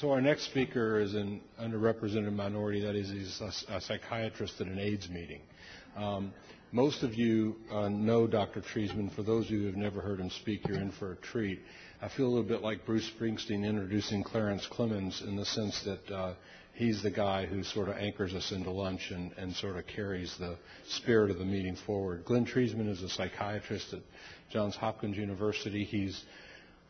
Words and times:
So 0.00 0.12
our 0.12 0.20
next 0.20 0.44
speaker 0.44 1.00
is 1.00 1.14
an 1.14 1.40
underrepresented 1.60 2.32
minority. 2.32 2.82
That 2.82 2.94
is, 2.94 3.10
he's 3.10 3.40
a, 3.40 3.74
a 3.78 3.80
psychiatrist 3.80 4.60
at 4.60 4.68
an 4.68 4.78
AIDS 4.78 5.08
meeting. 5.10 5.40
Um, 5.96 6.32
most 6.70 7.02
of 7.02 7.16
you 7.16 7.56
uh, 7.72 7.88
know 7.88 8.28
Dr. 8.28 8.60
Treisman. 8.60 9.12
For 9.16 9.24
those 9.24 9.46
of 9.46 9.50
you 9.50 9.62
who 9.62 9.66
have 9.66 9.76
never 9.76 10.00
heard 10.00 10.20
him 10.20 10.30
speak, 10.30 10.68
you're 10.68 10.78
in 10.78 10.92
for 10.92 11.12
a 11.12 11.16
treat. 11.16 11.58
I 12.00 12.08
feel 12.08 12.26
a 12.26 12.28
little 12.28 12.48
bit 12.48 12.62
like 12.62 12.86
Bruce 12.86 13.10
Springsteen 13.18 13.64
introducing 13.64 14.22
Clarence 14.22 14.68
Clemons 14.70 15.26
in 15.26 15.34
the 15.34 15.44
sense 15.44 15.82
that 15.82 16.14
uh, 16.14 16.34
he's 16.74 17.02
the 17.02 17.10
guy 17.10 17.46
who 17.46 17.64
sort 17.64 17.88
of 17.88 17.96
anchors 17.96 18.34
us 18.34 18.52
into 18.52 18.70
lunch 18.70 19.10
and, 19.10 19.32
and 19.32 19.52
sort 19.56 19.78
of 19.78 19.86
carries 19.88 20.32
the 20.38 20.56
spirit 20.90 21.32
of 21.32 21.38
the 21.38 21.44
meeting 21.44 21.76
forward. 21.86 22.24
Glenn 22.24 22.46
Treisman 22.46 22.88
is 22.88 23.02
a 23.02 23.08
psychiatrist 23.08 23.92
at 23.92 24.02
Johns 24.52 24.76
Hopkins 24.76 25.16
University. 25.16 25.82
He's 25.82 26.22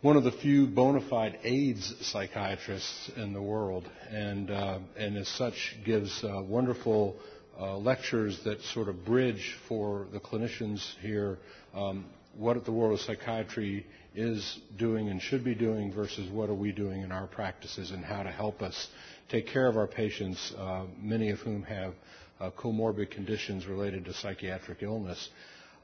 one 0.00 0.16
of 0.16 0.22
the 0.22 0.30
few 0.30 0.66
bona 0.68 1.00
fide 1.10 1.40
AIDS 1.42 1.92
psychiatrists 2.02 3.10
in 3.16 3.32
the 3.32 3.42
world, 3.42 3.88
and, 4.10 4.48
uh, 4.48 4.78
and 4.96 5.16
as 5.16 5.26
such 5.28 5.76
gives 5.84 6.22
uh, 6.22 6.40
wonderful 6.40 7.16
uh, 7.58 7.76
lectures 7.76 8.38
that 8.44 8.62
sort 8.62 8.88
of 8.88 9.04
bridge 9.04 9.56
for 9.66 10.06
the 10.12 10.20
clinicians 10.20 10.80
here 11.00 11.38
um, 11.74 12.04
what 12.36 12.64
the 12.64 12.70
world 12.70 12.92
of 12.92 13.00
psychiatry 13.00 13.84
is 14.14 14.60
doing 14.76 15.08
and 15.08 15.20
should 15.20 15.42
be 15.42 15.56
doing 15.56 15.92
versus 15.92 16.30
what 16.30 16.48
are 16.48 16.54
we 16.54 16.70
doing 16.70 17.02
in 17.02 17.10
our 17.10 17.26
practices 17.26 17.90
and 17.90 18.04
how 18.04 18.22
to 18.22 18.30
help 18.30 18.62
us 18.62 18.88
take 19.28 19.48
care 19.48 19.66
of 19.66 19.76
our 19.76 19.88
patients, 19.88 20.52
uh, 20.56 20.84
many 21.00 21.30
of 21.30 21.40
whom 21.40 21.64
have 21.64 21.94
uh, 22.38 22.50
comorbid 22.56 23.10
conditions 23.10 23.66
related 23.66 24.04
to 24.04 24.14
psychiatric 24.14 24.80
illness. 24.82 25.30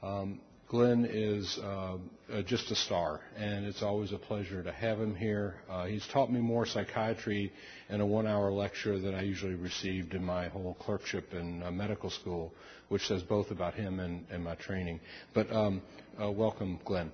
Um, 0.01 0.39
Glenn 0.67 1.05
is 1.05 1.59
uh, 1.61 1.97
uh, 2.33 2.41
just 2.41 2.71
a 2.71 2.75
star, 2.75 3.21
and 3.37 3.67
it's 3.67 3.83
always 3.83 4.11
a 4.11 4.17
pleasure 4.17 4.63
to 4.63 4.71
have 4.71 4.99
him 4.99 5.15
here. 5.15 5.57
Uh, 5.69 5.85
he's 5.85 6.05
taught 6.07 6.31
me 6.31 6.39
more 6.39 6.65
psychiatry 6.65 7.53
in 7.89 8.01
a 8.01 8.05
one-hour 8.05 8.51
lecture 8.51 8.97
than 8.97 9.13
I 9.13 9.21
usually 9.21 9.53
received 9.53 10.15
in 10.15 10.23
my 10.23 10.47
whole 10.47 10.75
clerkship 10.79 11.35
in 11.35 11.61
uh, 11.61 11.69
medical 11.69 12.09
school, 12.09 12.51
which 12.89 13.05
says 13.05 13.21
both 13.21 13.51
about 13.51 13.75
him 13.75 13.99
and, 13.99 14.25
and 14.31 14.43
my 14.43 14.55
training. 14.55 15.01
But 15.35 15.51
um, 15.51 15.83
uh, 16.19 16.31
welcome, 16.31 16.79
Glenn. 16.83 17.11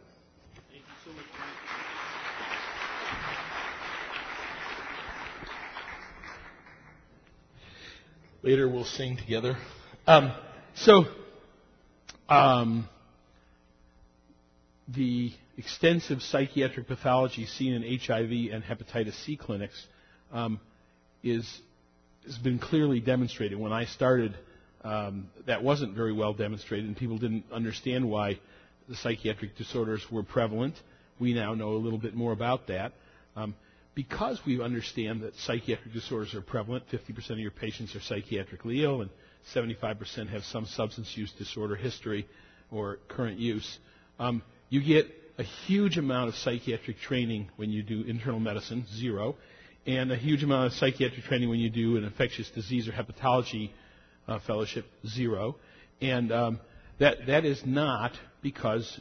Later 8.43 8.69
we'll 8.69 8.85
sing 8.85 9.17
together. 9.17 9.57
Um, 10.07 10.31
so, 10.73 11.03
um, 12.29 12.87
the 14.95 15.31
extensive 15.57 16.21
psychiatric 16.21 16.87
pathology 16.87 17.45
seen 17.45 17.73
in 17.73 17.99
HIV 17.99 18.53
and 18.53 18.63
hepatitis 18.63 19.13
C 19.25 19.37
clinics 19.37 19.85
um, 20.31 20.59
is 21.23 21.61
has 22.25 22.37
been 22.37 22.59
clearly 22.59 22.99
demonstrated. 22.99 23.57
When 23.57 23.73
I 23.73 23.85
started, 23.85 24.37
um, 24.83 25.29
that 25.47 25.63
wasn't 25.63 25.95
very 25.95 26.13
well 26.13 26.33
demonstrated, 26.33 26.85
and 26.85 26.95
people 26.95 27.17
didn't 27.17 27.45
understand 27.51 28.09
why 28.09 28.39
the 28.87 28.95
psychiatric 28.95 29.57
disorders 29.57 30.05
were 30.11 30.23
prevalent. 30.23 30.75
We 31.19 31.33
now 31.33 31.53
know 31.53 31.69
a 31.69 31.77
little 31.77 31.99
bit 31.99 32.13
more 32.13 32.31
about 32.31 32.67
that. 32.67 32.93
Um, 33.35 33.55
because 33.95 34.39
we 34.45 34.61
understand 34.61 35.21
that 35.21 35.35
psychiatric 35.35 35.93
disorders 35.93 36.33
are 36.33 36.41
prevalent, 36.41 36.85
50% 36.91 37.31
of 37.31 37.39
your 37.39 37.51
patients 37.51 37.95
are 37.95 37.99
psychiatrically 37.99 38.83
ill, 38.83 39.01
and 39.01 39.09
75% 39.53 40.29
have 40.29 40.43
some 40.43 40.65
substance 40.65 41.11
use 41.15 41.31
disorder 41.37 41.75
history 41.75 42.27
or 42.71 42.99
current 43.09 43.37
use. 43.37 43.79
Um, 44.19 44.43
you 44.71 44.81
get 44.81 45.05
a 45.37 45.43
huge 45.43 45.97
amount 45.97 46.29
of 46.29 46.35
psychiatric 46.35 46.97
training 47.01 47.49
when 47.57 47.69
you 47.69 47.83
do 47.83 48.03
internal 48.03 48.39
medicine, 48.39 48.85
zero, 48.95 49.35
and 49.85 50.11
a 50.13 50.15
huge 50.15 50.43
amount 50.43 50.67
of 50.67 50.73
psychiatric 50.73 51.25
training 51.25 51.49
when 51.49 51.59
you 51.59 51.69
do 51.69 51.97
an 51.97 52.05
infectious 52.05 52.49
disease 52.51 52.87
or 52.87 52.93
hepatology 52.93 53.71
uh, 54.29 54.39
fellowship, 54.47 54.85
zero. 55.05 55.57
And 55.99 56.31
um, 56.31 56.59
that 56.99 57.27
that 57.27 57.43
is 57.43 57.61
not 57.65 58.13
because 58.41 58.97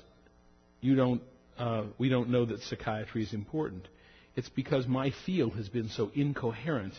you 0.80 0.96
don't 0.96 1.22
uh, 1.56 1.84
we 1.98 2.08
don't 2.08 2.30
know 2.30 2.44
that 2.46 2.60
psychiatry 2.62 3.22
is 3.22 3.32
important. 3.32 3.86
It's 4.34 4.48
because 4.48 4.88
my 4.88 5.12
field 5.24 5.54
has 5.54 5.68
been 5.68 5.88
so 5.88 6.10
incoherent 6.14 6.94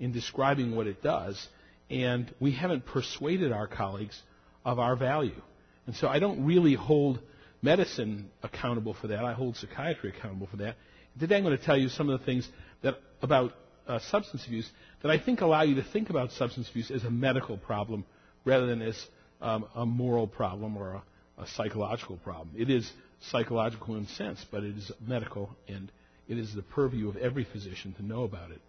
in 0.00 0.10
describing 0.10 0.74
what 0.74 0.88
it 0.88 1.04
does, 1.04 1.46
and 1.88 2.34
we 2.40 2.50
haven't 2.50 2.84
persuaded 2.84 3.52
our 3.52 3.68
colleagues 3.68 4.20
of 4.64 4.80
our 4.80 4.96
value. 4.96 5.40
And 5.86 5.94
so 5.94 6.08
I 6.08 6.18
don't 6.18 6.44
really 6.44 6.74
hold 6.74 7.20
medicine 7.62 8.30
accountable 8.42 8.94
for 8.94 9.08
that. 9.08 9.24
I 9.24 9.32
hold 9.32 9.56
psychiatry 9.56 10.12
accountable 10.16 10.46
for 10.46 10.58
that. 10.58 10.76
Today 11.18 11.36
I'm 11.36 11.44
going 11.44 11.56
to 11.56 11.64
tell 11.64 11.76
you 11.76 11.88
some 11.88 12.08
of 12.08 12.20
the 12.20 12.26
things 12.26 12.48
that 12.82 12.94
about 13.22 13.52
uh, 13.86 13.98
substance 14.10 14.46
abuse 14.46 14.68
that 15.02 15.10
I 15.10 15.18
think 15.18 15.40
allow 15.40 15.62
you 15.62 15.76
to 15.76 15.82
think 15.82 16.10
about 16.10 16.30
substance 16.32 16.68
abuse 16.68 16.90
as 16.90 17.04
a 17.04 17.10
medical 17.10 17.56
problem 17.56 18.04
rather 18.44 18.66
than 18.66 18.82
as 18.82 19.06
um, 19.40 19.66
a 19.74 19.86
moral 19.86 20.26
problem 20.26 20.76
or 20.76 21.02
a, 21.36 21.42
a, 21.42 21.46
psychological 21.48 22.16
problem. 22.18 22.50
It 22.56 22.70
is 22.70 22.90
psychological 23.30 23.96
in 23.96 24.04
a 24.04 24.08
sense, 24.08 24.44
but 24.50 24.62
it 24.62 24.76
is 24.76 24.90
medical, 25.00 25.56
and 25.68 25.90
it 26.28 26.38
is 26.38 26.54
the 26.54 26.62
purview 26.62 27.08
of 27.08 27.16
every 27.16 27.44
physician 27.44 27.94
to 27.94 28.04
know 28.04 28.24
about 28.24 28.50
it. 28.50 28.60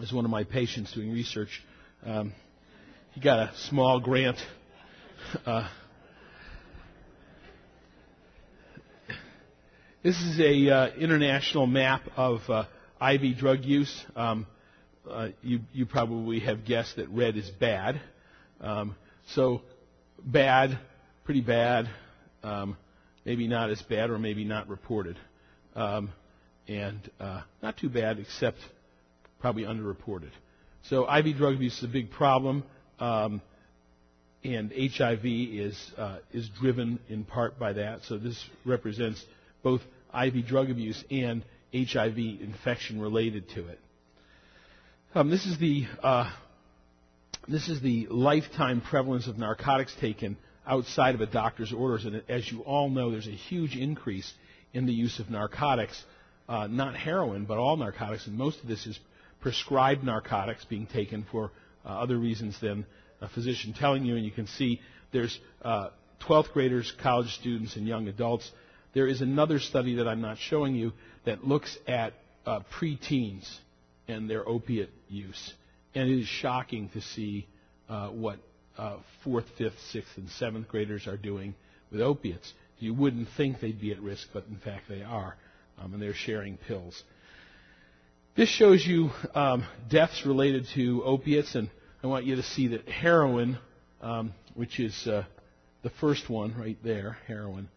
As 0.00 0.12
one 0.12 0.24
of 0.24 0.30
my 0.30 0.44
patients 0.44 0.92
doing 0.92 1.12
research, 1.12 1.62
um, 2.04 2.32
he 3.12 3.20
got 3.20 3.38
a 3.38 3.52
small 3.68 4.00
grant. 4.00 4.38
Uh, 5.44 5.68
This 10.02 10.20
is 10.20 10.40
a 10.40 10.68
uh, 10.68 10.88
international 10.96 11.68
map 11.68 12.02
of 12.16 12.40
uh, 12.50 12.64
IV 13.00 13.38
drug 13.38 13.64
use. 13.64 14.04
Um, 14.16 14.48
uh, 15.08 15.28
you, 15.42 15.60
you, 15.72 15.86
probably 15.86 16.40
have 16.40 16.64
guessed 16.64 16.96
that 16.96 17.08
red 17.10 17.36
is 17.36 17.48
bad. 17.48 18.00
Um, 18.60 18.96
so 19.28 19.62
bad, 20.18 20.76
pretty 21.24 21.40
bad, 21.40 21.88
um, 22.42 22.76
maybe 23.24 23.46
not 23.46 23.70
as 23.70 23.80
bad 23.82 24.10
or 24.10 24.18
maybe 24.18 24.42
not 24.44 24.68
reported. 24.68 25.16
Um, 25.76 26.10
and 26.66 27.08
uh, 27.20 27.42
not 27.62 27.76
too 27.76 27.88
bad 27.88 28.18
except 28.18 28.58
probably 29.38 29.62
underreported. 29.62 30.30
So 30.82 31.08
IV 31.08 31.36
drug 31.36 31.54
abuse 31.54 31.78
is 31.78 31.84
a 31.84 31.92
big 31.92 32.10
problem. 32.10 32.64
Um, 32.98 33.40
and 34.42 34.72
HIV 34.72 35.24
is, 35.24 35.92
uh, 35.96 36.18
is 36.32 36.48
driven 36.60 36.98
in 37.08 37.22
part 37.22 37.56
by 37.56 37.74
that. 37.74 38.00
So 38.08 38.18
this 38.18 38.44
represents 38.64 39.24
both 39.62 39.80
IV 40.14 40.46
drug 40.46 40.70
abuse 40.70 41.02
and 41.10 41.44
HIV 41.74 42.18
infection 42.18 43.00
related 43.00 43.48
to 43.50 43.68
it. 43.68 43.80
Um, 45.14 45.30
this 45.30 45.46
is 45.46 45.58
the 45.58 45.86
uh, 46.02 46.30
this 47.48 47.68
is 47.68 47.80
the 47.80 48.06
lifetime 48.08 48.80
prevalence 48.80 49.26
of 49.26 49.36
narcotics 49.36 49.94
taken 50.00 50.36
outside 50.66 51.14
of 51.14 51.20
a 51.20 51.26
doctor's 51.26 51.72
orders, 51.72 52.04
and 52.04 52.22
as 52.28 52.50
you 52.50 52.60
all 52.60 52.88
know, 52.88 53.10
there's 53.10 53.26
a 53.26 53.30
huge 53.30 53.76
increase 53.76 54.32
in 54.72 54.86
the 54.86 54.92
use 54.92 55.18
of 55.18 55.28
narcotics, 55.28 56.02
uh, 56.48 56.66
not 56.68 56.96
heroin, 56.96 57.44
but 57.44 57.58
all 57.58 57.76
narcotics, 57.76 58.26
and 58.26 58.38
most 58.38 58.60
of 58.60 58.68
this 58.68 58.86
is 58.86 58.98
prescribed 59.40 60.04
narcotics 60.04 60.64
being 60.64 60.86
taken 60.86 61.26
for 61.30 61.50
uh, 61.84 61.88
other 61.88 62.16
reasons 62.16 62.58
than 62.60 62.86
a 63.20 63.28
physician 63.28 63.74
telling 63.74 64.04
you. 64.04 64.16
And 64.16 64.24
you 64.24 64.30
can 64.30 64.46
see 64.46 64.80
there's 65.12 65.38
12th 65.64 65.92
uh, 66.30 66.42
graders, 66.52 66.92
college 67.02 67.34
students, 67.34 67.76
and 67.76 67.86
young 67.86 68.08
adults 68.08 68.50
there 68.94 69.06
is 69.06 69.20
another 69.20 69.58
study 69.58 69.96
that 69.96 70.08
I'm 70.08 70.20
not 70.20 70.38
showing 70.38 70.74
you 70.74 70.92
that 71.24 71.46
looks 71.46 71.76
at 71.86 72.14
uh, 72.46 72.60
preteens 72.78 73.48
and 74.08 74.28
their 74.28 74.46
opiate 74.46 74.90
use. 75.08 75.54
And 75.94 76.10
it 76.10 76.20
is 76.20 76.26
shocking 76.26 76.88
to 76.90 77.00
see 77.00 77.46
uh, 77.88 78.08
what 78.08 78.38
uh, 78.76 78.96
fourth, 79.24 79.44
fifth, 79.58 79.78
sixth, 79.90 80.16
and 80.16 80.28
seventh 80.30 80.68
graders 80.68 81.06
are 81.06 81.16
doing 81.16 81.54
with 81.90 82.00
opiates. 82.00 82.52
You 82.78 82.94
wouldn't 82.94 83.28
think 83.36 83.60
they'd 83.60 83.80
be 83.80 83.92
at 83.92 84.00
risk, 84.00 84.28
but 84.32 84.44
in 84.48 84.56
fact 84.56 84.88
they 84.88 85.02
are, 85.02 85.36
um, 85.78 85.94
and 85.94 86.02
they're 86.02 86.14
sharing 86.14 86.56
pills. 86.56 87.02
This 88.34 88.48
shows 88.48 88.84
you 88.84 89.10
um, 89.34 89.64
deaths 89.90 90.24
related 90.24 90.66
to 90.74 91.04
opiates, 91.04 91.54
and 91.54 91.70
I 92.02 92.06
want 92.06 92.24
you 92.24 92.36
to 92.36 92.42
see 92.42 92.68
that 92.68 92.88
heroin, 92.88 93.58
um, 94.00 94.32
which 94.54 94.80
is 94.80 95.06
uh, 95.06 95.24
the 95.82 95.90
first 95.90 96.28
one 96.30 96.56
right 96.58 96.78
there, 96.82 97.18
heroin, 97.26 97.68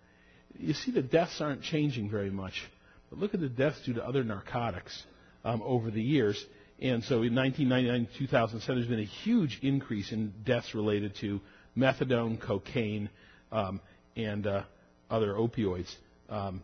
you 0.60 0.74
see 0.74 0.92
the 0.92 1.02
deaths 1.02 1.42
aren't 1.42 1.62
changing 1.62 2.10
very 2.10 2.30
much. 2.30 2.64
But 3.10 3.20
look 3.20 3.34
at 3.34 3.40
the 3.40 3.50
deaths 3.50 3.80
due 3.86 3.94
to 3.94 4.06
other 4.06 4.24
narcotics 4.24 5.04
um, 5.44 5.62
over 5.64 5.92
the 5.92 6.02
years. 6.02 6.44
And 6.82 7.04
so 7.04 7.22
in 7.24 7.34
1999 7.36 8.08
2007, 8.18 8.76
there's 8.76 8.90
been 8.90 9.00
a 9.00 9.04
huge 9.04 9.60
increase 9.62 10.12
in 10.12 10.34
deaths 10.46 10.76
related 10.76 11.16
to 11.22 11.40
methadone, 11.78 12.40
cocaine, 12.40 13.10
um, 13.52 13.80
and 14.16 14.46
uh, 14.46 14.64
other 15.10 15.34
opioids. 15.34 15.94
Um, 16.30 16.64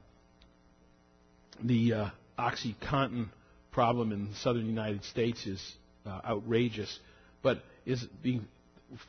the 1.64 1.94
uh, 1.94 2.10
OxyContin 2.40 3.30
problem 3.72 4.12
in 4.12 4.30
the 4.30 4.36
southern 4.36 4.66
United 4.66 5.04
States 5.06 5.46
is 5.46 5.76
uh, 6.06 6.20
outrageous, 6.26 7.00
but 7.42 7.62
is 7.86 8.04
being 8.22 8.46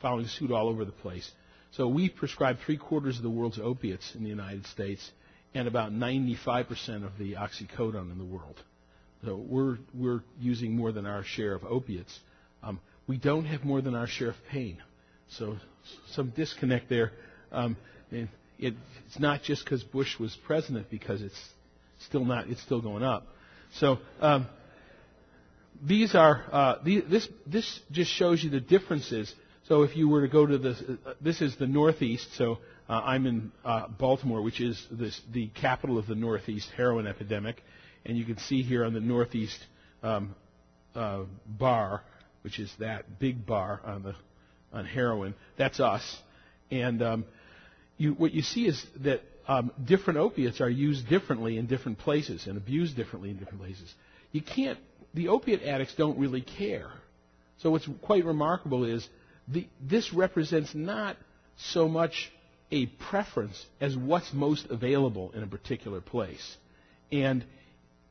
following 0.01 0.27
suit 0.27 0.51
all 0.51 0.69
over 0.69 0.85
the 0.85 0.91
place. 0.91 1.29
So 1.77 1.87
we 1.87 2.09
prescribe 2.09 2.57
three 2.65 2.77
quarters 2.77 3.17
of 3.17 3.23
the 3.23 3.29
world's 3.29 3.59
opiates 3.59 4.13
in 4.15 4.23
the 4.23 4.29
United 4.29 4.65
States 4.67 5.11
and 5.55 5.67
about 5.67 5.91
95% 5.91 7.05
of 7.05 7.17
the 7.17 7.33
oxycodone 7.33 8.11
in 8.11 8.17
the 8.17 8.25
world. 8.25 8.61
So 9.25 9.35
we're, 9.35 9.77
we're 9.93 10.21
using 10.39 10.75
more 10.75 10.91
than 10.91 11.05
our 11.05 11.23
share 11.23 11.53
of 11.53 11.63
opiates. 11.63 12.19
Um, 12.61 12.79
we 13.07 13.17
don't 13.17 13.45
have 13.45 13.63
more 13.63 13.81
than 13.81 13.95
our 13.95 14.07
share 14.07 14.29
of 14.29 14.35
pain. 14.51 14.77
So 15.29 15.57
some 16.11 16.29
disconnect 16.31 16.89
there. 16.89 17.11
Um, 17.51 17.75
it, 18.11 18.29
it, 18.59 18.73
it's 19.07 19.19
not 19.19 19.41
just 19.43 19.63
because 19.63 19.83
Bush 19.83 20.19
was 20.19 20.35
president, 20.45 20.89
because 20.89 21.21
it's 21.21 21.49
still 21.99 22.25
not. 22.25 22.49
It's 22.49 22.61
still 22.61 22.81
going 22.81 23.03
up. 23.03 23.25
So 23.75 23.97
um, 24.21 24.47
these 25.85 26.13
are 26.15 26.43
uh, 26.51 26.75
these, 26.83 27.03
this 27.09 27.27
this 27.47 27.79
just 27.91 28.11
shows 28.11 28.43
you 28.43 28.49
the 28.49 28.59
differences. 28.59 29.33
So 29.67 29.83
if 29.83 29.95
you 29.95 30.09
were 30.09 30.21
to 30.21 30.27
go 30.27 30.45
to 30.45 30.57
this, 30.57 30.81
this 31.21 31.41
is 31.41 31.55
the 31.55 31.67
Northeast. 31.67 32.35
So 32.35 32.57
uh, 32.89 33.01
I'm 33.05 33.25
in 33.25 33.51
uh, 33.63 33.87
Baltimore, 33.87 34.41
which 34.41 34.59
is 34.59 34.85
this, 34.91 35.19
the 35.31 35.47
capital 35.47 35.97
of 35.97 36.05
the 36.05 36.15
Northeast 36.15 36.69
heroin 36.75 37.07
epidemic, 37.07 37.63
and 38.05 38.17
you 38.17 38.25
can 38.25 38.37
see 38.37 38.61
here 38.61 38.83
on 38.83 38.93
the 38.93 38.99
Northeast 38.99 39.57
um, 40.01 40.35
uh, 40.95 41.23
bar, 41.47 42.03
which 42.41 42.59
is 42.59 42.73
that 42.79 43.19
big 43.19 43.45
bar 43.45 43.79
on 43.85 44.03
the 44.03 44.15
on 44.73 44.85
heroin. 44.85 45.35
That's 45.57 45.79
us, 45.79 46.03
and 46.69 47.01
um, 47.01 47.25
you, 47.97 48.13
what 48.13 48.33
you 48.33 48.41
see 48.41 48.65
is 48.65 48.83
that 49.01 49.21
um, 49.47 49.71
different 49.85 50.19
opiates 50.19 50.59
are 50.59 50.69
used 50.69 51.07
differently 51.07 51.57
in 51.57 51.67
different 51.67 51.99
places 51.99 52.47
and 52.47 52.57
abused 52.57 52.97
differently 52.97 53.29
in 53.29 53.37
different 53.37 53.61
places. 53.61 53.93
You 54.31 54.41
can't. 54.41 54.79
The 55.13 55.29
opiate 55.29 55.61
addicts 55.61 55.95
don't 55.95 56.17
really 56.17 56.41
care. 56.41 56.91
So 57.59 57.69
what's 57.69 57.87
quite 58.01 58.25
remarkable 58.25 58.83
is 58.83 59.07
the, 59.47 59.67
this 59.81 60.13
represents 60.13 60.73
not 60.73 61.17
so 61.57 61.87
much 61.87 62.31
a 62.71 62.87
preference 62.87 63.65
as 63.79 63.95
what's 63.95 64.33
most 64.33 64.67
available 64.69 65.31
in 65.35 65.43
a 65.43 65.47
particular 65.47 66.01
place. 66.01 66.57
And 67.11 67.45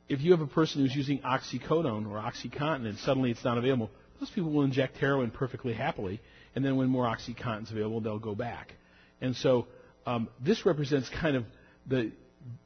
if 0.09 0.21
you 0.21 0.31
have 0.33 0.41
a 0.41 0.47
person 0.47 0.83
who's 0.83 0.95
using 0.95 1.19
oxycodone 1.21 2.09
or 2.09 2.19
OxyContin 2.21 2.87
and 2.87 2.99
suddenly 2.99 3.31
it's 3.31 3.45
not 3.45 3.59
available, 3.59 3.91
those 4.21 4.31
people 4.31 4.53
will 4.53 4.63
inject 4.63 4.99
heroin 4.99 5.31
perfectly 5.31 5.73
happily, 5.73 6.21
and 6.55 6.65
then 6.65 6.77
when 6.77 6.89
more 6.89 7.05
OxyContin 7.07 7.65
is 7.65 7.71
available, 7.73 8.01
they'll 8.01 8.19
go 8.19 8.35
back. 8.35 8.75
And 9.21 9.35
so 9.35 9.67
um, 10.07 10.29
this 10.41 10.65
represents 10.65 11.09
kind 11.09 11.37
of 11.37 11.45
the, 11.87 12.13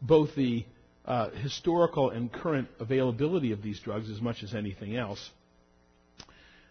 both 0.02 0.34
the 0.34 0.66
uh, 1.06 1.30
historical 1.30 2.10
and 2.10 2.32
current 2.32 2.68
availability 2.80 3.52
of 3.52 3.62
these 3.62 3.80
drugs 3.80 4.10
as 4.10 4.20
much 4.20 4.42
as 4.42 4.54
anything 4.54 4.96
else. 4.96 5.30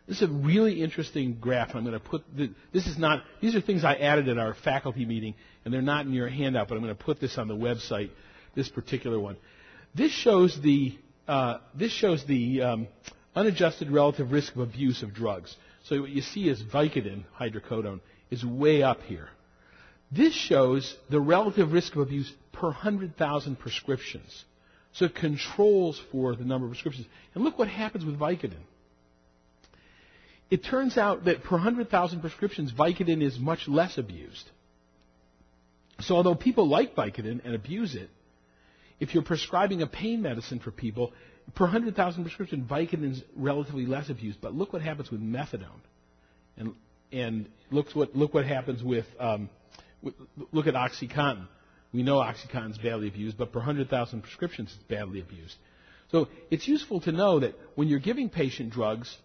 This 0.08 0.18
is 0.18 0.30
a 0.30 0.32
really 0.32 0.84
interesting 0.84 1.38
graph. 1.40 1.74
I'm 1.74 1.84
going 1.84 1.94
to 1.94 2.00
put 2.00 2.24
the, 2.36 2.52
this 2.72 2.86
is 2.86 2.98
not 2.98 3.24
these 3.42 3.56
are 3.56 3.62
things 3.62 3.84
I 3.84 3.96
added 3.96 4.30
at 4.30 4.38
our 4.38 4.54
faculty 4.54 5.06
meeting, 5.06 5.34
and 5.64 5.74
they're 5.74 5.82
not 5.82 6.06
in 6.06 6.14
your 6.14 6.30
handout, 6.30 6.68
but 6.68 6.76
I'm 6.76 6.84
going 6.84 6.96
to 6.96 7.04
put 7.04 7.20
this 7.20 7.38
on 7.38 7.48
the 7.48 7.56
website. 7.56 8.12
This 8.56 8.70
particular 8.70 9.20
one. 9.20 9.36
This 9.96 10.12
shows 10.12 10.60
the 10.62 10.98
uh, 11.28 11.58
this 11.74 11.92
shows 11.92 12.26
the 12.26 12.62
um, 12.62 12.88
unadjusted 13.36 13.90
relative 13.90 14.32
risk 14.32 14.56
of 14.56 14.62
abuse 14.62 15.02
of 15.02 15.14
drugs. 15.14 15.56
So 15.84 16.02
what 16.02 16.10
you 16.10 16.22
see 16.22 16.50
is 16.50 16.62
Vicodin, 16.62 17.26
hydrocodone, 17.40 18.00
is 18.30 18.46
way 18.46 18.82
up 18.84 19.02
here. 19.04 19.30
This 20.12 20.34
shows 20.34 20.96
the 21.10 21.20
relative 21.20 21.72
risk 21.74 21.96
of 21.96 22.02
abuse 22.02 22.32
per 22.54 22.68
100,000 22.68 23.58
prescriptions. 23.58 24.46
So 24.94 25.06
it 25.06 25.16
controls 25.16 26.02
for 26.12 26.36
the 26.36 26.46
number 26.46 26.66
of 26.68 26.72
prescriptions. 26.72 27.08
And 27.34 27.44
look 27.44 27.60
what 27.60 27.68
happens 27.68 28.06
with 28.06 28.18
Vicodin. 28.18 28.64
It 30.50 30.64
turns 30.64 30.98
out 30.98 31.26
that 31.26 31.44
per 31.44 31.56
100,000 31.56 32.22
prescriptions, 32.22 32.72
Vicodin 32.72 33.24
is 33.24 33.40
much 33.40 33.68
less 33.68 33.98
abused. 33.98 34.50
So 36.02 36.16
although 36.16 36.36
people 36.36 36.68
like 36.68 36.96
Vicodin 36.96 37.44
and 37.44 37.56
abuse 37.56 37.96
it, 37.96 38.10
if 39.00 39.14
you're 39.14 39.24
prescribing 39.24 39.82
a 39.82 39.88
pain 39.88 40.22
medicine 40.22 40.60
for 40.60 40.72
people, 40.72 41.14
per 41.56 41.66
100,000 41.66 42.24
prescriptions, 42.24 42.70
Vicodin 42.70 43.12
is 43.12 43.24
relatively 43.36 43.86
less 43.86 44.10
abused. 44.10 44.40
But 44.40 44.54
look 44.54 44.72
what 44.72 44.82
happens 44.82 45.10
with 45.10 45.22
methadone. 45.22 45.82
And, 46.58 46.76
and 47.12 47.50
look, 47.72 47.92
what, 47.94 48.16
look 48.16 48.34
what 48.34 48.46
happens 48.46 48.84
with, 48.84 49.06
um, 49.20 49.50
with, 50.02 50.14
look 50.52 50.68
at 50.68 50.76
OxyContin. 50.76 51.48
We 51.92 52.04
know 52.04 52.18
OxyContin 52.18 52.72
is 52.72 52.78
badly 52.78 53.08
abused, 53.08 53.38
but 53.38 53.52
per 53.52 53.60
100,000 53.60 54.22
prescriptions, 54.22 54.74
it's 54.76 54.84
badly 54.84 55.22
abused. 55.22 55.56
So 56.12 56.28
it's 56.52 56.68
useful 56.68 57.02
to 57.02 57.12
know 57.12 57.40
that 57.40 57.56
when 57.76 57.88
you're 57.88 58.00
giving 58.00 58.30
patient 58.30 58.72
drugs, 58.72 59.18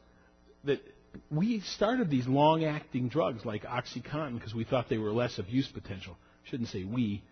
that 0.65 0.81
we 1.31 1.61
started 1.61 2.11
these 2.11 2.27
long-acting 2.27 3.09
drugs 3.09 3.45
like 3.45 3.65
OxyContin 3.65 4.35
because 4.35 4.55
we 4.55 4.65
thought 4.65 4.89
they 4.89 4.99
were 4.99 5.13
less 5.13 5.39
abuse 5.39 5.69
potential. 5.69 6.17
Shouldn't 6.45 6.69
say 6.69 6.85
we, 6.85 7.23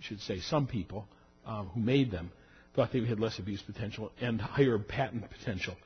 should 0.00 0.20
say 0.20 0.40
some 0.40 0.66
people 0.66 1.06
um, 1.46 1.70
who 1.74 1.80
made 1.80 2.10
them 2.10 2.30
thought 2.74 2.92
they 2.92 3.04
had 3.04 3.20
less 3.20 3.38
abuse 3.38 3.62
potential 3.62 4.12
and 4.20 4.40
higher 4.40 4.78
patent 4.78 5.24
potential. 5.30 5.76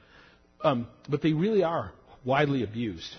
Um, 0.62 0.86
but 1.08 1.22
they 1.22 1.32
really 1.32 1.62
are 1.62 1.92
widely 2.24 2.62
abused. 2.62 3.14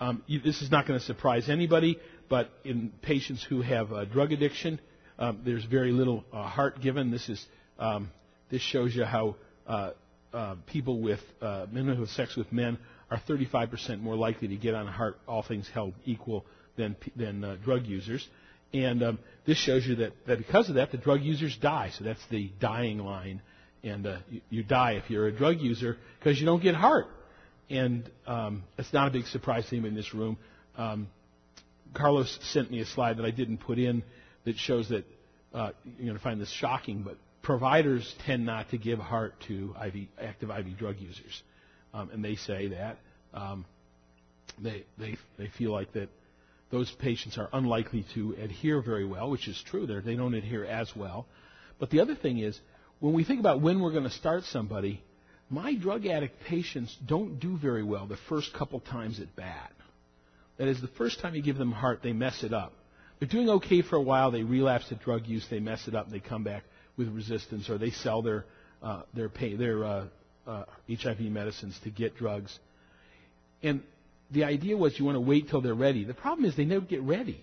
Um, 0.00 0.22
you, 0.26 0.40
this 0.40 0.62
is 0.62 0.70
not 0.70 0.86
going 0.86 0.98
to 0.98 1.04
surprise 1.04 1.48
anybody, 1.48 1.98
but 2.28 2.50
in 2.64 2.92
patients 3.02 3.44
who 3.48 3.62
have 3.62 3.88
drug 4.12 4.32
addiction, 4.32 4.80
um, 5.18 5.40
there's 5.44 5.64
very 5.64 5.92
little 5.92 6.24
uh, 6.32 6.48
HAART 6.48 6.80
given. 6.80 7.10
This 7.10 7.28
is 7.28 7.44
um, 7.78 8.10
this 8.50 8.62
shows 8.62 8.94
you 8.94 9.04
how 9.04 9.36
uh, 9.66 9.90
uh 10.32 10.54
people 10.66 11.00
with 11.00 11.20
uh, 11.40 11.66
men 11.70 11.86
who 11.88 12.00
have 12.00 12.10
sex 12.10 12.36
with 12.36 12.52
men 12.52 12.78
are 13.10 13.20
35% 13.28 14.00
more 14.00 14.16
likely 14.16 14.48
to 14.48 14.56
get 14.56 14.74
on 14.74 14.86
HAART, 14.86 15.16
all 15.26 15.42
things 15.42 15.68
held 15.72 15.94
equal, 16.04 16.44
than, 16.76 16.96
than 17.16 17.44
uh, 17.44 17.56
drug 17.64 17.86
users. 17.86 18.26
And 18.72 19.02
um, 19.02 19.18
this 19.46 19.56
shows 19.58 19.86
you 19.86 19.96
that, 19.96 20.12
that 20.26 20.38
because 20.38 20.68
of 20.68 20.74
that, 20.74 20.92
the 20.92 20.98
drug 20.98 21.22
users 21.22 21.56
die. 21.56 21.90
So 21.96 22.04
that's 22.04 22.24
the 22.30 22.50
dying 22.60 22.98
line. 22.98 23.40
And 23.82 24.06
uh, 24.06 24.18
you, 24.30 24.40
you 24.50 24.62
die 24.62 24.92
if 24.92 25.08
you're 25.08 25.26
a 25.26 25.32
drug 25.32 25.60
user 25.60 25.96
because 26.18 26.38
you 26.38 26.44
don't 26.44 26.62
get 26.62 26.74
HAART. 26.74 27.06
And 27.70 28.10
um, 28.26 28.64
it's 28.76 28.92
not 28.92 29.08
a 29.08 29.10
big 29.10 29.26
surprise 29.26 29.64
to 29.68 29.76
anybody 29.76 29.90
in 29.90 29.94
this 29.94 30.14
room. 30.14 30.36
Um, 30.76 31.08
Carlos 31.94 32.38
sent 32.52 32.70
me 32.70 32.80
a 32.80 32.86
slide 32.86 33.18
that 33.18 33.24
I 33.24 33.30
didn't 33.30 33.58
put 33.58 33.78
in 33.78 34.02
that 34.44 34.56
shows 34.56 34.90
that 34.90 35.04
uh, 35.54 35.70
you're 35.84 36.06
going 36.06 36.16
to 36.16 36.22
find 36.22 36.40
this 36.40 36.50
shocking, 36.50 37.02
but 37.02 37.16
providers 37.42 38.14
tend 38.26 38.44
not 38.44 38.70
to 38.70 38.78
give 38.78 38.98
HAART 38.98 39.32
to 39.48 39.74
IV, 39.82 40.08
active 40.20 40.50
IV 40.50 40.76
drug 40.76 40.96
users 40.98 41.42
um, 41.98 42.10
and 42.12 42.24
they 42.24 42.36
say 42.36 42.68
that 42.68 42.98
um, 43.34 43.64
they, 44.62 44.84
they, 44.98 45.16
they 45.36 45.48
feel 45.58 45.72
like 45.72 45.92
that 45.92 46.08
those 46.70 46.90
patients 47.00 47.38
are 47.38 47.48
unlikely 47.52 48.04
to 48.14 48.34
adhere 48.38 48.80
very 48.82 49.06
well, 49.06 49.30
which 49.30 49.48
is 49.48 49.62
true. 49.66 49.86
They're, 49.86 50.00
they 50.00 50.16
don't 50.16 50.34
adhere 50.34 50.64
as 50.64 50.94
well. 50.94 51.26
But 51.78 51.90
the 51.90 52.00
other 52.00 52.14
thing 52.14 52.38
is, 52.38 52.58
when 53.00 53.14
we 53.14 53.24
think 53.24 53.40
about 53.40 53.60
when 53.60 53.80
we're 53.80 53.92
going 53.92 54.04
to 54.04 54.10
start 54.10 54.44
somebody, 54.44 55.02
my 55.48 55.74
drug 55.74 56.06
addict 56.06 56.40
patients 56.44 56.96
don't 57.06 57.40
do 57.40 57.56
very 57.56 57.82
well 57.82 58.06
the 58.06 58.18
first 58.28 58.52
couple 58.52 58.80
times 58.80 59.18
at 59.20 59.34
bat. 59.34 59.72
That 60.58 60.68
is, 60.68 60.80
the 60.80 60.88
first 60.88 61.20
time 61.20 61.34
you 61.34 61.42
give 61.42 61.56
them 61.56 61.72
HAART, 61.72 62.02
they 62.02 62.12
mess 62.12 62.42
it 62.42 62.52
up. 62.52 62.72
They're 63.18 63.28
doing 63.28 63.48
okay 63.48 63.82
for 63.82 63.96
a 63.96 64.02
while, 64.02 64.30
they 64.30 64.42
relapse 64.42 64.88
to 64.88 64.96
drug 64.96 65.26
use, 65.26 65.46
they 65.48 65.60
mess 65.60 65.88
it 65.88 65.94
up, 65.94 66.06
and 66.06 66.14
they 66.14 66.20
come 66.20 66.44
back 66.44 66.64
with 66.96 67.08
resistance, 67.08 67.70
or 67.70 67.78
they 67.78 67.90
sell 67.90 68.22
their 68.22 68.44
uh, 68.82 69.02
their 69.14 69.28
pay, 69.28 69.56
their 69.56 69.84
uh, 69.84 70.04
uh, 70.48 70.64
HIV 70.88 71.20
medicines 71.20 71.78
to 71.84 71.90
get 71.90 72.16
drugs. 72.16 72.58
And 73.62 73.82
the 74.30 74.44
idea 74.44 74.76
was 74.76 74.98
you 74.98 75.04
want 75.04 75.16
to 75.16 75.20
wait 75.20 75.48
till 75.48 75.60
they're 75.60 75.74
ready. 75.74 76.04
The 76.04 76.14
problem 76.14 76.46
is 76.46 76.56
they 76.56 76.64
never 76.64 76.84
get 76.84 77.02
ready. 77.02 77.42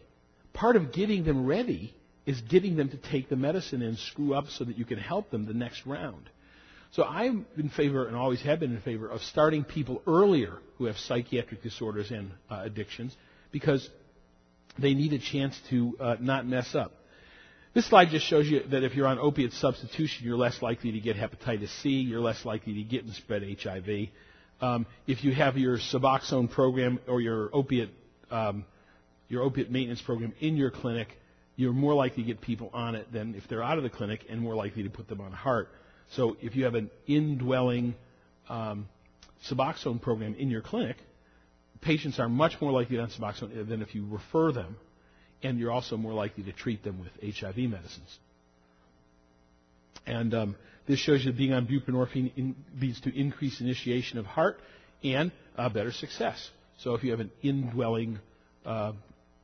Part 0.53 0.75
of 0.75 0.91
getting 0.91 1.23
them 1.23 1.45
ready 1.45 1.93
is 2.25 2.41
getting 2.41 2.75
them 2.75 2.89
to 2.89 2.97
take 2.97 3.29
the 3.29 3.35
medicine 3.35 3.81
and 3.81 3.97
screw 3.97 4.33
up 4.33 4.47
so 4.49 4.63
that 4.63 4.77
you 4.77 4.85
can 4.85 4.97
help 4.97 5.29
them 5.29 5.45
the 5.45 5.53
next 5.53 5.85
round. 5.85 6.29
So 6.91 7.03
I'm 7.03 7.45
in 7.57 7.69
favor, 7.69 8.07
and 8.07 8.15
always 8.15 8.41
have 8.43 8.59
been 8.59 8.73
in 8.73 8.81
favor, 8.81 9.07
of 9.09 9.21
starting 9.21 9.63
people 9.63 10.01
earlier 10.07 10.53
who 10.77 10.85
have 10.85 10.97
psychiatric 10.97 11.61
disorders 11.61 12.09
and 12.09 12.31
uh, 12.49 12.61
addictions 12.63 13.15
because 13.51 13.87
they 14.79 14.93
need 14.93 15.13
a 15.13 15.19
chance 15.19 15.59
to 15.69 15.97
uh, 15.99 16.15
not 16.19 16.47
mess 16.47 16.73
up. 16.73 16.93
This 17.75 17.87
slide 17.87 18.07
just 18.07 18.25
shows 18.25 18.47
you 18.47 18.61
that 18.71 18.83
if 18.83 18.95
you're 18.95 19.05
on 19.05 19.19
opiate 19.19 19.51
substitution, 19.51 20.25
you're 20.25 20.37
less 20.37 20.61
likely 20.61 20.93
to 20.93 20.99
get 21.01 21.17
hepatitis 21.17 21.67
C, 21.81 21.89
you're 21.89 22.21
less 22.21 22.45
likely 22.45 22.73
to 22.75 22.83
get 22.83 23.03
and 23.03 23.13
spread 23.13 23.43
HIV. 23.43 24.07
Um, 24.61 24.85
if 25.07 25.25
you 25.25 25.35
have 25.35 25.57
your 25.57 25.77
Suboxone 25.77 26.49
program 26.49 26.99
or 27.05 27.19
your 27.19 27.49
opiate, 27.51 27.89
um, 28.31 28.63
your 29.27 29.43
opiate 29.43 29.69
maintenance 29.69 30.01
program 30.01 30.31
in 30.39 30.55
your 30.55 30.71
clinic, 30.71 31.09
you're 31.57 31.73
more 31.73 31.93
likely 31.93 32.23
to 32.23 32.27
get 32.27 32.39
people 32.39 32.69
on 32.73 32.95
it 32.95 33.11
than 33.11 33.35
if 33.35 33.45
they're 33.49 33.61
out 33.61 33.77
of 33.77 33.83
the 33.83 33.89
clinic 33.89 34.21
and 34.29 34.39
more 34.39 34.55
likely 34.55 34.83
to 34.83 34.89
put 34.89 35.09
them 35.09 35.19
on 35.19 35.33
HAART. 35.33 35.67
So 36.11 36.37
if 36.41 36.55
you 36.55 36.63
have 36.63 36.75
an 36.75 36.89
indwelling 37.07 37.95
um, 38.47 38.87
Suboxone 39.49 40.01
program 40.01 40.33
in 40.35 40.49
your 40.49 40.61
clinic, 40.61 40.95
patients 41.81 42.19
are 42.19 42.29
much 42.29 42.53
more 42.61 42.71
likely 42.71 42.95
to 42.95 43.05
be 43.05 43.11
on 43.11 43.33
Suboxone 43.33 43.67
than 43.67 43.81
if 43.81 43.93
you 43.93 44.07
refer 44.09 44.53
them 44.53 44.77
and 45.43 45.59
you're 45.59 45.71
also 45.71 45.97
more 45.97 46.13
likely 46.13 46.43
to 46.43 46.51
treat 46.51 46.83
them 46.83 46.99
with 46.99 47.35
HIV 47.37 47.57
medicines. 47.57 48.19
And 50.05 50.33
um, 50.33 50.55
this 50.87 50.99
shows 50.99 51.25
you 51.25 51.31
that 51.31 51.37
being 51.37 51.53
on 51.53 51.67
buprenorphine 51.67 52.31
in, 52.35 52.55
leads 52.79 53.01
to 53.01 53.17
increased 53.17 53.61
initiation 53.61 54.19
of 54.19 54.25
HAART 54.25 54.57
and 55.03 55.31
uh, 55.57 55.69
better 55.69 55.91
success. 55.91 56.49
So 56.77 56.93
if 56.95 57.03
you 57.03 57.11
have 57.11 57.19
an 57.19 57.31
indwelling 57.41 58.19
uh, 58.65 58.93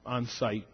on-site 0.05 0.65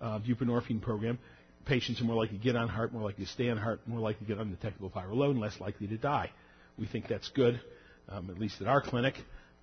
uh, 0.00 0.18
buprenorphine 0.20 0.80
program, 0.80 1.18
patients 1.64 2.00
are 2.00 2.04
more 2.04 2.16
likely 2.16 2.38
to 2.38 2.44
get 2.44 2.56
on 2.56 2.68
HAART, 2.68 2.92
more 2.92 3.02
likely 3.02 3.24
to 3.24 3.30
stay 3.30 3.48
on 3.48 3.58
HAART, 3.58 3.80
more 3.86 4.00
likely 4.00 4.26
to 4.26 4.32
get 4.32 4.40
undetectable 4.40 4.90
viral 4.90 5.14
load, 5.14 5.30
and 5.30 5.40
less 5.40 5.58
likely 5.60 5.86
to 5.88 5.96
die. 5.96 6.30
We 6.78 6.86
think 6.86 7.08
that's 7.08 7.28
good, 7.30 7.60
um, 8.08 8.30
at 8.30 8.38
least 8.38 8.60
at 8.60 8.66
our 8.66 8.80
clinic. 8.80 9.14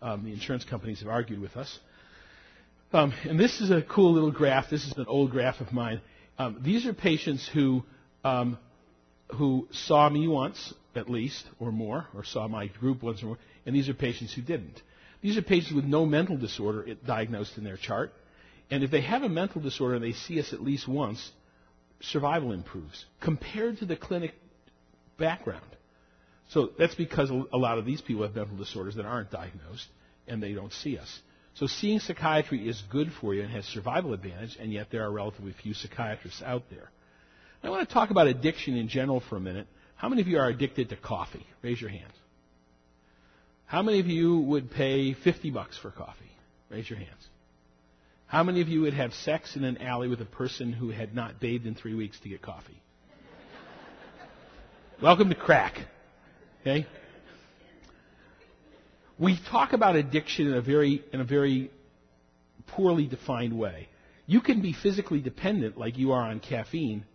Um, 0.01 0.24
the 0.24 0.31
insurance 0.31 0.65
companies 0.65 1.01
have 1.01 1.10
argued 1.10 1.39
with 1.39 1.55
us. 1.58 1.79
Um, 2.93 3.13
and 3.24 3.39
this 3.39 3.62
is 3.62 3.71
a 3.71 3.81
cool 3.81 4.12
little 4.12 4.31
graph. 4.31 4.69
This 4.69 4.86
is 4.86 4.93
an 4.98 5.05
old 5.07 5.31
graph 5.31 5.62
of 5.62 5.71
mine. 5.71 6.01
Um, 6.38 6.60
these 6.62 6.86
are 6.86 6.93
patients 6.93 7.48
who 7.53 7.83
um, 8.25 8.57
who 9.36 9.67
saw 9.71 10.10
me 10.10 10.27
once 10.27 10.74
at 10.93 11.10
least 11.10 11.45
or 11.57 11.71
more, 11.71 12.07
or 12.13 12.25
saw 12.25 12.50
my 12.50 12.67
group 12.67 13.01
once 13.01 13.24
or 13.24 13.27
more, 13.27 13.38
and 13.65 13.74
these 13.74 13.88
are 13.88 13.93
patients 13.93 14.33
who 14.33 14.41
didn't. 14.41 14.81
These 15.21 15.38
are 15.38 15.41
patients 15.41 15.74
with 15.74 15.86
no 15.86 16.05
mental 16.05 16.36
disorder 16.36 16.86
diagnosed 17.05 17.57
in 17.57 17.63
their 17.63 17.77
chart. 17.77 18.12
And 18.69 18.83
if 18.83 18.91
they 18.91 19.01
have 19.01 19.24
a 19.24 19.29
mental 19.29 19.62
disorder 19.62 19.95
and 19.95 20.03
they 20.03 20.12
see 20.12 20.39
us 20.39 20.51
at 20.51 20.62
least 20.62 20.88
once, 20.88 21.31
survival 22.01 22.51
improves 22.51 23.05
compared 23.21 23.77
to 23.77 23.86
the 23.86 23.95
clinic 23.95 24.33
background. 25.17 25.63
So 26.50 26.71
that's 26.77 26.95
because 26.95 27.29
a 27.29 27.57
lot 27.57 27.77
of 27.77 27.86
these 27.86 28.01
people 28.01 28.24
have 28.24 28.36
mental 28.36 28.57
disorders 28.57 28.95
that 28.95 29.05
aren't 29.05 29.31
diagnosed 29.31 29.88
and 30.27 30.43
they 30.43 30.51
don't 30.51 30.74
see 30.74 30.98
us. 30.98 31.19
So 31.55 31.67
seeing 31.67 32.00
psychiatry 32.00 32.67
is 32.67 32.81
good 32.89 33.12
for 33.20 33.34
you 33.34 33.41
and 33.41 33.51
has 33.51 33.65
survival 33.65 34.13
advantage, 34.13 34.58
and 34.60 34.72
yet 34.72 34.88
there 34.89 35.03
are 35.03 35.12
relatively 35.12 35.53
few 35.62 35.74
psychiatrists 35.74 36.41
out 36.41 36.63
there. 36.70 36.89
I 37.63 37.70
want 37.70 37.88
to 37.88 37.93
talk 37.93 38.10
about 38.10 38.27
addiction 38.27 38.75
in 38.75 38.88
general 38.88 39.20
for 39.20 39.36
a 39.36 39.39
minute. 39.39 39.67
How 39.96 40.10
many 40.10 40.22
of 40.22 40.27
you 40.27 40.39
are 40.39 40.48
addicted 40.48 40.89
to 40.89 40.96
coffee? 40.96 41.46
Raise 41.62 41.79
your 41.79 41.91
hands. 41.91 42.13
How 43.65 43.84
many 43.84 44.00
of 44.00 44.08
you 44.08 44.39
would 44.39 44.72
pay 44.72 45.13
50 45.13 45.51
bucks 45.51 45.77
for 45.77 45.91
coffee? 45.91 46.31
Raise 46.70 46.89
your 46.89 46.98
hands. 46.98 47.29
How 48.25 48.43
many 48.43 48.62
of 48.62 48.67
you 48.67 48.81
would 48.81 48.93
have 48.93 49.13
sex 49.13 49.55
in 49.55 49.63
an 49.63 49.77
alley 49.77 50.08
with 50.08 50.22
a 50.22 50.25
person 50.25 50.74
who 50.74 50.89
had 50.89 51.13
not 51.13 51.39
bathed 51.39 51.65
in 51.65 51.75
three 51.75 51.93
weeks 51.93 52.20
to 52.22 52.29
get 52.29 52.41
coffee? 52.41 52.81
Welcome 55.01 55.29
to 55.29 55.36
crack. 55.36 55.77
Okay? 56.62 56.88
We 59.21 59.37
talk 59.51 59.73
about 59.73 59.95
addiction 59.95 60.47
in 60.47 60.55
a 60.55 60.61
very 60.61 61.03
in 61.13 61.21
a 61.21 61.23
very 61.23 61.69
poorly 62.65 63.05
defined 63.05 63.55
way. 63.55 63.87
You 64.25 64.41
can 64.41 64.61
be 64.61 64.73
physically 64.73 65.19
dependent 65.21 65.77
like 65.77 65.99
you 65.99 66.13
are 66.13 66.23
on 66.23 66.39
caffeine 66.39 67.05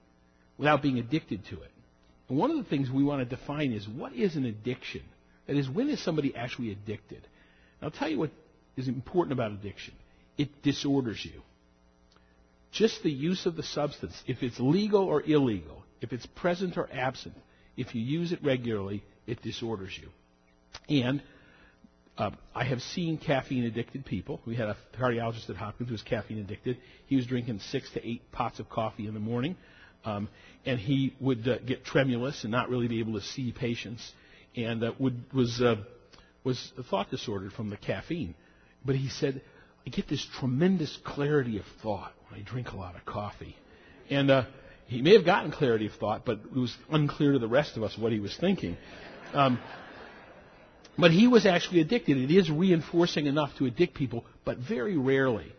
without 0.56 0.82
being 0.82 1.00
addicted 1.00 1.44
to 1.46 1.60
it. 1.60 1.70
And 2.28 2.38
one 2.38 2.52
of 2.52 2.58
the 2.58 2.64
things 2.64 2.90
we 2.90 3.02
want 3.02 3.28
to 3.28 3.36
define 3.36 3.72
is 3.72 3.88
what 3.88 4.12
is 4.12 4.36
an 4.36 4.44
addiction? 4.44 5.02
That 5.48 5.56
is, 5.56 5.68
when 5.68 5.88
is 5.88 6.00
somebody 6.00 6.34
actually 6.36 6.70
addicted? 6.70 7.22
And 7.80 7.82
I'll 7.82 7.90
tell 7.90 8.08
you 8.08 8.20
what 8.20 8.30
is 8.76 8.86
important 8.86 9.32
about 9.32 9.50
addiction. 9.50 9.94
It 10.38 10.62
disorders 10.62 11.24
you. 11.24 11.42
Just 12.70 13.02
the 13.02 13.10
use 13.10 13.46
of 13.46 13.56
the 13.56 13.62
substance, 13.64 14.22
if 14.28 14.44
it's 14.44 14.60
legal 14.60 15.02
or 15.04 15.22
illegal, 15.22 15.82
if 16.00 16.12
it's 16.12 16.26
present 16.26 16.76
or 16.76 16.88
absent, 16.92 17.34
if 17.76 17.94
you 17.94 18.02
use 18.02 18.30
it 18.30 18.44
regularly, 18.44 19.02
it 19.26 19.42
disorders 19.42 19.98
you. 20.00 20.08
And 21.02 21.22
uh, 22.18 22.30
I 22.54 22.64
have 22.64 22.80
seen 22.80 23.18
caffeine 23.18 23.64
addicted 23.64 24.06
people. 24.06 24.40
We 24.46 24.56
had 24.56 24.68
a 24.68 24.76
cardiologist 24.98 25.50
at 25.50 25.56
Hopkins 25.56 25.88
who 25.88 25.94
was 25.94 26.02
caffeine 26.02 26.38
addicted. 26.38 26.78
He 27.06 27.16
was 27.16 27.26
drinking 27.26 27.60
six 27.60 27.90
to 27.92 28.06
eight 28.06 28.22
pots 28.32 28.58
of 28.58 28.68
coffee 28.68 29.06
in 29.06 29.14
the 29.14 29.20
morning. 29.20 29.56
Um, 30.04 30.28
and 30.64 30.78
he 30.78 31.14
would 31.20 31.46
uh, 31.46 31.58
get 31.58 31.84
tremulous 31.84 32.44
and 32.44 32.52
not 32.52 32.70
really 32.70 32.88
be 32.88 33.00
able 33.00 33.14
to 33.14 33.20
see 33.20 33.52
patients, 33.52 34.12
and 34.54 34.82
uh, 34.82 34.92
would, 34.98 35.20
was 35.34 35.60
uh, 35.60 35.76
was 36.44 36.72
thought 36.90 37.10
disordered 37.10 37.52
from 37.52 37.70
the 37.70 37.76
caffeine. 37.76 38.34
But 38.84 38.94
he 38.94 39.08
said, 39.08 39.42
I 39.84 39.90
get 39.90 40.08
this 40.08 40.24
tremendous 40.38 40.96
clarity 41.04 41.58
of 41.58 41.64
thought 41.82 42.12
when 42.28 42.40
I 42.40 42.44
drink 42.44 42.68
a 42.70 42.76
lot 42.76 42.94
of 42.94 43.04
coffee, 43.04 43.56
and 44.08 44.30
uh, 44.30 44.44
he 44.86 45.02
may 45.02 45.14
have 45.14 45.24
gotten 45.24 45.50
clarity 45.50 45.86
of 45.86 45.94
thought, 45.94 46.24
but 46.24 46.38
it 46.38 46.58
was 46.58 46.76
unclear 46.90 47.32
to 47.32 47.40
the 47.40 47.48
rest 47.48 47.76
of 47.76 47.82
us 47.82 47.98
what 47.98 48.12
he 48.12 48.20
was 48.20 48.36
thinking. 48.36 48.76
Um, 49.34 49.58
but 50.98 51.10
he 51.10 51.26
was 51.26 51.46
actually 51.46 51.80
addicted. 51.80 52.16
It 52.16 52.30
is 52.30 52.50
reinforcing 52.50 53.26
enough 53.26 53.56
to 53.58 53.66
addict 53.66 53.94
people, 53.94 54.24
but 54.44 54.58
very 54.58 54.96
rarely. 54.96 55.52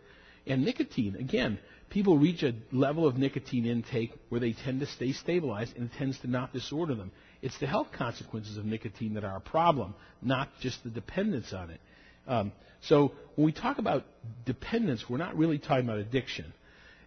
And 0.46 0.64
nicotine, 0.64 1.16
again, 1.16 1.58
people 1.90 2.18
reach 2.18 2.42
a 2.42 2.54
level 2.72 3.06
of 3.06 3.16
nicotine 3.16 3.66
intake 3.66 4.12
where 4.28 4.40
they 4.40 4.52
tend 4.52 4.80
to 4.80 4.86
stay 4.86 5.12
stabilized 5.12 5.76
and 5.76 5.90
it 5.90 5.96
tends 5.98 6.18
to 6.20 6.26
not 6.26 6.52
disorder 6.52 6.94
them. 6.94 7.10
It's 7.42 7.58
the 7.58 7.66
health 7.66 7.88
consequences 7.92 8.56
of 8.56 8.64
nicotine 8.64 9.14
that 9.14 9.24
are 9.24 9.36
a 9.36 9.40
problem, 9.40 9.94
not 10.22 10.48
just 10.60 10.82
the 10.82 10.90
dependence 10.90 11.52
on 11.52 11.70
it. 11.70 11.80
Um, 12.26 12.52
so 12.82 13.12
when 13.36 13.44
we 13.44 13.52
talk 13.52 13.78
about 13.78 14.04
dependence, 14.44 15.08
we're 15.08 15.18
not 15.18 15.36
really 15.36 15.58
talking 15.58 15.84
about 15.84 15.98
addiction. 15.98 16.52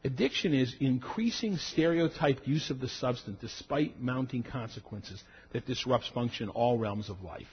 Addiction 0.03 0.53
is 0.53 0.73
increasing 0.79 1.57
stereotyped 1.57 2.47
use 2.47 2.71
of 2.71 2.79
the 2.79 2.87
substance 2.87 3.37
despite 3.39 4.01
mounting 4.01 4.41
consequences 4.41 5.21
that 5.53 5.67
disrupts 5.67 6.07
function 6.07 6.45
in 6.45 6.49
all 6.49 6.77
realms 6.77 7.09
of 7.09 7.21
life. 7.21 7.47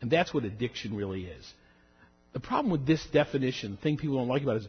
And 0.00 0.10
that's 0.10 0.32
what 0.32 0.44
addiction 0.44 0.96
really 0.96 1.24
is. 1.24 1.52
The 2.32 2.40
problem 2.40 2.70
with 2.70 2.86
this 2.86 3.04
definition, 3.06 3.72
the 3.72 3.76
thing 3.78 3.96
people 3.96 4.16
don't 4.16 4.28
like 4.28 4.42
about 4.42 4.56
it 4.56 4.62
is 4.62 4.68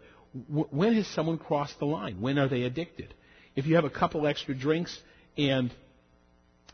when 0.69 0.93
has 0.93 1.07
someone 1.07 1.37
crossed 1.37 1.77
the 1.79 1.85
line? 1.85 2.21
When 2.21 2.39
are 2.39 2.47
they 2.47 2.63
addicted? 2.63 3.13
If 3.55 3.65
you 3.65 3.75
have 3.75 3.85
a 3.85 3.89
couple 3.89 4.25
extra 4.27 4.55
drinks 4.55 4.97
and 5.37 5.73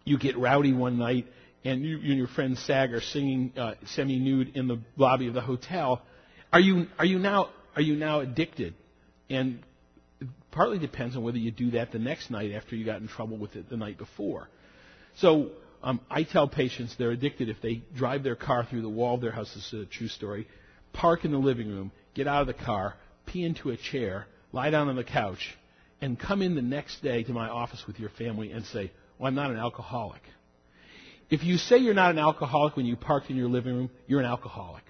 you 0.06 0.18
get 0.18 0.38
rowdy 0.38 0.74
one 0.74 0.98
night 0.98 1.28
and 1.66 1.84
you, 1.84 1.98
you 1.98 2.10
and 2.10 2.18
your 2.18 2.28
friend 2.28 2.58
Sag 2.58 2.94
are 2.94 3.02
singing 3.02 3.52
uh, 3.58 3.74
semi-nude 3.88 4.56
in 4.56 4.68
the 4.68 4.80
lobby 4.96 5.28
of 5.28 5.34
the 5.34 5.42
hotel, 5.42 6.02
are 6.54 6.60
you 6.60 6.88
are 6.98 7.06
you 7.06 7.20
now 7.20 7.50
are 7.76 7.82
you 7.82 7.96
now 7.96 8.20
addicted? 8.20 8.76
And 9.30 9.60
it 10.22 10.28
partly 10.52 10.80
depends 10.80 11.18
on 11.18 11.24
whether 11.24 11.38
you 11.38 11.52
do 11.52 11.72
that 11.72 11.92
the 11.92 12.00
next 12.00 12.30
night 12.30 12.52
after 12.54 12.76
you 12.76 12.86
got 12.86 13.02
in 13.02 13.08
trouble 13.08 13.38
with 13.38 13.56
it 13.56 13.70
the 13.70 13.78
night 13.78 13.98
before. 13.98 14.48
So 15.16 15.50
um, 15.84 16.00
I 16.10 16.24
tell 16.24 16.48
patients 16.48 16.96
they're 16.98 17.12
addicted 17.12 17.50
if 17.50 17.62
they 17.62 17.84
drive 17.96 18.24
their 18.24 18.36
car 18.36 18.66
through 18.66 18.82
the 18.82 18.90
wall 18.90 19.16
of 19.16 19.22
their 19.22 19.32
house. 19.32 19.54
This 19.54 19.74
is 19.74 19.82
a 19.82 19.86
true 19.86 20.08
story. 20.08 20.48
Park 20.94 21.26
in 21.26 21.32
the 21.32 21.38
living 21.38 21.68
room, 21.68 21.92
get 22.16 22.28
out 22.28 22.42
of 22.42 22.48
the 22.48 22.54
car, 22.54 22.96
pee 23.26 23.44
into 23.44 23.70
a 23.70 23.78
chair, 23.78 24.26
lie 24.52 24.70
down 24.70 24.90
on 24.90 24.96
the 24.96 25.04
couch, 25.04 25.56
and 26.02 26.20
come 26.20 26.42
in 26.42 26.56
the 26.56 26.62
next 26.62 27.02
day 27.02 27.24
to 27.24 27.34
my 27.34 27.48
office 27.48 27.86
with 27.86 28.00
your 28.00 28.10
family 28.10 28.52
and 28.52 28.66
say, 28.66 28.92
well, 29.18 29.28
I'm 29.28 29.36
not 29.36 29.52
an 29.52 29.58
alcoholic. 29.58 30.22
If 31.30 31.44
you 31.44 31.58
say 31.58 31.78
you're 31.78 31.94
not 31.94 32.12
an 32.12 32.20
alcoholic 32.20 32.78
when 32.78 32.86
you 32.86 32.96
parked 32.96 33.30
in 33.30 33.36
your 33.36 33.50
living 33.50 33.76
room, 33.76 33.90
you're 34.08 34.22
an 34.22 34.26
alcoholic. 34.26 34.84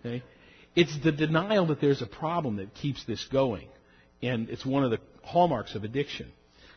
Okay? 0.00 0.22
It's 0.74 0.96
the 1.02 1.12
denial 1.12 1.66
that 1.66 1.80
there's 1.80 2.02
a 2.02 2.06
problem 2.06 2.56
that 2.56 2.74
keeps 2.74 3.04
this 3.04 3.24
going. 3.30 3.68
And 4.22 4.48
it's 4.48 4.64
one 4.64 4.84
of 4.84 4.90
the 4.90 4.98
hallmarks 5.22 5.74
of 5.74 5.84
addiction. 5.84 6.32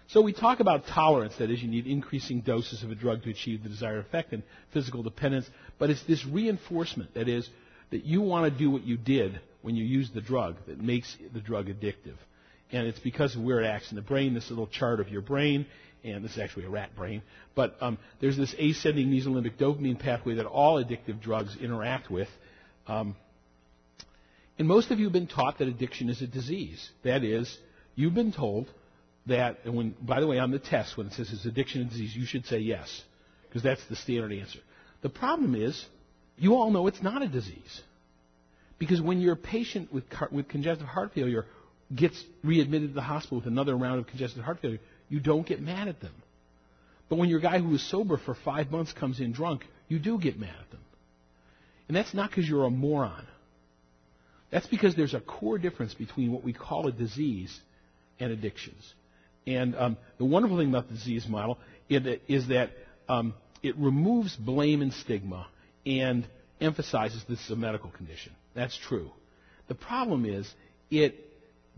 So 0.07 0.21
we 0.21 0.31
talk 0.31 0.61
about 0.61 0.87
tolerance, 0.87 1.35
that 1.37 1.51
is, 1.51 1.61
you 1.61 1.67
need 1.67 1.85
increasing 1.85 2.39
doses 2.39 2.81
of 2.81 2.91
a 2.91 2.95
drug 2.95 3.23
to 3.23 3.29
achieve 3.29 3.63
the 3.63 3.69
desired 3.69 3.99
effect, 3.99 4.31
and 4.31 4.41
physical 4.71 5.03
dependence. 5.03 5.49
But 5.79 5.89
it's 5.89 6.03
this 6.03 6.25
reinforcement, 6.25 7.13
that 7.15 7.27
is, 7.27 7.49
that 7.91 8.05
you 8.05 8.21
want 8.21 8.51
to 8.51 8.57
do 8.57 8.69
what 8.69 8.83
you 8.83 8.97
did 8.97 9.39
when 9.61 9.75
you 9.75 9.83
use 9.83 10.09
the 10.11 10.21
drug 10.21 10.55
that 10.67 10.79
makes 10.81 11.15
the 11.33 11.41
drug 11.41 11.67
addictive. 11.67 12.15
And 12.71 12.87
it's 12.87 12.99
because 12.99 13.35
of 13.35 13.41
where 13.41 13.61
it 13.61 13.67
acts 13.67 13.91
in 13.91 13.95
the 13.95 14.01
brain, 14.01 14.33
this 14.33 14.49
little 14.49 14.67
chart 14.67 15.01
of 15.01 15.09
your 15.09 15.21
brain, 15.21 15.65
and 16.03 16.23
this 16.23 16.31
is 16.33 16.39
actually 16.39 16.65
a 16.65 16.69
rat 16.69 16.95
brain, 16.95 17.21
but 17.55 17.75
um, 17.81 17.97
there's 18.21 18.37
this 18.37 18.53
ascending 18.57 19.07
mesolimbic 19.07 19.57
dopamine 19.57 19.99
pathway 19.99 20.35
that 20.35 20.45
all 20.45 20.81
addictive 20.81 21.21
drugs 21.21 21.57
interact 21.59 22.09
with. 22.09 22.29
Um, 22.87 23.15
and 24.57 24.67
most 24.67 24.91
of 24.91 24.99
you 24.99 25.05
have 25.05 25.13
been 25.13 25.27
taught 25.27 25.57
that 25.57 25.67
addiction 25.67 26.09
is 26.09 26.21
a 26.21 26.27
disease. 26.27 26.89
That 27.03 27.23
is, 27.23 27.57
you've 27.95 28.13
been 28.13 28.31
told 28.31 28.67
that, 29.27 29.59
and 29.65 29.75
when, 29.75 29.95
by 30.01 30.19
the 30.19 30.27
way, 30.27 30.39
on 30.39 30.51
the 30.51 30.59
test, 30.59 30.97
when 30.97 31.07
it 31.07 31.13
says 31.13 31.29
is 31.29 31.45
addiction 31.45 31.81
a 31.81 31.85
disease, 31.85 32.15
you 32.15 32.25
should 32.25 32.45
say 32.45 32.59
yes, 32.59 33.03
because 33.47 33.63
that's 33.63 33.85
the 33.87 33.95
standard 33.95 34.31
answer. 34.31 34.59
The 35.01 35.09
problem 35.09 35.55
is, 35.55 35.85
you 36.37 36.55
all 36.55 36.71
know 36.71 36.87
it's 36.87 37.01
not 37.01 37.21
a 37.21 37.27
disease. 37.27 37.81
Because 38.79 39.01
when 39.01 39.21
your 39.21 39.35
patient 39.35 39.91
with, 39.91 40.03
with 40.31 40.47
congestive 40.47 40.87
heart 40.87 41.13
failure 41.13 41.45
gets 41.95 42.21
readmitted 42.43 42.89
to 42.89 42.93
the 42.93 43.01
hospital 43.01 43.37
with 43.37 43.47
another 43.47 43.75
round 43.75 43.99
of 43.99 44.07
congestive 44.07 44.43
heart 44.43 44.59
failure, 44.61 44.79
you 45.09 45.19
don't 45.19 45.47
get 45.47 45.61
mad 45.61 45.87
at 45.87 45.99
them. 45.99 46.13
But 47.09 47.17
when 47.17 47.29
your 47.29 47.39
guy 47.39 47.59
who 47.59 47.69
was 47.69 47.81
sober 47.81 48.17
for 48.17 48.35
five 48.35 48.69
months 48.69 48.93
comes 48.93 49.19
in 49.19 49.31
drunk, 49.31 49.65
you 49.87 49.99
do 49.99 50.19
get 50.19 50.39
mad 50.39 50.55
at 50.59 50.71
them. 50.71 50.81
And 51.87 51.95
that's 51.95 52.13
not 52.13 52.29
because 52.29 52.47
you're 52.47 52.65
a 52.65 52.69
moron. 52.69 53.25
That's 54.51 54.67
because 54.67 54.95
there's 54.95 55.13
a 55.13 55.21
core 55.21 55.57
difference 55.57 55.93
between 55.93 56.31
what 56.31 56.43
we 56.43 56.53
call 56.53 56.87
a 56.87 56.91
disease 56.91 57.57
and 58.19 58.31
addictions. 58.31 58.93
And 59.47 59.75
um, 59.77 59.97
the 60.17 60.25
wonderful 60.25 60.57
thing 60.57 60.69
about 60.69 60.89
the 60.89 60.93
disease 60.93 61.25
model 61.27 61.57
is 61.89 62.49
that 62.49 62.71
um, 63.07 63.33
it 63.63 63.77
removes 63.77 64.35
blame 64.35 64.81
and 64.81 64.93
stigma 64.93 65.47
and 65.85 66.27
emphasizes 66.59 67.23
this 67.29 67.39
is 67.45 67.51
a 67.51 67.55
medical 67.55 67.89
condition. 67.89 68.33
That's 68.53 68.77
true. 68.77 69.09
The 69.69 69.75
problem 69.75 70.25
is 70.25 70.53
it 70.91 71.15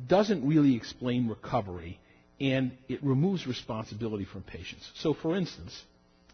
doesn't 0.08 0.48
really 0.48 0.76
explain 0.76 1.28
recovery 1.28 2.00
and 2.42 2.72
it 2.88 3.04
removes 3.04 3.46
responsibility 3.46 4.26
from 4.26 4.42
patients. 4.42 4.90
So, 4.96 5.14
for 5.14 5.36
instance, 5.36 5.84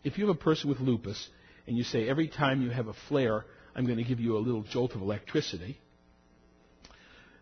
if 0.04 0.18
you 0.18 0.28
have 0.28 0.36
a 0.36 0.40
person 0.40 0.70
with 0.70 0.80
lupus 0.80 1.28
and 1.68 1.76
you 1.78 1.84
say, 1.84 2.08
every 2.08 2.30
time 2.30 2.62
you 2.62 2.70
have 2.70 2.88
a 2.88 2.94
flare, 3.10 3.44
I'm 3.76 3.86
going 3.86 3.98
to 3.98 4.04
give 4.04 4.22
you 4.22 4.38
a 4.38 4.40
little 4.40 4.64
jolt 4.64 4.94
of 4.94 5.02
electricity, 5.02 5.80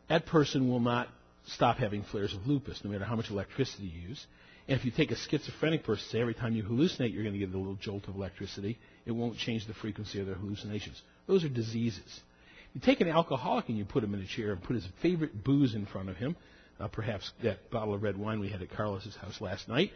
that 0.09 0.25
person 0.25 0.69
will 0.69 0.79
not 0.79 1.09
stop 1.47 1.77
having 1.77 2.03
flares 2.03 2.33
of 2.33 2.47
lupus, 2.47 2.81
no 2.83 2.91
matter 2.91 3.05
how 3.05 3.15
much 3.15 3.29
electricity 3.29 3.85
you 3.85 4.09
use. 4.09 4.25
And 4.67 4.79
if 4.79 4.85
you 4.85 4.91
take 4.91 5.11
a 5.11 5.15
schizophrenic 5.15 5.83
person, 5.83 6.05
say 6.09 6.21
every 6.21 6.33
time 6.33 6.55
you 6.55 6.63
hallucinate, 6.63 7.13
you're 7.13 7.23
going 7.23 7.33
to 7.33 7.39
get 7.39 7.53
a 7.53 7.57
little 7.57 7.75
jolt 7.75 8.07
of 8.07 8.15
electricity, 8.15 8.77
it 9.05 9.11
won't 9.11 9.37
change 9.37 9.67
the 9.67 9.73
frequency 9.73 10.21
of 10.21 10.27
their 10.27 10.35
hallucinations. 10.35 11.01
Those 11.27 11.43
are 11.43 11.49
diseases. 11.49 12.21
You 12.73 12.81
take 12.81 13.01
an 13.01 13.09
alcoholic 13.09 13.69
and 13.69 13.77
you 13.77 13.85
put 13.85 14.03
him 14.03 14.13
in 14.13 14.21
a 14.21 14.25
chair 14.25 14.51
and 14.53 14.63
put 14.63 14.75
his 14.75 14.87
favorite 15.01 15.43
booze 15.43 15.75
in 15.75 15.85
front 15.85 16.09
of 16.09 16.15
him, 16.15 16.35
uh, 16.79 16.87
perhaps 16.87 17.31
that 17.43 17.69
bottle 17.69 17.93
of 17.93 18.01
red 18.01 18.17
wine 18.17 18.39
we 18.39 18.49
had 18.49 18.61
at 18.61 18.71
Carlos's 18.71 19.15
house 19.15 19.39
last 19.41 19.67
night. 19.67 19.91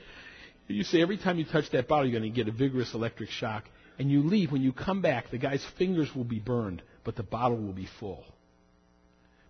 You 0.67 0.83
say 0.83 1.01
every 1.01 1.17
time 1.17 1.39
you 1.39 1.45
touch 1.45 1.69
that 1.71 1.87
bottle, 1.87 2.05
you're 2.05 2.19
going 2.19 2.31
to 2.31 2.35
get 2.35 2.53
a 2.53 2.55
vigorous 2.55 2.93
electric 2.93 3.29
shock, 3.29 3.63
and 3.97 4.11
you 4.11 4.21
leave. 4.21 4.51
When 4.51 4.61
you 4.61 4.73
come 4.73 5.01
back, 5.01 5.31
the 5.31 5.37
guy's 5.37 5.65
fingers 5.77 6.13
will 6.13 6.25
be 6.25 6.39
burned, 6.39 6.81
but 7.05 7.15
the 7.15 7.23
bottle 7.23 7.57
will 7.57 7.73
be 7.73 7.87
full. 7.99 8.25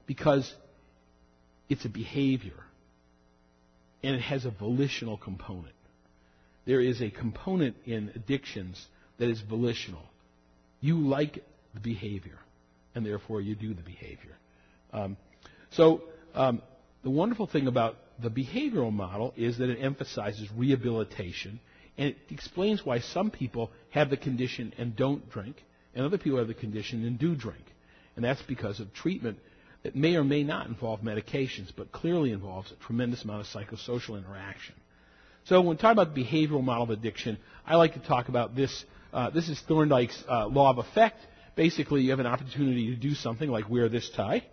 Because 0.05 0.53
it's 1.69 1.85
a 1.85 1.89
behavior, 1.89 2.63
and 4.03 4.15
it 4.15 4.21
has 4.21 4.45
a 4.45 4.51
volitional 4.51 5.17
component. 5.17 5.75
There 6.65 6.81
is 6.81 7.01
a 7.01 7.09
component 7.09 7.75
in 7.85 8.11
addictions 8.15 8.85
that 9.17 9.29
is 9.29 9.41
volitional. 9.41 10.03
You 10.81 10.99
like 10.99 11.43
the 11.73 11.79
behavior, 11.79 12.39
and 12.93 13.05
therefore 13.05 13.41
you 13.41 13.55
do 13.55 13.73
the 13.73 13.81
behavior. 13.81 14.35
Um, 14.93 15.17
so, 15.71 16.03
um, 16.33 16.61
the 17.03 17.09
wonderful 17.09 17.47
thing 17.47 17.67
about 17.67 17.95
the 18.21 18.29
behavioral 18.29 18.91
model 18.91 19.33
is 19.37 19.57
that 19.59 19.69
it 19.69 19.79
emphasizes 19.81 20.49
rehabilitation, 20.55 21.59
and 21.97 22.09
it 22.09 22.17
explains 22.29 22.85
why 22.85 22.99
some 22.99 23.31
people 23.31 23.71
have 23.91 24.09
the 24.09 24.17
condition 24.17 24.73
and 24.77 24.95
don't 24.95 25.29
drink, 25.29 25.63
and 25.95 26.05
other 26.05 26.17
people 26.17 26.37
have 26.37 26.47
the 26.47 26.53
condition 26.53 27.05
and 27.05 27.19
do 27.19 27.35
drink. 27.35 27.63
And 28.15 28.25
that's 28.25 28.41
because 28.43 28.79
of 28.79 28.93
treatment 28.93 29.39
that 29.83 29.95
may 29.95 30.15
or 30.15 30.23
may 30.23 30.43
not 30.43 30.67
involve 30.67 31.01
medications, 31.01 31.71
but 31.75 31.91
clearly 31.91 32.31
involves 32.31 32.71
a 32.71 32.75
tremendous 32.85 33.23
amount 33.23 33.41
of 33.41 33.47
psychosocial 33.47 34.17
interaction. 34.17 34.75
So 35.45 35.61
when 35.61 35.69
we 35.69 35.75
talk 35.77 35.93
about 35.93 36.13
the 36.13 36.23
behavioral 36.23 36.63
model 36.63 36.83
of 36.83 36.89
addiction, 36.89 37.37
I 37.65 37.75
like 37.75 37.93
to 37.93 37.99
talk 37.99 38.27
about 38.27 38.55
this. 38.55 38.83
Uh, 39.13 39.29
this 39.29 39.47
is 39.47 39.61
Thorndike's 39.69 40.21
uh, 40.29 40.47
law 40.47 40.71
of 40.71 40.77
effect. 40.77 41.17
Basically, 41.55 42.01
you 42.01 42.09
have 42.09 42.19
an 42.19 42.27
opportunity 42.27 42.93
to 42.93 42.95
do 42.95 43.13
something 43.13 43.49
like 43.49 43.69
wear 43.69 43.87
this 43.87 44.09
tie. 44.09 44.43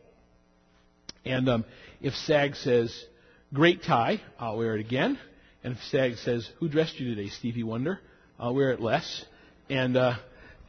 And 1.25 1.49
um, 1.49 1.65
if 2.01 2.15
SAG 2.15 2.55
says, 2.57 3.05
great 3.53 3.83
tie, 3.83 4.21
I'll 4.39 4.59
wear 4.59 4.77
it 4.77 4.81
again. 4.81 5.19
And 5.65 5.75
if 5.75 5.83
SAG 5.85 6.17
says, 6.19 6.49
who 6.61 6.69
dressed 6.69 7.01
you 7.01 7.15
today, 7.15 7.29
Stevie 7.29 7.63
Wonder, 7.63 7.99
I'll 8.39 8.55
wear 8.55 8.71
it 8.71 8.81
less. 8.81 9.25
And, 9.69 9.97
uh, 9.97 10.15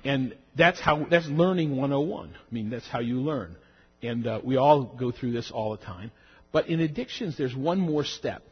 and 0.04 0.36
that's 0.56 0.80
how, 0.80 1.06
that's 1.10 1.28
learning 1.28 1.76
101. 1.76 2.30
I 2.30 2.54
mean, 2.54 2.70
that's 2.70 2.88
how 2.88 3.00
you 3.00 3.20
learn. 3.20 3.58
And 4.08 4.28
uh, 4.28 4.42
we 4.44 4.58
all 4.58 4.84
go 4.84 5.12
through 5.12 5.32
this 5.32 5.52
all 5.52 5.72
the 5.72 5.84
time. 5.84 6.12
But 6.52 6.68
in 6.68 6.80
addictions, 6.80 7.38
there's 7.38 7.56
one 7.56 7.80
more 7.80 8.04
step. 8.04 8.44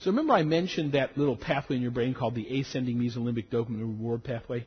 So 0.00 0.10
remember 0.10 0.34
I 0.34 0.42
mentioned 0.42 0.92
that 0.92 1.16
little 1.16 1.36
pathway 1.36 1.76
in 1.76 1.82
your 1.82 1.90
brain 1.90 2.14
called 2.14 2.34
the 2.34 2.60
ascending 2.60 2.98
mesolimbic 2.98 3.48
dopamine 3.48 3.80
reward 3.80 4.24
pathway? 4.24 4.66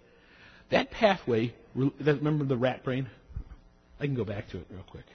That 0.72 0.92
pathway, 0.92 1.54
remember 1.76 2.46
the 2.46 2.58
rat 2.58 2.84
brain? 2.84 3.10
I 4.00 4.06
can 4.06 4.16
go 4.16 4.24
back 4.24 4.50
to 4.50 4.58
it 4.58 4.66
real 4.70 4.84
quick. 4.90 5.06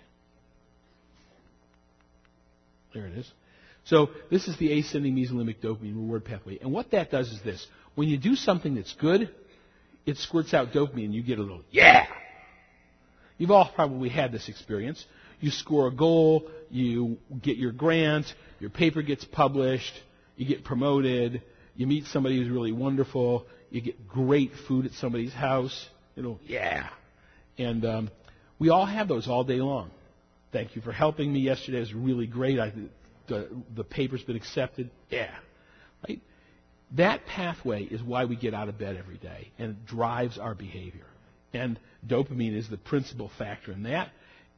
There 2.92 3.06
it 3.06 3.18
is. 3.18 3.30
So 3.84 4.10
this 4.30 4.46
is 4.46 4.56
the 4.58 4.78
ascending 4.78 5.16
mesolimbic 5.16 5.60
dopamine 5.60 5.96
reward 5.96 6.24
pathway. 6.24 6.58
And 6.60 6.72
what 6.72 6.92
that 6.92 7.10
does 7.10 7.28
is 7.28 7.40
this. 7.42 7.66
When 7.94 8.08
you 8.08 8.16
do 8.16 8.34
something 8.36 8.74
that's 8.74 8.94
good, 8.94 9.34
it 10.06 10.16
squirts 10.18 10.54
out 10.54 10.72
dopamine 10.72 11.06
and 11.06 11.14
you 11.14 11.22
get 11.22 11.38
a 11.38 11.42
little, 11.42 11.62
yeah! 11.70 12.06
You've 13.38 13.50
all 13.50 13.70
probably 13.74 14.08
had 14.08 14.32
this 14.32 14.48
experience. 14.48 15.04
You 15.40 15.50
score 15.50 15.88
a 15.88 15.90
goal, 15.92 16.48
you 16.70 17.18
get 17.42 17.56
your 17.56 17.72
grant, 17.72 18.26
your 18.60 18.70
paper 18.70 19.02
gets 19.02 19.24
published, 19.24 19.92
you 20.36 20.46
get 20.46 20.64
promoted, 20.64 21.42
you 21.76 21.86
meet 21.86 22.06
somebody 22.06 22.38
who's 22.38 22.48
really 22.48 22.72
wonderful, 22.72 23.46
you 23.70 23.80
get 23.80 24.08
great 24.08 24.52
food 24.68 24.86
at 24.86 24.92
somebody's 24.92 25.32
house. 25.32 25.88
You 26.16 26.22
know, 26.22 26.38
yeah. 26.44 26.88
And 27.58 27.84
um, 27.84 28.10
we 28.58 28.70
all 28.70 28.86
have 28.86 29.08
those 29.08 29.28
all 29.28 29.44
day 29.44 29.60
long. 29.60 29.90
Thank 30.52 30.76
you 30.76 30.82
for 30.82 30.92
helping 30.92 31.32
me 31.32 31.40
yesterday. 31.40 31.78
It 31.78 31.80
was 31.80 31.94
really 31.94 32.28
great. 32.28 32.60
I, 32.60 32.72
the, 33.26 33.48
the 33.74 33.84
paper's 33.84 34.22
been 34.22 34.36
accepted. 34.36 34.90
Yeah. 35.10 35.34
Right? 36.08 36.20
That 36.92 37.26
pathway 37.26 37.82
is 37.82 38.00
why 38.02 38.26
we 38.26 38.36
get 38.36 38.54
out 38.54 38.68
of 38.68 38.78
bed 38.78 38.96
every 38.96 39.16
day, 39.16 39.50
and 39.58 39.70
it 39.70 39.86
drives 39.86 40.38
our 40.38 40.54
behavior. 40.54 41.06
And 41.54 41.78
dopamine 42.06 42.56
is 42.56 42.68
the 42.68 42.76
principal 42.76 43.30
factor 43.38 43.72
in 43.72 43.84
that. 43.84 44.10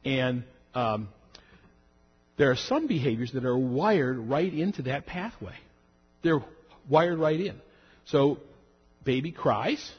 And 0.03 0.43
um, 0.73 1.09
there 2.37 2.51
are 2.51 2.55
some 2.55 2.87
behaviors 2.87 3.31
that 3.33 3.45
are 3.45 3.57
wired 3.57 4.17
right 4.17 4.53
into 4.53 4.83
that 4.83 5.05
pathway. 5.05 5.55
They're 6.23 6.43
wired 6.89 7.19
right 7.19 7.39
in. 7.39 7.61
So, 8.05 8.39
baby 9.03 9.31
cries, 9.31 9.91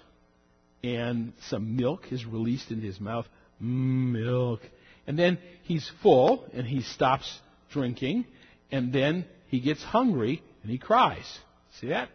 and 0.83 1.33
some 1.49 1.77
milk 1.77 2.13
is 2.13 2.25
released 2.25 2.71
into 2.71 2.87
his 2.87 3.01
mouth. 3.01 3.27
Milk. 3.61 4.61
And 5.07 5.19
then 5.19 5.39
he's 5.65 5.91
full 6.03 6.47
and 6.53 6.67
he 6.67 6.83
stops 6.83 7.41
drinking 7.73 8.27
and 8.71 8.93
then 8.93 9.25
he 9.49 9.61
gets 9.61 9.83
hungry 9.83 10.43
and 10.63 10.71
he 10.71 10.79
cries. 10.79 11.39
See 11.81 11.89
that? 11.89 12.09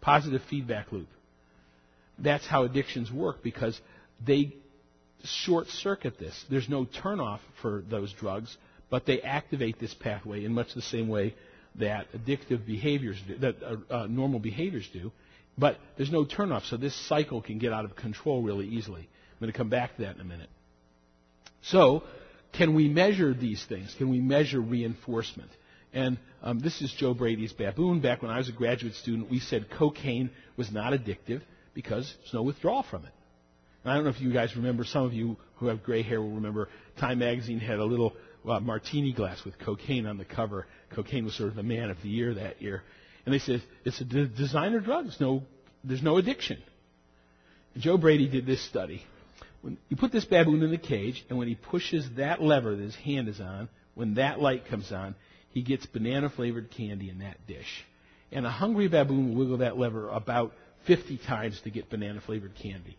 Positive 0.00 0.40
feedback 0.48 0.92
loop. 0.92 1.08
That's 2.18 2.46
how 2.46 2.64
addictions 2.64 3.12
work 3.12 3.42
because 3.42 3.78
they 4.24 4.54
short 5.24 5.68
circuit 5.68 6.18
this. 6.18 6.44
There's 6.50 6.68
no 6.68 6.84
turnoff 6.84 7.40
for 7.60 7.82
those 7.88 8.12
drugs, 8.12 8.56
but 8.90 9.06
they 9.06 9.20
activate 9.20 9.78
this 9.78 9.94
pathway 9.94 10.44
in 10.44 10.52
much 10.52 10.74
the 10.74 10.82
same 10.82 11.08
way 11.08 11.34
that 11.76 12.06
addictive 12.12 12.66
behaviors 12.66 13.20
do, 13.26 13.38
that 13.38 13.56
uh, 13.62 13.76
uh, 13.90 14.06
normal 14.06 14.38
behaviors 14.38 14.88
do. 14.92 15.12
But 15.58 15.78
there's 15.96 16.12
no 16.12 16.24
turnoff, 16.24 16.68
so 16.68 16.76
this 16.76 16.94
cycle 17.08 17.40
can 17.40 17.58
get 17.58 17.72
out 17.72 17.84
of 17.84 17.96
control 17.96 18.42
really 18.42 18.66
easily. 18.66 19.00
I'm 19.00 19.40
going 19.40 19.52
to 19.52 19.56
come 19.56 19.70
back 19.70 19.96
to 19.96 20.02
that 20.02 20.14
in 20.14 20.20
a 20.20 20.24
minute. 20.24 20.50
So, 21.62 22.02
can 22.52 22.74
we 22.74 22.88
measure 22.88 23.34
these 23.34 23.64
things? 23.64 23.94
Can 23.96 24.08
we 24.08 24.20
measure 24.20 24.60
reinforcement? 24.60 25.50
And 25.92 26.18
um, 26.42 26.58
this 26.58 26.82
is 26.82 26.92
Joe 26.92 27.14
Brady's 27.14 27.52
baboon. 27.52 28.00
Back 28.00 28.22
when 28.22 28.30
I 28.30 28.38
was 28.38 28.48
a 28.48 28.52
graduate 28.52 28.94
student, 28.94 29.30
we 29.30 29.40
said 29.40 29.70
cocaine 29.70 30.30
was 30.56 30.70
not 30.70 30.92
addictive 30.92 31.42
because 31.74 32.12
there's 32.20 32.34
no 32.34 32.42
withdrawal 32.42 32.82
from 32.82 33.04
it. 33.04 33.12
I 33.86 33.94
don't 33.94 34.04
know 34.04 34.10
if 34.10 34.20
you 34.20 34.32
guys 34.32 34.56
remember, 34.56 34.84
some 34.84 35.04
of 35.04 35.12
you 35.12 35.36
who 35.56 35.66
have 35.66 35.82
gray 35.82 36.02
hair 36.02 36.20
will 36.20 36.34
remember 36.34 36.68
Time 36.98 37.18
magazine 37.18 37.60
had 37.60 37.78
a 37.78 37.84
little 37.84 38.14
uh, 38.48 38.60
martini 38.60 39.12
glass 39.12 39.44
with 39.44 39.58
cocaine 39.58 40.06
on 40.06 40.18
the 40.18 40.24
cover. 40.24 40.66
Cocaine 40.94 41.24
was 41.24 41.36
sort 41.36 41.50
of 41.50 41.56
the 41.56 41.62
man 41.62 41.90
of 41.90 42.00
the 42.02 42.08
year 42.08 42.34
that 42.34 42.62
year. 42.62 42.82
And 43.24 43.34
they 43.34 43.38
said, 43.38 43.62
it's 43.84 44.00
a 44.00 44.04
designer 44.04 44.80
drug. 44.80 45.04
There's 45.04 45.20
no, 45.20 45.42
there's 45.84 46.02
no 46.02 46.16
addiction. 46.16 46.62
And 47.74 47.82
Joe 47.82 47.96
Brady 47.98 48.28
did 48.28 48.46
this 48.46 48.64
study. 48.66 49.02
When 49.62 49.78
you 49.88 49.96
put 49.96 50.12
this 50.12 50.24
baboon 50.24 50.62
in 50.62 50.70
the 50.70 50.78
cage, 50.78 51.24
and 51.28 51.38
when 51.38 51.48
he 51.48 51.54
pushes 51.54 52.08
that 52.16 52.40
lever 52.40 52.76
that 52.76 52.82
his 52.82 52.94
hand 52.94 53.28
is 53.28 53.40
on, 53.40 53.68
when 53.94 54.14
that 54.14 54.40
light 54.40 54.66
comes 54.66 54.92
on, 54.92 55.14
he 55.50 55.62
gets 55.62 55.86
banana 55.86 56.30
flavored 56.30 56.70
candy 56.70 57.10
in 57.10 57.18
that 57.20 57.46
dish. 57.46 57.84
And 58.30 58.46
a 58.46 58.50
hungry 58.50 58.88
baboon 58.88 59.30
will 59.30 59.36
wiggle 59.36 59.58
that 59.58 59.78
lever 59.78 60.08
about 60.08 60.52
50 60.86 61.18
times 61.18 61.60
to 61.62 61.70
get 61.70 61.90
banana 61.90 62.20
flavored 62.20 62.54
candy. 62.54 62.96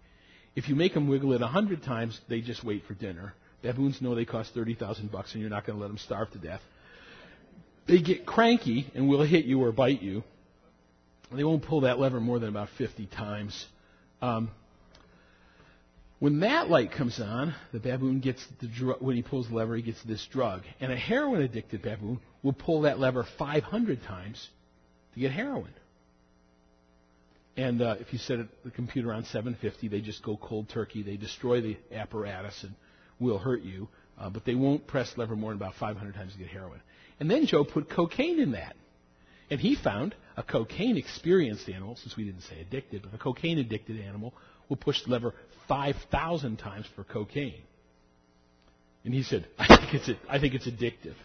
If 0.57 0.67
you 0.67 0.75
make 0.75 0.95
them 0.95 1.07
wiggle 1.07 1.33
it 1.33 1.41
a 1.41 1.45
100 1.45 1.83
times, 1.83 2.19
they 2.29 2.41
just 2.41 2.63
wait 2.63 2.83
for 2.87 2.95
dinner. 2.95 3.35
Baboons 3.61 4.01
know 4.01 4.15
they 4.15 4.25
cost 4.25 4.55
30,000 4.55 5.11
bucks 5.11 5.33
and 5.33 5.41
you're 5.41 5.51
not 5.51 5.67
going 5.67 5.77
to 5.77 5.81
let 5.81 5.87
them 5.87 5.99
starve 5.99 6.31
to 6.31 6.39
death. 6.39 6.61
They 7.85 7.99
get 7.99 8.25
cranky 8.25 8.89
and 8.95 9.07
will 9.07 9.21
hit 9.21 9.45
you 9.45 9.61
or 9.61 9.71
bite 9.71 10.01
you. 10.01 10.23
They 11.31 11.43
won't 11.43 11.61
pull 11.61 11.81
that 11.81 11.99
lever 11.99 12.19
more 12.19 12.39
than 12.39 12.49
about 12.49 12.69
50 12.75 13.05
times. 13.05 13.67
Um, 14.19 14.49
when 16.17 16.39
that 16.39 16.71
light 16.71 16.91
comes 16.91 17.19
on, 17.19 17.53
the 17.71 17.79
baboon 17.79 18.19
gets 18.19 18.43
the 18.59 18.65
drug. 18.65 18.99
When 18.99 19.15
he 19.15 19.21
pulls 19.21 19.49
the 19.49 19.53
lever, 19.53 19.75
he 19.75 19.83
gets 19.83 20.01
this 20.01 20.25
drug. 20.25 20.63
And 20.79 20.91
a 20.91 20.97
heroin 20.97 21.43
addicted 21.43 21.83
baboon 21.83 22.19
will 22.41 22.53
pull 22.53 22.81
that 22.81 22.99
lever 22.99 23.27
500 23.37 24.01
times 24.05 24.49
to 25.13 25.19
get 25.19 25.31
heroin. 25.31 25.73
And 27.57 27.81
uh, 27.81 27.95
if 27.99 28.13
you 28.13 28.19
set 28.19 28.37
the 28.63 28.69
computer 28.69 29.11
on 29.11 29.25
750, 29.25 29.87
they 29.87 29.99
just 29.99 30.23
go 30.23 30.37
cold 30.37 30.69
turkey. 30.69 31.01
They 31.01 31.17
destroy 31.17 31.59
the 31.59 31.77
apparatus 31.91 32.63
and 32.63 32.75
will 33.19 33.39
hurt 33.39 33.63
you. 33.63 33.89
Uh, 34.19 34.29
but 34.29 34.45
they 34.45 34.55
won't 34.55 34.85
press 34.87 35.11
lever 35.17 35.35
more 35.35 35.51
than 35.51 35.57
about 35.57 35.75
500 35.75 36.13
times 36.13 36.33
to 36.33 36.39
get 36.39 36.47
heroin. 36.47 36.79
And 37.19 37.29
then 37.29 37.47
Joe 37.47 37.63
put 37.63 37.89
cocaine 37.89 38.39
in 38.39 38.51
that. 38.51 38.75
And 39.49 39.59
he 39.59 39.75
found 39.75 40.13
a 40.35 40.43
cocaine 40.43 40.97
experienced 40.97 41.67
animal, 41.69 41.95
since 41.95 42.15
we 42.15 42.25
didn't 42.25 42.41
say 42.41 42.61
addicted, 42.61 43.01
but 43.03 43.13
a 43.13 43.17
cocaine 43.17 43.57
addicted 43.57 43.99
animal 43.99 44.33
will 44.69 44.77
push 44.77 45.01
the 45.03 45.11
lever 45.11 45.33
5,000 45.67 46.57
times 46.57 46.85
for 46.95 47.03
cocaine. 47.03 47.61
And 49.03 49.13
he 49.13 49.23
said, 49.23 49.47
I 49.57 49.77
think 49.77 49.93
it's, 49.93 50.09
I 50.29 50.39
think 50.39 50.53
it's 50.53 50.67
addictive. 50.67 51.15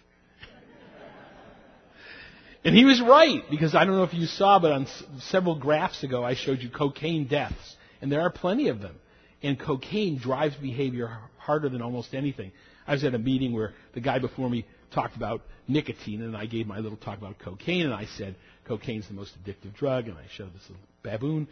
And 2.64 2.76
he 2.76 2.84
was 2.84 3.00
right, 3.00 3.42
because 3.50 3.74
I 3.74 3.84
don't 3.84 3.96
know 3.96 4.04
if 4.04 4.14
you 4.14 4.26
saw, 4.26 4.58
but 4.58 4.72
on 4.72 4.82
s- 4.84 5.04
several 5.30 5.56
graphs 5.56 6.02
ago, 6.02 6.24
I 6.24 6.34
showed 6.34 6.60
you 6.60 6.70
cocaine 6.70 7.26
deaths. 7.26 7.76
And 8.00 8.10
there 8.10 8.20
are 8.20 8.30
plenty 8.30 8.68
of 8.68 8.80
them. 8.80 8.96
And 9.42 9.58
cocaine 9.58 10.18
drives 10.18 10.54
behavior 10.56 11.18
harder 11.38 11.68
than 11.68 11.82
almost 11.82 12.14
anything. 12.14 12.52
I 12.86 12.92
was 12.92 13.04
at 13.04 13.14
a 13.14 13.18
meeting 13.18 13.52
where 13.52 13.74
the 13.94 14.00
guy 14.00 14.18
before 14.18 14.48
me 14.48 14.66
talked 14.92 15.16
about 15.16 15.42
nicotine, 15.66 16.22
and 16.22 16.36
I 16.36 16.46
gave 16.46 16.66
my 16.66 16.78
little 16.78 16.98
talk 16.98 17.18
about 17.18 17.38
cocaine, 17.38 17.84
and 17.84 17.94
I 17.94 18.06
said 18.16 18.36
cocaine's 18.66 19.08
the 19.08 19.14
most 19.14 19.32
addictive 19.42 19.74
drug, 19.74 20.08
and 20.08 20.16
I 20.16 20.26
showed 20.36 20.54
this 20.54 20.68
little 20.68 20.84
baboon. 21.02 21.48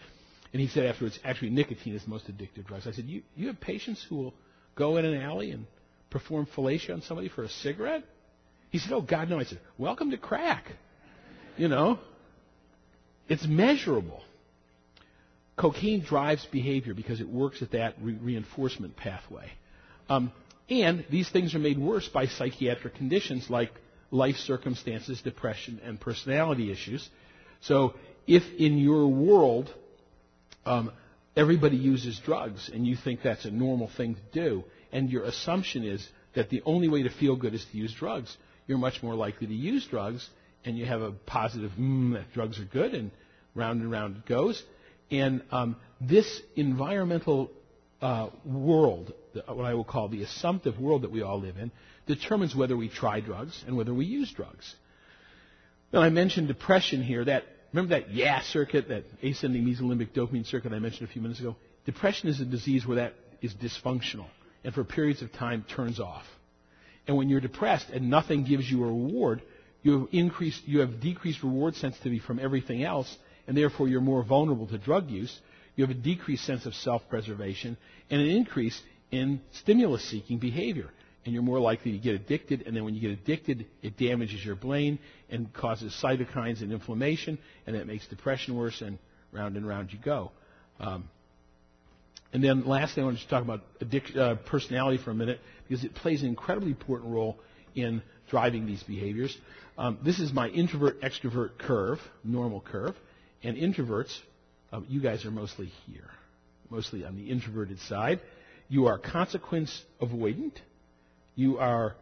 And 0.53 0.61
he 0.61 0.69
said 0.69 0.87
afterwards, 0.87 1.19
actually, 1.25 1.51
nicotine 1.51 1.95
is 1.95 2.05
the 2.05 2.11
most 2.11 2.27
addictive 2.29 2.67
drug. 2.67 2.83
So 2.83 2.91
I 2.91 2.93
said, 2.93 3.07
you, 3.07 3.23
you 3.37 3.47
have 3.49 3.61
patients 3.61 4.05
who 4.09 4.17
will 4.17 4.35
go 4.75 4.97
in 4.97 5.05
an 5.05 5.21
alley 5.21 5.53
and 5.53 5.67
perform 6.11 6.47
fellatio 6.47 6.95
on 6.95 7.03
somebody 7.03 7.29
for 7.29 7.45
a 7.45 7.49
cigarette? 7.49 8.05
He 8.71 8.79
said, 8.79 8.93
oh, 8.93 9.01
God, 9.01 9.29
no. 9.29 9.39
I 9.39 9.45
said, 9.45 9.61
welcome 9.79 10.11
to 10.11 10.17
crack. 10.17 10.73
You 11.61 11.69
know, 11.69 11.99
it's 13.29 13.47
measurable. 13.47 14.23
Cocaine 15.59 16.01
drives 16.01 16.47
behavior 16.47 16.95
because 16.95 17.21
it 17.21 17.29
works 17.29 17.61
at 17.61 17.73
that 17.73 17.97
re- 18.01 18.15
reinforcement 18.15 18.97
pathway. 18.97 19.51
Um, 20.09 20.33
and 20.71 21.05
these 21.11 21.29
things 21.29 21.55
are 21.55 21.59
made 21.59 21.79
worse 21.79 22.09
by 22.09 22.29
psychiatric 22.29 22.95
conditions 22.95 23.51
like 23.51 23.73
life 24.11 24.37
circumstances, 24.37 25.21
depression, 25.21 25.83
and 25.85 26.01
personality 26.01 26.73
issues. 26.73 27.07
So 27.61 27.93
if 28.27 28.43
in 28.59 28.79
your 28.79 29.07
world 29.09 29.71
um, 30.65 30.91
everybody 31.37 31.77
uses 31.77 32.19
drugs 32.21 32.71
and 32.73 32.87
you 32.87 32.97
think 32.97 33.21
that's 33.23 33.45
a 33.45 33.51
normal 33.51 33.91
thing 33.99 34.15
to 34.15 34.23
do, 34.33 34.65
and 34.93 35.11
your 35.11 35.25
assumption 35.25 35.85
is 35.85 36.09
that 36.35 36.49
the 36.49 36.63
only 36.65 36.89
way 36.89 37.03
to 37.03 37.11
feel 37.11 37.37
good 37.37 37.53
is 37.53 37.67
to 37.67 37.77
use 37.77 37.93
drugs, 37.93 38.35
you're 38.67 38.79
much 38.79 39.03
more 39.03 39.15
likely 39.15 39.47
to 39.47 39.55
use 39.55 39.87
drugs, 39.87 40.27
and 40.65 40.77
you 40.77 40.87
have 40.87 41.01
a 41.01 41.13
positive, 41.13 41.73
mm, 41.79 42.15
that 42.15 42.33
drugs 42.33 42.59
are 42.59 42.65
good, 42.65 42.95
and 42.95 43.11
round 43.55 43.81
and 43.81 43.91
round 43.91 44.17
it 44.17 44.27
goes. 44.27 44.63
And 45.11 45.43
um, 45.51 45.77
this 46.01 46.41
environmental 46.57 47.51
uh, 48.01 48.29
world, 48.45 49.13
what 49.47 49.65
I 49.65 49.75
will 49.75 49.85
call 49.85 50.09
the 50.09 50.23
assumptive 50.23 50.79
world 50.79 51.03
that 51.03 51.11
we 51.11 51.23
all 51.23 51.41
live 51.41 51.57
in, 51.57 51.71
determines 52.07 52.55
whether 52.55 52.77
we 52.77 52.89
try 52.89 53.21
drugs 53.21 53.63
and 53.67 53.77
whether 53.77 53.93
we 53.93 54.05
use 54.05 54.33
drugs. 54.33 54.75
Now, 55.93 56.03
I 56.03 56.11
mentioned 56.11 56.49
depression 56.49 57.03
here. 57.03 57.25
That 57.25 57.45
remember 57.73 57.99
that 57.99 58.13
yeah 58.13 58.43
circuit, 58.43 58.89
that 58.89 59.05
ascending 59.23 59.65
mesolimbic 59.65 60.13
dopamine 60.13 60.47
circuit 60.47 60.73
I 60.73 60.79
mentioned 60.79 61.09
a 61.09 61.13
few 61.13 61.23
minutes 61.23 61.41
ago. 61.41 61.57
Depression 61.85 62.29
is 62.29 62.41
a 62.41 62.45
disease 62.45 62.87
where 62.87 62.97
that 62.97 63.15
is 63.43 63.55
dysfunctional 63.55 64.27
and 64.65 64.75
for 64.75 64.85
periods 64.85 65.23
of 65.23 65.33
time 65.33 65.65
turns 65.75 65.99
off. 65.99 66.25
And 67.07 67.17
when 67.17 67.29
you're 67.29 67.41
depressed 67.41 67.89
and 67.91 68.11
nothing 68.11 68.45
gives 68.45 68.71
you 68.71 68.85
a 68.85 68.87
reward, 68.87 69.43
you 69.83 70.01
have 70.01 70.09
increased, 70.13 70.63
you 70.67 70.81
have 70.81 71.01
decreased 71.01 71.43
reward 71.43 71.75
sensitivity 71.77 72.21
from 72.21 72.39
everything 72.39 72.85
else, 72.85 73.17
and 73.47 73.57
therefore 73.57 73.89
you're 73.89 74.01
more 74.01 74.23
vulnerable 74.23 74.67
to 74.69 74.79
drug 74.79 75.11
use. 75.11 75.41
You 75.77 75.87
have 75.87 75.97
a 75.97 75.99
decreased 75.99 76.45
sense 76.45 76.67
of 76.67 76.75
self-preservation 76.75 77.77
and 78.11 78.21
an 78.21 78.29
increase 78.29 78.81
in 79.11 79.41
stimulus-seeking 79.53 80.39
behavior. 80.39 80.91
And 81.25 81.35
you're 81.35 81.43
more 81.43 81.61
likely 81.61 81.93
to 81.93 81.99
get 81.99 82.15
addicted, 82.15 82.63
and 82.67 82.75
then 82.75 82.85
when 82.85 82.95
you 82.95 83.01
get 83.01 83.11
addicted, 83.11 83.67
it 83.83 83.99
damages 83.99 84.43
your 84.45 84.55
brain 84.55 84.99
and 85.29 85.53
causes 85.53 85.99
cytokines 86.03 86.63
and 86.63 86.73
inflammation, 86.73 87.39
and 87.67 87.77
that 87.77 87.87
makes 87.87 88.07
depression 88.07 88.57
worse, 88.57 88.81
and 88.81 88.99
round 89.33 89.57
and 89.57 89.69
round 89.69 89.93
you 89.93 89.99
go. 90.03 90.33
Um, 90.79 91.09
and 92.33 92.43
then 92.43 92.65
lastly, 92.67 93.03
I 93.03 93.07
want 93.07 93.19
to 93.19 93.29
talk 93.29 93.43
about 93.43 93.63
addic- 93.81 94.17
uh, 94.17 94.37
personality 94.47 95.03
for 95.03 95.11
a 95.11 95.15
minute 95.15 95.41
because 95.69 95.85
it 95.85 95.95
plays 95.95 96.23
an 96.23 96.29
incredibly 96.29 96.71
important 96.71 97.13
role 97.13 97.39
in 97.75 98.03
driving 98.31 98.67
these 98.67 98.83
behaviors. 98.83 99.37
Um, 99.77 99.99
this 100.05 100.19
is 100.19 100.33
my 100.33 100.49
introvert 100.49 101.01
extrovert 101.03 101.59
curve, 101.59 101.99
normal 102.25 102.61
curve. 102.61 102.95
And 103.43 103.57
introverts, 103.57 104.17
um, 104.73 104.87
you 104.89 105.01
guys 105.01 105.25
are 105.25 105.31
mostly 105.31 105.73
here, 105.87 106.11
mostly 106.69 107.05
on 107.05 107.17
the 107.17 107.31
introverted 107.31 107.79
side. 107.81 108.21
You 108.69 108.87
are 108.87 108.99
consequence 108.99 109.83
avoidant, 110.01 110.53
you 111.35 111.59
are 111.59 111.95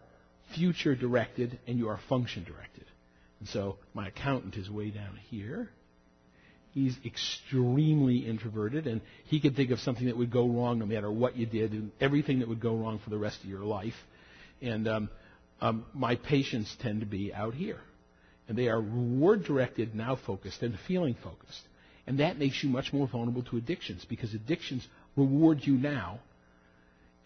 future 0.55 0.95
directed, 0.95 1.59
and 1.67 1.79
you 1.79 1.89
are 1.89 2.01
function 2.09 2.45
directed. 2.45 2.85
And 3.41 3.49
so 3.49 3.77
my 3.95 4.09
accountant 4.09 4.57
is 4.57 4.69
way 4.69 4.91
down 4.91 5.19
here. 5.31 5.71
He's 6.73 6.97
extremely 7.05 8.19
introverted, 8.19 8.87
and 8.87 9.01
he 9.27 9.41
could 9.41 9.57
think 9.57 9.71
of 9.71 9.81
something 9.81 10.07
that 10.07 10.17
would 10.17 10.31
go 10.31 10.47
wrong 10.47 10.79
no 10.79 10.87
matter 10.87 11.11
what 11.11 11.37
you 11.37 11.47
did, 11.47 11.73
and 11.73 11.91
everything 12.01 12.41
that 12.41 12.49
would 12.49 12.61
go 12.61 12.75
wrong 12.75 13.01
for 13.03 13.11
the 13.11 13.19
rest 13.19 13.43
of 13.43 13.49
your 13.49 13.65
life. 13.65 13.95
And 14.61 14.89
um, 14.89 15.09
um, 15.61 15.85
my 15.93 16.17
patients 16.17 16.75
tend 16.81 17.01
to 17.01 17.07
be 17.07 17.33
out 17.33 17.55
here. 17.55 17.81
And 18.49 18.57
they 18.57 18.69
are 18.69 18.81
reward 18.81 19.45
directed, 19.45 19.95
now 19.95 20.17
focused, 20.17 20.63
and 20.63 20.79
feeling 20.87 21.15
focused. 21.23 21.61
And 22.07 22.21
that 22.21 22.39
makes 22.39 22.63
you 22.63 22.71
much 22.71 22.93
more 22.93 23.07
vulnerable 23.07 23.43
to 23.45 23.59
addictions 23.59 24.07
because 24.09 24.33
addictions 24.33 24.87
reward 25.17 25.61
you 25.63 25.75
now. 25.75 26.21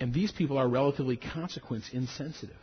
And 0.00 0.12
these 0.12 0.32
people 0.32 0.58
are 0.58 0.66
relatively 0.66 1.16
consequence 1.16 1.88
insensitive. 1.92 2.56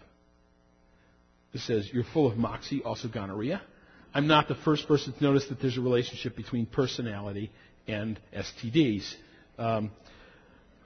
It 1.54 1.62
says, 1.62 1.90
You're 1.92 2.04
full 2.04 2.30
of 2.30 2.38
moxie, 2.38 2.84
also 2.84 3.08
gonorrhea. 3.08 3.62
I'm 4.14 4.28
not 4.28 4.48
the 4.48 4.56
first 4.56 4.88
person 4.88 5.14
to 5.14 5.24
notice 5.24 5.48
that 5.48 5.62
there's 5.62 5.78
a 5.78 5.82
relationship 5.82 6.36
between 6.36 6.66
personality 6.66 7.52
and 7.88 8.20
STDs. 8.36 9.14
Um, 9.58 9.92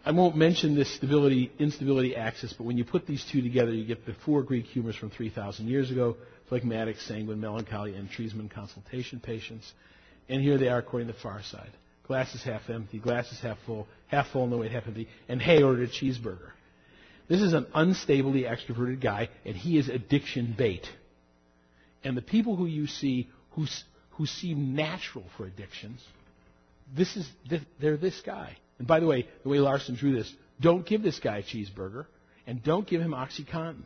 I 0.05 0.11
won't 0.11 0.35
mention 0.35 0.75
this 0.75 0.93
stability 0.93 1.51
instability 1.59 2.15
axis, 2.15 2.51
but 2.53 2.65
when 2.65 2.77
you 2.77 2.83
put 2.83 3.07
these 3.07 3.25
two 3.31 3.41
together, 3.41 3.71
you 3.71 3.85
get 3.85 4.05
the 4.05 4.13
four 4.25 4.43
Greek 4.43 4.65
humors 4.65 4.97
from 4.97 5.09
3,000 5.09 5.67
years 5.67 5.91
ago: 5.91 6.17
phlegmatic, 6.49 6.99
sanguine, 6.99 7.39
melancholy, 7.39 7.95
and 7.95 8.09
Treisman 8.09 8.51
consultation 8.51 9.21
patients. 9.21 9.71
And 10.27 10.41
here 10.41 10.57
they 10.57 10.67
are 10.67 10.79
according 10.79 11.07
to 11.07 11.13
the 11.13 11.19
far 11.19 11.41
side: 11.41 11.71
glass 12.05 12.35
is 12.35 12.43
half 12.43 12.69
empty, 12.69 12.99
glass 12.99 13.31
is 13.31 13.39
half 13.39 13.57
full, 13.65 13.87
half 14.07 14.27
full, 14.31 14.47
no 14.47 14.57
wait, 14.57 14.71
half 14.71 14.87
empty. 14.87 15.07
And 15.29 15.41
hey, 15.41 15.63
ordered 15.63 15.87
a 15.87 15.91
cheeseburger. 15.91 16.51
This 17.29 17.41
is 17.41 17.53
an 17.53 17.65
unstably 17.73 18.43
extroverted 18.43 19.01
guy, 19.01 19.29
and 19.45 19.55
he 19.55 19.77
is 19.77 19.87
addiction 19.87 20.53
bait. 20.57 20.85
And 22.03 22.17
the 22.17 22.21
people 22.21 22.57
who 22.57 22.65
you 22.65 22.87
see 22.87 23.29
who 23.51 23.67
who 24.11 24.25
seem 24.25 24.75
natural 24.75 25.23
for 25.37 25.45
addictions, 25.45 26.03
this 26.93 27.15
is 27.15 27.25
they're 27.79 27.95
this 27.95 28.19
guy. 28.25 28.57
And 28.83 28.87
by 28.89 28.99
the 28.99 29.05
way, 29.05 29.29
the 29.43 29.49
way 29.49 29.59
Larson 29.59 29.95
drew 29.95 30.13
this, 30.13 30.29
don't 30.59 30.85
give 30.85 31.01
this 31.01 31.17
guy 31.17 31.37
a 31.37 31.41
cheeseburger 31.41 32.05
and 32.45 32.61
don't 32.61 32.85
give 32.85 32.99
him 32.99 33.11
OxyContin. 33.11 33.81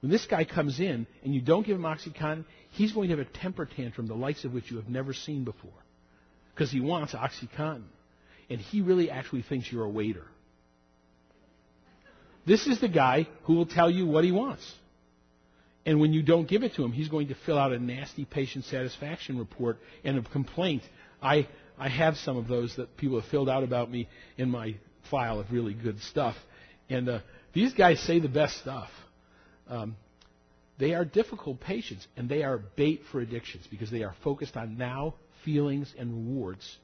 When 0.00 0.12
this 0.12 0.26
guy 0.26 0.44
comes 0.44 0.78
in 0.78 1.08
and 1.24 1.34
you 1.34 1.40
don't 1.40 1.66
give 1.66 1.74
him 1.76 1.82
OxyContin, 1.82 2.44
he's 2.70 2.92
going 2.92 3.08
to 3.08 3.16
have 3.16 3.26
a 3.26 3.28
temper 3.28 3.66
tantrum 3.66 4.06
the 4.06 4.14
likes 4.14 4.44
of 4.44 4.52
which 4.52 4.70
you 4.70 4.76
have 4.76 4.88
never 4.88 5.12
seen 5.12 5.42
before. 5.42 5.72
Because 6.54 6.70
he 6.70 6.78
wants 6.78 7.14
OxyContin. 7.14 7.82
And 8.48 8.60
he 8.60 8.80
really 8.80 9.10
actually 9.10 9.42
thinks 9.42 9.72
you're 9.72 9.86
a 9.86 9.90
waiter. 9.90 10.26
This 12.46 12.68
is 12.68 12.80
the 12.80 12.88
guy 12.88 13.26
who 13.42 13.54
will 13.54 13.66
tell 13.66 13.90
you 13.90 14.06
what 14.06 14.22
he 14.22 14.30
wants. 14.30 14.72
And 15.84 15.98
when 15.98 16.12
you 16.12 16.22
don't 16.22 16.46
give 16.46 16.62
it 16.62 16.76
to 16.76 16.84
him, 16.84 16.92
he's 16.92 17.08
going 17.08 17.26
to 17.26 17.34
fill 17.44 17.58
out 17.58 17.72
a 17.72 17.78
nasty 17.80 18.24
patient 18.24 18.66
satisfaction 18.66 19.36
report 19.36 19.78
and 20.04 20.16
a 20.16 20.22
complaint. 20.22 20.84
I, 21.20 21.48
I 21.78 21.88
have 21.88 22.16
some 22.18 22.36
of 22.36 22.48
those 22.48 22.76
that 22.76 22.96
people 22.96 23.20
have 23.20 23.28
filled 23.30 23.48
out 23.48 23.64
about 23.64 23.90
me 23.90 24.08
in 24.36 24.50
my 24.50 24.76
file 25.10 25.40
of 25.40 25.50
really 25.52 25.74
good 25.74 26.00
stuff. 26.00 26.36
And 26.88 27.08
uh, 27.08 27.20
these 27.52 27.72
guys 27.72 28.00
say 28.00 28.20
the 28.20 28.28
best 28.28 28.58
stuff. 28.58 28.90
Um, 29.68 29.96
they 30.78 30.94
are 30.94 31.04
difficult 31.04 31.60
patients, 31.60 32.06
and 32.16 32.28
they 32.28 32.42
are 32.42 32.58
bait 32.58 33.02
for 33.10 33.20
addictions 33.20 33.66
because 33.70 33.90
they 33.90 34.02
are 34.02 34.14
focused 34.24 34.56
on 34.56 34.76
now, 34.76 35.14
feelings, 35.44 35.92
and 35.98 36.12
rewards. 36.12 36.78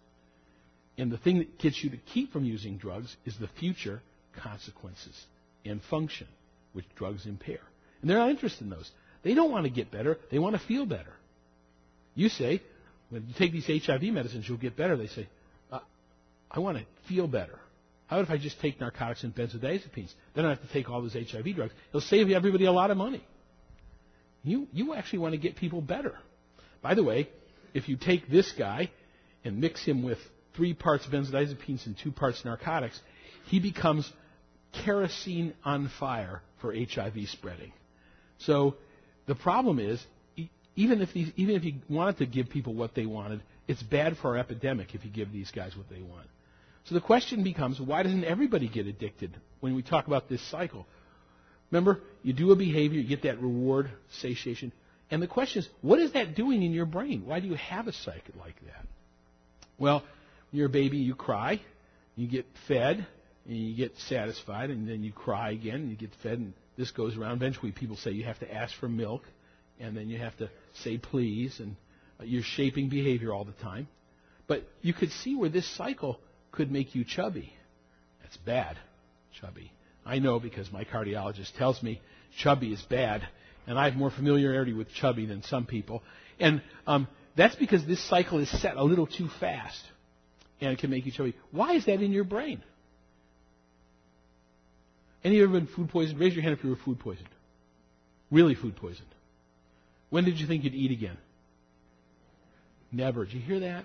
And 0.97 1.11
the 1.11 1.19
thing 1.19 1.39
that 1.39 1.59
gets 1.59 1.83
you 1.83 1.91
to 1.91 1.97
keep 1.97 2.33
from 2.33 2.45
using 2.45 2.77
drugs 2.77 3.17
is 3.25 3.37
the 3.39 3.49
future 3.59 4.03
consequences 4.37 5.17
and 5.65 5.83
function, 5.83 6.27
which 6.73 6.87
drugs 6.97 7.27
impair. 7.27 7.61
And 8.01 8.11
they're 8.11 8.19
not 8.19 8.31
interested 8.31 8.65
in 8.65 8.71
those. 8.71 8.91
They 9.23 9.35
don't 9.35 9.51
want 9.51 9.65
to 9.65 9.71
get 9.71 9.91
better, 9.91 10.19
they 10.31 10.39
want 10.39 10.55
to 10.55 10.67
feel 10.67 10.87
better. 10.87 11.13
You 12.15 12.29
say, 12.29 12.63
when 13.11 13.27
you 13.27 13.35
take 13.39 13.53
these 13.53 13.67
HIV 13.67 14.03
medicines, 14.03 14.49
you'll 14.49 14.59
get 14.59 14.77
better. 14.77 14.97
They 14.97 15.07
say, 15.07 15.29
uh, 15.73 15.81
I 16.51 16.61
want 16.61 16.79
to 16.79 16.85
feel 17.09 17.27
better. 17.27 17.59
How 18.07 18.19
about 18.19 18.29
if 18.29 18.41
I 18.41 18.43
just 18.43 18.61
take 18.61 18.81
narcotics 18.81 19.23
and 19.23 19.35
benzodiazepines? 19.35 20.13
Then 20.35 20.47
I 20.47 20.51
have 20.51 20.63
to 20.63 20.73
take 20.73 20.89
all 20.89 21.03
those 21.03 21.15
HIV 21.15 21.55
drugs. 21.55 21.73
It'll 21.91 22.01
save 22.01 22.31
everybody 22.31 22.65
a 22.65 22.73
lot 22.73 22.91
of 22.91 22.97
money. 22.97 23.23
You, 24.43 24.67
you 24.73 24.95
actually 24.95 25.21
want 25.21 25.33
to 25.33 25.39
get 25.39 25.57
people 25.57 25.83
better. 25.83 26.15
By 26.81 26.95
the 26.95 27.05
way, 27.05 27.29
if 27.75 27.89
you 27.89 27.97
take 27.97 28.31
this 28.31 28.51
guy 28.53 28.91
and 29.45 29.61
mix 29.61 29.85
him 29.85 30.03
with 30.03 30.19
three 30.55 30.73
parts 30.75 31.07
benzodiazepines 31.07 31.87
and 31.87 31.97
two 32.03 32.13
parts 32.13 32.45
narcotics, 32.45 32.99
he 33.47 33.61
becomes 33.61 34.11
kerosene 34.85 35.55
on 35.65 35.91
fire 35.99 36.43
for 36.61 36.75
HIV 36.75 37.29
spreading. 37.29 37.73
So 38.39 38.77
the 39.27 39.35
problem 39.35 39.79
is 39.79 40.03
even 40.79 41.03
if, 41.03 41.13
these, 41.13 41.33
even 41.35 41.57
if 41.57 41.65
you 41.65 41.75
wanted 41.89 42.19
to 42.19 42.27
give 42.27 42.49
people 42.49 42.73
what 42.73 42.95
they 42.95 43.05
wanted, 43.05 43.43
it's 43.67 43.83
bad 43.83 44.17
for 44.17 44.29
our 44.29 44.37
epidemic 44.39 44.95
if 44.95 45.05
you 45.05 45.11
give 45.11 45.33
these 45.33 45.51
guys 45.51 45.77
what 45.77 45.91
they 45.91 46.01
want. 46.01 46.29
So 46.85 46.95
the 46.95 47.01
question 47.01 47.43
becomes, 47.43 47.81
why 47.81 48.05
doesn't 48.05 48.25
everybody 48.25 48.69
get 48.69 48.87
addicted 48.87 49.37
when 49.59 49.75
we 49.75 49.83
talk 49.83 50.07
about 50.07 50.29
this 50.29 50.41
cycle? 50.51 50.87
Remember, 51.73 52.01
you 52.23 52.33
do 52.33 52.53
a 52.53 52.57
behavior, 52.57 53.01
you 53.01 53.09
get 53.09 53.23
that 53.23 53.43
reward, 53.43 53.91
satiation. 54.21 54.71
And 55.11 55.21
the 55.21 55.27
question 55.27 55.63
is, 55.63 55.69
what 55.83 55.99
is 55.99 56.13
that 56.13 56.37
doing 56.37 56.63
in 56.63 56.71
your 56.71 56.87
brain? 56.87 57.25
Why 57.27 57.41
do 57.41 57.49
you 57.49 57.57
have 57.57 57.89
a 57.89 57.93
cycle 57.93 58.35
like 58.39 58.55
that? 58.67 58.87
Well, 59.81 60.05
when 60.53 60.59
you're 60.59 60.67
a 60.67 60.71
baby, 60.71 60.99
you 60.99 61.17
cry, 61.17 61.61
you 62.15 62.29
get 62.29 62.47
fed, 62.69 63.05
and 63.47 63.57
you 63.57 63.75
get 63.75 63.97
satisfied, 64.09 64.71
and 64.71 64.89
then 64.89 65.03
you 65.03 65.11
cry 65.11 65.51
again, 65.51 65.75
and 65.75 65.91
you 65.91 65.97
get 65.97 66.15
fed, 66.23 66.39
and 66.39 66.53
this 66.77 66.93
goes 66.93 67.17
around. 67.17 67.33
Eventually, 67.33 67.73
people 67.73 67.97
say 67.97 68.13
you 68.13 68.25
have 68.25 68.39
to 68.39 68.55
ask 68.55 68.73
for 68.79 68.89
milk, 68.89 69.25
and 69.81 69.97
then 69.97 70.09
you 70.09 70.19
have 70.19 70.37
to 70.39 70.49
say 70.83 70.99
please, 70.99 71.61
and 71.61 71.77
you're 72.23 72.43
shaping 72.43 72.89
behavior 72.89 73.33
all 73.33 73.45
the 73.45 73.53
time. 73.53 73.89
But 74.47 74.69
you 74.81 74.93
could 74.93 75.11
see 75.11 75.37
where 75.37 75.51
this 75.51 75.69
cycle 75.77 76.19
could 76.53 76.71
make 76.71 76.95
you 76.95 77.05
chubby. 77.05 77.53
That's 78.23 78.37
bad, 78.39 78.77
chubby. 79.41 79.73
I 80.05 80.19
know 80.19 80.41
because 80.41 80.73
my 80.73 80.85
cardiologist 80.85 81.57
tells 81.57 81.83
me 81.83 82.01
chubby 82.39 82.73
is 82.73 82.83
bad, 82.83 83.29
and 83.67 83.79
I 83.79 83.85
have 83.85 83.95
more 83.95 84.11
familiarity 84.11 84.73
with 84.73 84.89
chubby 84.93 85.27
than 85.27 85.43
some 85.43 85.67
people. 85.67 86.03
And 86.41 86.63
um, 86.87 87.09
that's 87.37 87.57
because 87.57 87.87
this 87.87 88.03
cycle 88.09 88.39
is 88.39 88.51
set 88.63 88.77
a 88.77 88.85
little 88.85 89.07
too 89.07 89.29
fast, 89.41 89.83
and 90.61 90.73
it 90.73 90.79
can 90.79 90.91
make 90.91 91.05
you 91.05 91.13
chubby. 91.13 91.35
Why 91.51 91.75
is 91.75 91.85
that 91.87 92.01
in 92.01 92.11
your 92.13 92.25
brain? 92.25 92.63
Any 95.23 95.37
of 95.37 95.39
you 95.39 95.45
ever 95.45 95.61
been 95.61 95.75
food 95.75 95.91
poisoned? 95.91 96.19
Raise 96.19 96.35
your 96.35 96.43
hand 96.43 96.57
if 96.57 96.65
you 96.65 96.71
were 96.71 96.77
food 96.77 97.01
poisoned. 97.01 97.29
Really 98.31 98.55
food 98.55 98.77
poisoned. 98.77 99.09
When 100.11 100.25
did 100.25 100.39
you 100.39 100.47
think 100.47 100.65
you'd 100.65 100.75
eat 100.75 100.91
again? 100.91 101.19
Never. 102.91 103.25
Did 103.25 103.35
you 103.35 103.41
hear 103.41 103.61
that? 103.61 103.85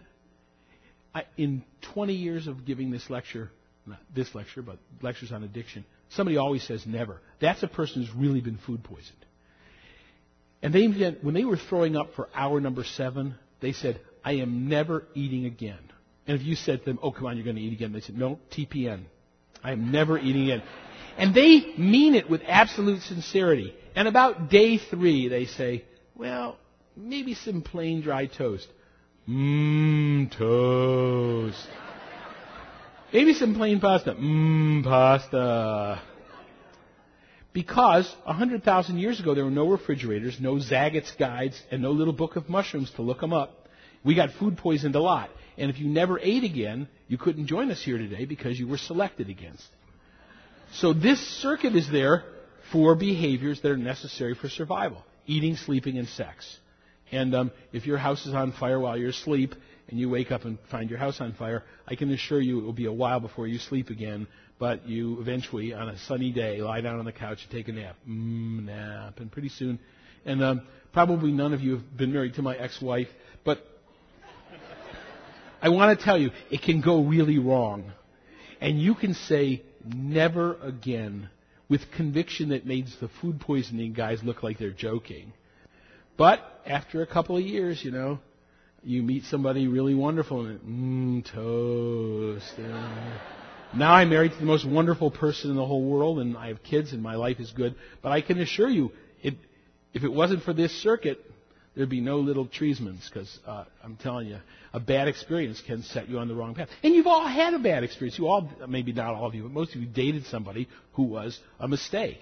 I, 1.13 1.25
in 1.37 1.63
20 1.93 2.13
years 2.13 2.47
of 2.47 2.65
giving 2.65 2.89
this 2.91 3.09
lecture, 3.09 3.51
not 3.85 3.99
this 4.15 4.33
lecture, 4.33 4.61
but 4.61 4.77
lectures 5.01 5.31
on 5.31 5.43
addiction, 5.43 5.85
somebody 6.09 6.37
always 6.37 6.63
says 6.63 6.85
never. 6.87 7.19
That's 7.39 7.61
a 7.63 7.67
person 7.67 8.03
who's 8.03 8.15
really 8.15 8.41
been 8.41 8.57
food 8.57 8.83
poisoned. 8.83 9.25
And 10.61 10.73
they, 10.73 10.87
when 11.21 11.33
they 11.33 11.43
were 11.43 11.57
throwing 11.57 11.95
up 11.97 12.13
for 12.15 12.29
hour 12.33 12.61
number 12.61 12.83
seven, 12.83 13.35
they 13.59 13.73
said, 13.73 13.99
I 14.23 14.33
am 14.33 14.69
never 14.69 15.03
eating 15.13 15.45
again. 15.45 15.79
And 16.25 16.39
if 16.39 16.45
you 16.45 16.55
said 16.55 16.79
to 16.79 16.85
them, 16.85 16.99
oh, 17.03 17.11
come 17.11 17.25
on, 17.25 17.35
you're 17.35 17.43
going 17.43 17.57
to 17.57 17.61
eat 17.61 17.73
again, 17.73 17.91
they 17.91 17.99
said, 17.99 18.17
no, 18.17 18.39
TPN. 18.51 19.03
I 19.61 19.73
am 19.73 19.91
never 19.91 20.17
eating 20.17 20.43
again. 20.43 20.63
And 21.17 21.35
they 21.35 21.73
mean 21.77 22.15
it 22.15 22.29
with 22.29 22.41
absolute 22.47 23.01
sincerity. 23.01 23.75
And 23.95 24.07
about 24.07 24.49
day 24.49 24.77
three, 24.77 25.27
they 25.27 25.45
say, 25.45 25.83
well, 26.15 26.57
maybe 26.95 27.33
some 27.33 27.61
plain 27.61 28.01
dry 28.01 28.27
toast. 28.27 28.67
Mmm, 29.27 30.31
toast. 30.37 31.67
Maybe 33.11 33.33
some 33.33 33.55
plain 33.55 33.79
pasta. 33.79 34.13
Mmm, 34.13 34.83
pasta. 34.83 36.01
Because 37.53 38.13
a 38.25 38.33
hundred 38.33 38.63
thousand 38.63 38.97
years 38.97 39.19
ago 39.19 39.35
there 39.35 39.45
were 39.45 39.51
no 39.51 39.69
refrigerators, 39.69 40.37
no 40.39 40.55
Zagat's 40.55 41.11
guides, 41.17 41.61
and 41.71 41.81
no 41.81 41.91
little 41.91 42.13
book 42.13 42.35
of 42.35 42.49
mushrooms 42.49 42.91
to 42.95 43.03
look 43.03 43.21
them 43.21 43.31
up. 43.31 43.67
We 44.03 44.15
got 44.15 44.31
food 44.31 44.57
poisoned 44.57 44.95
a 44.95 44.99
lot. 44.99 45.29
And 45.57 45.69
if 45.69 45.79
you 45.79 45.87
never 45.87 46.19
ate 46.19 46.43
again, 46.43 46.87
you 47.07 47.17
couldn't 47.17 47.45
join 47.45 47.69
us 47.69 47.81
here 47.81 47.97
today 47.97 48.25
because 48.25 48.59
you 48.59 48.67
were 48.67 48.79
selected 48.79 49.29
against. 49.29 49.67
So 50.73 50.93
this 50.93 51.19
circuit 51.41 51.75
is 51.75 51.89
there 51.91 52.23
for 52.71 52.95
behaviors 52.95 53.61
that 53.61 53.69
are 53.69 53.77
necessary 53.77 54.33
for 54.33 54.49
survival. 54.49 55.03
Eating, 55.25 55.55
sleeping, 55.55 55.97
and 55.97 56.07
sex. 56.07 56.57
And 57.11 57.35
um, 57.35 57.51
if 57.71 57.85
your 57.85 57.97
house 57.97 58.25
is 58.25 58.33
on 58.33 58.51
fire 58.53 58.79
while 58.79 58.97
you're 58.97 59.09
asleep 59.09 59.53
and 59.87 59.99
you 59.99 60.09
wake 60.09 60.31
up 60.31 60.45
and 60.45 60.57
find 60.71 60.89
your 60.89 60.99
house 60.99 61.21
on 61.21 61.33
fire, 61.33 61.63
I 61.87 61.95
can 61.95 62.11
assure 62.11 62.41
you 62.41 62.59
it 62.59 62.63
will 62.63 62.73
be 62.73 62.85
a 62.85 62.93
while 62.93 63.19
before 63.19 63.47
you 63.47 63.59
sleep 63.59 63.89
again. 63.89 64.27
But 64.59 64.87
you 64.87 65.19
eventually, 65.19 65.73
on 65.73 65.89
a 65.89 65.97
sunny 65.99 66.31
day, 66.31 66.61
lie 66.61 66.81
down 66.81 66.99
on 66.99 67.05
the 67.05 67.11
couch 67.11 67.39
and 67.43 67.51
take 67.51 67.67
a 67.67 67.71
nap. 67.71 67.95
Mmm, 68.07 68.65
nap. 68.65 69.19
And 69.19 69.31
pretty 69.31 69.49
soon, 69.49 69.79
and 70.25 70.43
um, 70.43 70.61
probably 70.91 71.31
none 71.31 71.53
of 71.53 71.61
you 71.61 71.73
have 71.73 71.97
been 71.97 72.13
married 72.13 72.35
to 72.35 72.41
my 72.41 72.55
ex-wife, 72.55 73.09
but 73.43 73.59
I 75.61 75.69
want 75.69 75.97
to 75.97 76.03
tell 76.03 76.17
you, 76.17 76.31
it 76.51 76.61
can 76.61 76.81
go 76.81 77.03
really 77.03 77.39
wrong. 77.39 77.91
And 78.59 78.81
you 78.81 78.95
can 78.95 79.13
say, 79.13 79.63
never 79.85 80.55
again, 80.61 81.29
with 81.69 81.81
conviction 81.91 82.49
that 82.49 82.65
makes 82.65 82.95
the 82.97 83.09
food 83.21 83.39
poisoning 83.39 83.93
guys 83.93 84.23
look 84.23 84.43
like 84.43 84.59
they're 84.59 84.71
joking. 84.71 85.33
But 86.17 86.39
after 86.65 87.01
a 87.01 87.07
couple 87.07 87.37
of 87.37 87.43
years, 87.43 87.83
you 87.83 87.91
know, 87.91 88.19
you 88.83 89.01
meet 89.01 89.23
somebody 89.25 89.67
really 89.67 89.95
wonderful 89.95 90.45
and 90.45 90.59
mmm 90.59 91.25
toast. 91.25 92.53
Now 93.75 93.93
I'm 93.93 94.09
married 94.09 94.33
to 94.33 94.37
the 94.37 94.45
most 94.45 94.67
wonderful 94.67 95.09
person 95.09 95.49
in 95.49 95.55
the 95.55 95.65
whole 95.65 95.83
world, 95.83 96.19
and 96.19 96.37
I 96.37 96.49
have 96.49 96.61
kids, 96.61 96.93
and 96.93 97.01
my 97.01 97.15
life 97.15 97.39
is 97.39 97.51
good. 97.51 97.75
But 98.03 98.11
I 98.11 98.21
can 98.21 98.39
assure 98.39 98.69
you, 98.69 98.91
it, 99.23 99.35
if 99.93 100.03
it 100.03 100.13
wasn't 100.13 100.43
for 100.43 100.53
this 100.53 100.71
circuit, 100.83 101.19
there'd 101.75 101.89
be 101.89 102.01
no 102.01 102.17
little 102.17 102.45
Treismans, 102.45 103.07
because 103.09 103.39
uh, 103.45 103.65
I'm 103.83 103.95
telling 103.97 104.27
you, 104.27 104.37
a 104.73 104.79
bad 104.79 105.07
experience 105.07 105.61
can 105.65 105.83
set 105.83 106.09
you 106.09 106.19
on 106.19 106.27
the 106.27 106.35
wrong 106.35 106.55
path. 106.55 106.69
And 106.83 106.93
you've 106.93 107.07
all 107.07 107.27
had 107.27 107.53
a 107.53 107.59
bad 107.59 107.83
experience. 107.83 108.17
You 108.17 108.27
all, 108.27 108.49
maybe 108.67 108.93
not 108.93 109.15
all 109.15 109.25
of 109.25 109.35
you, 109.35 109.43
but 109.43 109.51
most 109.51 109.75
of 109.75 109.81
you 109.81 109.87
dated 109.87 110.25
somebody 110.25 110.67
who 110.93 111.03
was 111.03 111.39
a 111.59 111.67
mistake, 111.67 112.19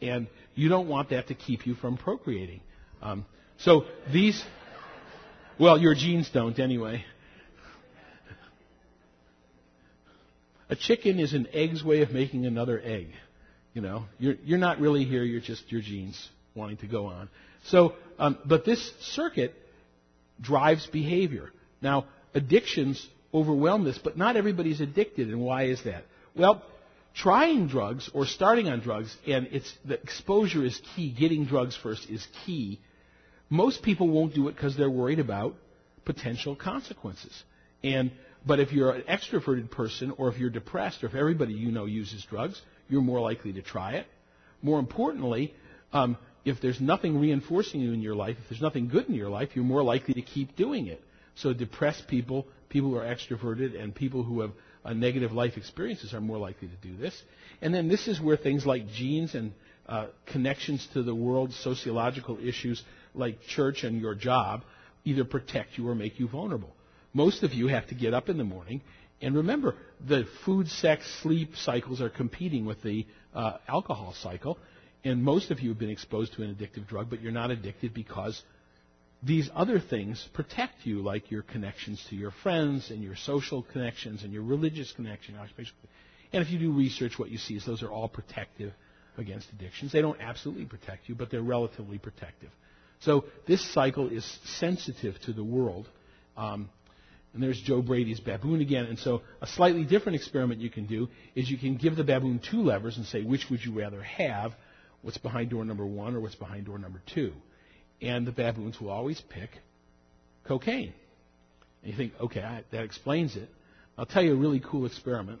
and 0.00 0.26
you 0.54 0.68
don't 0.68 0.88
want 0.88 1.10
that 1.10 1.28
to 1.28 1.34
keep 1.34 1.66
you 1.66 1.74
from 1.74 1.96
procreating. 1.96 2.60
Um, 3.02 3.24
so 3.58 3.84
these, 4.12 4.42
well, 5.58 5.78
your 5.78 5.94
genes 5.94 6.30
don't 6.32 6.58
anyway. 6.58 7.04
A 10.70 10.76
chicken 10.76 11.18
is 11.18 11.32
an 11.32 11.48
egg's 11.52 11.82
way 11.82 12.02
of 12.02 12.10
making 12.10 12.44
another 12.44 12.80
egg. 12.82 13.08
You 13.72 13.82
know, 13.82 14.04
you're, 14.18 14.34
you're 14.44 14.58
not 14.58 14.80
really 14.80 15.04
here, 15.04 15.22
you're 15.22 15.40
just 15.40 15.70
your 15.70 15.80
genes 15.80 16.28
wanting 16.54 16.76
to 16.78 16.86
go 16.86 17.06
on. 17.06 17.28
So, 17.66 17.94
um, 18.18 18.38
but 18.44 18.64
this 18.64 18.92
circuit 19.00 19.54
drives 20.40 20.86
behavior. 20.86 21.50
Now, 21.80 22.06
addictions 22.34 23.06
overwhelm 23.32 23.84
this, 23.84 23.98
but 23.98 24.16
not 24.16 24.36
everybody's 24.36 24.80
addicted, 24.80 25.28
and 25.28 25.40
why 25.40 25.64
is 25.64 25.82
that? 25.84 26.04
Well, 26.34 26.62
trying 27.14 27.68
drugs 27.68 28.10
or 28.14 28.26
starting 28.26 28.68
on 28.68 28.80
drugs, 28.80 29.14
and 29.26 29.48
it's 29.52 29.72
the 29.84 30.00
exposure 30.00 30.64
is 30.64 30.80
key. 30.94 31.10
Getting 31.10 31.44
drugs 31.44 31.76
first 31.76 32.08
is 32.08 32.26
key. 32.46 32.80
Most 33.50 33.82
people 33.82 34.08
won't 34.08 34.34
do 34.34 34.48
it 34.48 34.54
because 34.54 34.76
they're 34.76 34.90
worried 34.90 35.18
about 35.18 35.54
potential 36.04 36.54
consequences. 36.54 37.42
And 37.82 38.12
but 38.46 38.60
if 38.60 38.72
you're 38.72 38.92
an 38.92 39.02
extroverted 39.02 39.70
person, 39.70 40.12
or 40.16 40.28
if 40.28 40.38
you're 40.38 40.50
depressed, 40.50 41.02
or 41.02 41.08
if 41.08 41.14
everybody 41.14 41.54
you 41.54 41.72
know 41.72 41.86
uses 41.86 42.24
drugs, 42.24 42.60
you're 42.88 43.02
more 43.02 43.20
likely 43.20 43.52
to 43.54 43.62
try 43.62 43.92
it. 43.92 44.06
More 44.62 44.78
importantly, 44.78 45.54
um, 45.92 46.16
if 46.44 46.60
there's 46.60 46.80
nothing 46.80 47.20
reinforcing 47.20 47.80
you 47.80 47.92
in 47.92 48.00
your 48.00 48.14
life, 48.14 48.36
if 48.42 48.48
there's 48.48 48.62
nothing 48.62 48.88
good 48.88 49.08
in 49.08 49.14
your 49.14 49.28
life, 49.28 49.50
you're 49.54 49.64
more 49.64 49.82
likely 49.82 50.14
to 50.14 50.22
keep 50.22 50.56
doing 50.56 50.86
it. 50.86 51.02
So 51.36 51.52
depressed 51.52 52.08
people, 52.08 52.46
people 52.68 52.90
who 52.90 52.96
are 52.96 53.04
extroverted, 53.04 53.80
and 53.80 53.94
people 53.94 54.22
who 54.22 54.40
have 54.40 54.52
negative 54.94 55.32
life 55.32 55.56
experiences 55.56 56.14
are 56.14 56.20
more 56.20 56.38
likely 56.38 56.68
to 56.68 56.76
do 56.76 56.96
this. 56.96 57.20
And 57.60 57.74
then 57.74 57.88
this 57.88 58.08
is 58.08 58.20
where 58.20 58.36
things 58.36 58.64
like 58.64 58.88
genes 58.88 59.34
and 59.34 59.52
uh, 59.86 60.06
connections 60.26 60.86
to 60.92 61.02
the 61.02 61.14
world, 61.14 61.52
sociological 61.52 62.38
issues 62.42 62.82
like 63.14 63.40
church 63.42 63.84
and 63.84 64.00
your 64.00 64.14
job, 64.14 64.62
either 65.04 65.24
protect 65.24 65.78
you 65.78 65.88
or 65.88 65.94
make 65.94 66.18
you 66.20 66.28
vulnerable. 66.28 66.74
Most 67.12 67.42
of 67.42 67.52
you 67.52 67.68
have 67.68 67.86
to 67.88 67.94
get 67.94 68.14
up 68.14 68.28
in 68.28 68.36
the 68.36 68.44
morning. 68.44 68.82
And 69.20 69.34
remember, 69.36 69.74
the 70.06 70.24
food, 70.44 70.68
sex, 70.68 71.04
sleep 71.22 71.56
cycles 71.56 72.00
are 72.00 72.10
competing 72.10 72.66
with 72.66 72.82
the 72.82 73.06
uh, 73.34 73.56
alcohol 73.66 74.14
cycle. 74.20 74.58
And 75.08 75.24
most 75.24 75.50
of 75.50 75.60
you 75.60 75.70
have 75.70 75.78
been 75.78 75.88
exposed 75.88 76.34
to 76.34 76.42
an 76.42 76.54
addictive 76.54 76.86
drug, 76.86 77.08
but 77.08 77.22
you're 77.22 77.32
not 77.32 77.50
addicted 77.50 77.94
because 77.94 78.42
these 79.22 79.48
other 79.54 79.80
things 79.80 80.28
protect 80.34 80.84
you, 80.84 81.00
like 81.00 81.30
your 81.30 81.40
connections 81.40 82.04
to 82.10 82.16
your 82.16 82.30
friends 82.30 82.90
and 82.90 83.02
your 83.02 83.16
social 83.16 83.62
connections 83.62 84.22
and 84.22 84.34
your 84.34 84.42
religious 84.42 84.92
connection. 84.92 85.34
And 85.36 86.42
if 86.42 86.50
you 86.50 86.58
do 86.58 86.72
research, 86.72 87.18
what 87.18 87.30
you 87.30 87.38
see 87.38 87.54
is 87.54 87.64
those 87.64 87.82
are 87.82 87.90
all 87.90 88.06
protective 88.06 88.74
against 89.16 89.50
addictions. 89.50 89.92
They 89.92 90.02
don't 90.02 90.20
absolutely 90.20 90.66
protect 90.66 91.08
you, 91.08 91.14
but 91.14 91.30
they're 91.30 91.40
relatively 91.40 91.96
protective. 91.96 92.50
So 93.00 93.24
this 93.46 93.64
cycle 93.72 94.08
is 94.08 94.26
sensitive 94.58 95.18
to 95.22 95.32
the 95.32 95.42
world. 95.42 95.88
Um, 96.36 96.68
and 97.32 97.42
there's 97.42 97.60
Joe 97.62 97.80
Brady's 97.80 98.20
baboon 98.20 98.60
again. 98.60 98.84
And 98.84 98.98
so 98.98 99.22
a 99.40 99.46
slightly 99.46 99.84
different 99.84 100.16
experiment 100.16 100.60
you 100.60 100.70
can 100.70 100.84
do 100.84 101.08
is 101.34 101.50
you 101.50 101.56
can 101.56 101.76
give 101.76 101.96
the 101.96 102.04
baboon 102.04 102.40
two 102.40 102.62
levers 102.62 102.98
and 102.98 103.06
say, 103.06 103.22
which 103.22 103.48
would 103.48 103.64
you 103.64 103.78
rather 103.78 104.02
have? 104.02 104.52
What's 105.02 105.18
behind 105.18 105.50
door 105.50 105.64
number 105.64 105.86
one 105.86 106.14
or 106.16 106.20
what's 106.20 106.34
behind 106.34 106.66
door 106.66 106.78
number 106.78 107.00
two? 107.14 107.32
And 108.00 108.26
the 108.26 108.32
baboons 108.32 108.80
will 108.80 108.90
always 108.90 109.20
pick 109.20 109.50
cocaine. 110.46 110.92
And 111.82 111.92
you 111.92 111.96
think, 111.96 112.12
okay, 112.20 112.42
I, 112.42 112.64
that 112.72 112.84
explains 112.84 113.36
it. 113.36 113.48
I'll 113.96 114.06
tell 114.06 114.22
you 114.22 114.32
a 114.32 114.36
really 114.36 114.60
cool 114.60 114.86
experiment. 114.86 115.40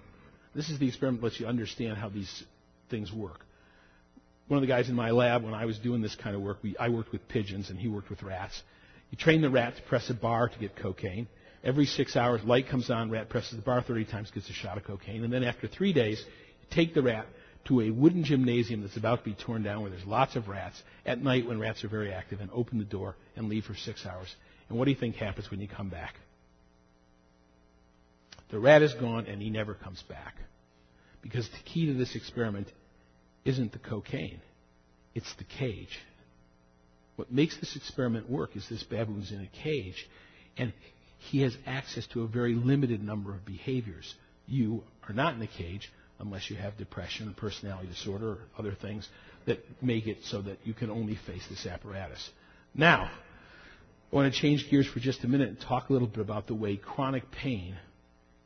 This 0.54 0.68
is 0.68 0.78
the 0.78 0.88
experiment 0.88 1.22
that 1.22 1.28
lets 1.28 1.40
you 1.40 1.46
understand 1.46 1.98
how 1.98 2.08
these 2.08 2.44
things 2.90 3.12
work. 3.12 3.40
One 4.48 4.58
of 4.58 4.62
the 4.62 4.66
guys 4.66 4.88
in 4.88 4.94
my 4.94 5.10
lab, 5.10 5.44
when 5.44 5.54
I 5.54 5.66
was 5.66 5.78
doing 5.78 6.00
this 6.00 6.14
kind 6.16 6.34
of 6.34 6.42
work, 6.42 6.58
we, 6.62 6.76
I 6.78 6.88
worked 6.88 7.12
with 7.12 7.28
pigeons 7.28 7.70
and 7.70 7.78
he 7.78 7.88
worked 7.88 8.10
with 8.10 8.22
rats. 8.22 8.62
You 9.10 9.18
train 9.18 9.42
the 9.42 9.50
rat 9.50 9.76
to 9.76 9.82
press 9.82 10.08
a 10.10 10.14
bar 10.14 10.48
to 10.48 10.58
get 10.58 10.76
cocaine. 10.76 11.28
Every 11.62 11.86
six 11.86 12.16
hours, 12.16 12.42
light 12.44 12.68
comes 12.68 12.88
on, 12.88 13.10
rat 13.10 13.28
presses 13.28 13.56
the 13.56 13.62
bar 13.62 13.82
30 13.82 14.06
times, 14.06 14.30
gets 14.30 14.48
a 14.48 14.52
shot 14.52 14.78
of 14.78 14.84
cocaine. 14.84 15.24
And 15.24 15.32
then 15.32 15.44
after 15.44 15.66
three 15.66 15.92
days, 15.92 16.22
you 16.60 16.66
take 16.70 16.94
the 16.94 17.02
rat 17.02 17.26
to 17.66 17.80
a 17.82 17.90
wooden 17.90 18.24
gymnasium 18.24 18.80
that's 18.80 18.96
about 18.96 19.18
to 19.18 19.24
be 19.24 19.34
torn 19.34 19.62
down 19.62 19.82
where 19.82 19.90
there's 19.90 20.04
lots 20.06 20.36
of 20.36 20.48
rats 20.48 20.82
at 21.04 21.22
night 21.22 21.46
when 21.46 21.58
rats 21.58 21.84
are 21.84 21.88
very 21.88 22.12
active 22.12 22.40
and 22.40 22.50
open 22.52 22.78
the 22.78 22.84
door 22.84 23.14
and 23.36 23.48
leave 23.48 23.64
for 23.64 23.74
six 23.74 24.06
hours. 24.06 24.34
And 24.68 24.78
what 24.78 24.86
do 24.86 24.90
you 24.90 24.96
think 24.96 25.16
happens 25.16 25.50
when 25.50 25.60
you 25.60 25.68
come 25.68 25.88
back? 25.90 26.14
The 28.50 28.58
rat 28.58 28.82
is 28.82 28.94
gone 28.94 29.26
and 29.26 29.42
he 29.42 29.50
never 29.50 29.74
comes 29.74 30.02
back. 30.08 30.34
Because 31.20 31.48
the 31.48 31.58
key 31.64 31.86
to 31.86 31.94
this 31.94 32.14
experiment 32.14 32.68
isn't 33.44 33.72
the 33.72 33.78
cocaine, 33.78 34.40
It's 35.14 35.32
the 35.34 35.44
cage. 35.44 35.98
What 37.16 37.32
makes 37.32 37.58
this 37.58 37.74
experiment 37.76 38.30
work 38.30 38.56
is 38.56 38.66
this 38.68 38.84
baboon's 38.84 39.32
in 39.32 39.40
a 39.40 39.62
cage, 39.64 40.08
and 40.56 40.72
he 41.18 41.42
has 41.42 41.56
access 41.66 42.06
to 42.08 42.22
a 42.22 42.28
very 42.28 42.54
limited 42.54 43.02
number 43.02 43.34
of 43.34 43.44
behaviors. 43.44 44.14
You 44.46 44.84
are 45.08 45.14
not 45.14 45.34
in 45.34 45.42
a 45.42 45.46
cage 45.48 45.90
unless 46.20 46.50
you 46.50 46.56
have 46.56 46.76
depression, 46.76 47.32
personality 47.36 47.88
disorder, 47.88 48.28
or 48.28 48.38
other 48.58 48.74
things 48.80 49.08
that 49.46 49.58
make 49.82 50.06
it 50.06 50.18
so 50.24 50.42
that 50.42 50.58
you 50.64 50.74
can 50.74 50.90
only 50.90 51.16
face 51.26 51.42
this 51.48 51.66
apparatus. 51.66 52.30
Now, 52.74 53.10
I 54.12 54.16
want 54.16 54.32
to 54.32 54.40
change 54.40 54.68
gears 54.70 54.86
for 54.86 55.00
just 55.00 55.24
a 55.24 55.28
minute 55.28 55.48
and 55.48 55.60
talk 55.60 55.90
a 55.90 55.92
little 55.92 56.08
bit 56.08 56.20
about 56.20 56.46
the 56.46 56.54
way 56.54 56.76
chronic 56.76 57.30
pain 57.30 57.76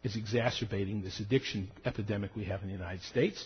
is 0.03 0.17
exacerbating 0.17 1.03
this 1.03 1.21
addiction 1.21 1.71
epidemic 1.85 2.35
we 2.35 2.45
have 2.45 2.63
in 2.63 2.69
the 2.69 2.75
United 2.75 3.03
States. 3.03 3.45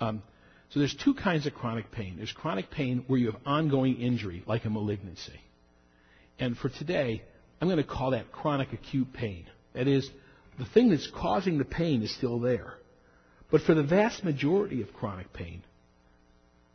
Um, 0.00 0.22
so 0.70 0.80
there's 0.80 0.94
two 0.94 1.14
kinds 1.14 1.46
of 1.46 1.54
chronic 1.54 1.90
pain. 1.90 2.14
There's 2.16 2.32
chronic 2.32 2.70
pain 2.70 3.04
where 3.06 3.18
you 3.18 3.30
have 3.30 3.40
ongoing 3.46 3.96
injury, 4.00 4.44
like 4.46 4.64
a 4.64 4.70
malignancy. 4.70 5.40
And 6.38 6.56
for 6.56 6.68
today, 6.68 7.22
I'm 7.60 7.68
going 7.68 7.82
to 7.82 7.88
call 7.88 8.12
that 8.12 8.30
chronic 8.30 8.72
acute 8.72 9.12
pain. 9.12 9.46
That 9.74 9.88
is, 9.88 10.08
the 10.58 10.66
thing 10.66 10.90
that's 10.90 11.10
causing 11.10 11.58
the 11.58 11.64
pain 11.64 12.02
is 12.02 12.14
still 12.14 12.38
there. 12.38 12.74
But 13.50 13.62
for 13.62 13.74
the 13.74 13.82
vast 13.82 14.24
majority 14.24 14.82
of 14.82 14.92
chronic 14.92 15.32
pain, 15.32 15.62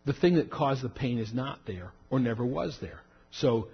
the 0.06 0.14
thing 0.14 0.36
that 0.36 0.50
caused 0.50 0.82
the 0.82 0.90
pain 0.90 1.20
is 1.20 1.34
not 1.34 1.60
there 1.66 1.92
or 2.10 2.20
never 2.20 2.46
was 2.46 2.78
there. 2.82 3.00
So, 3.32 3.68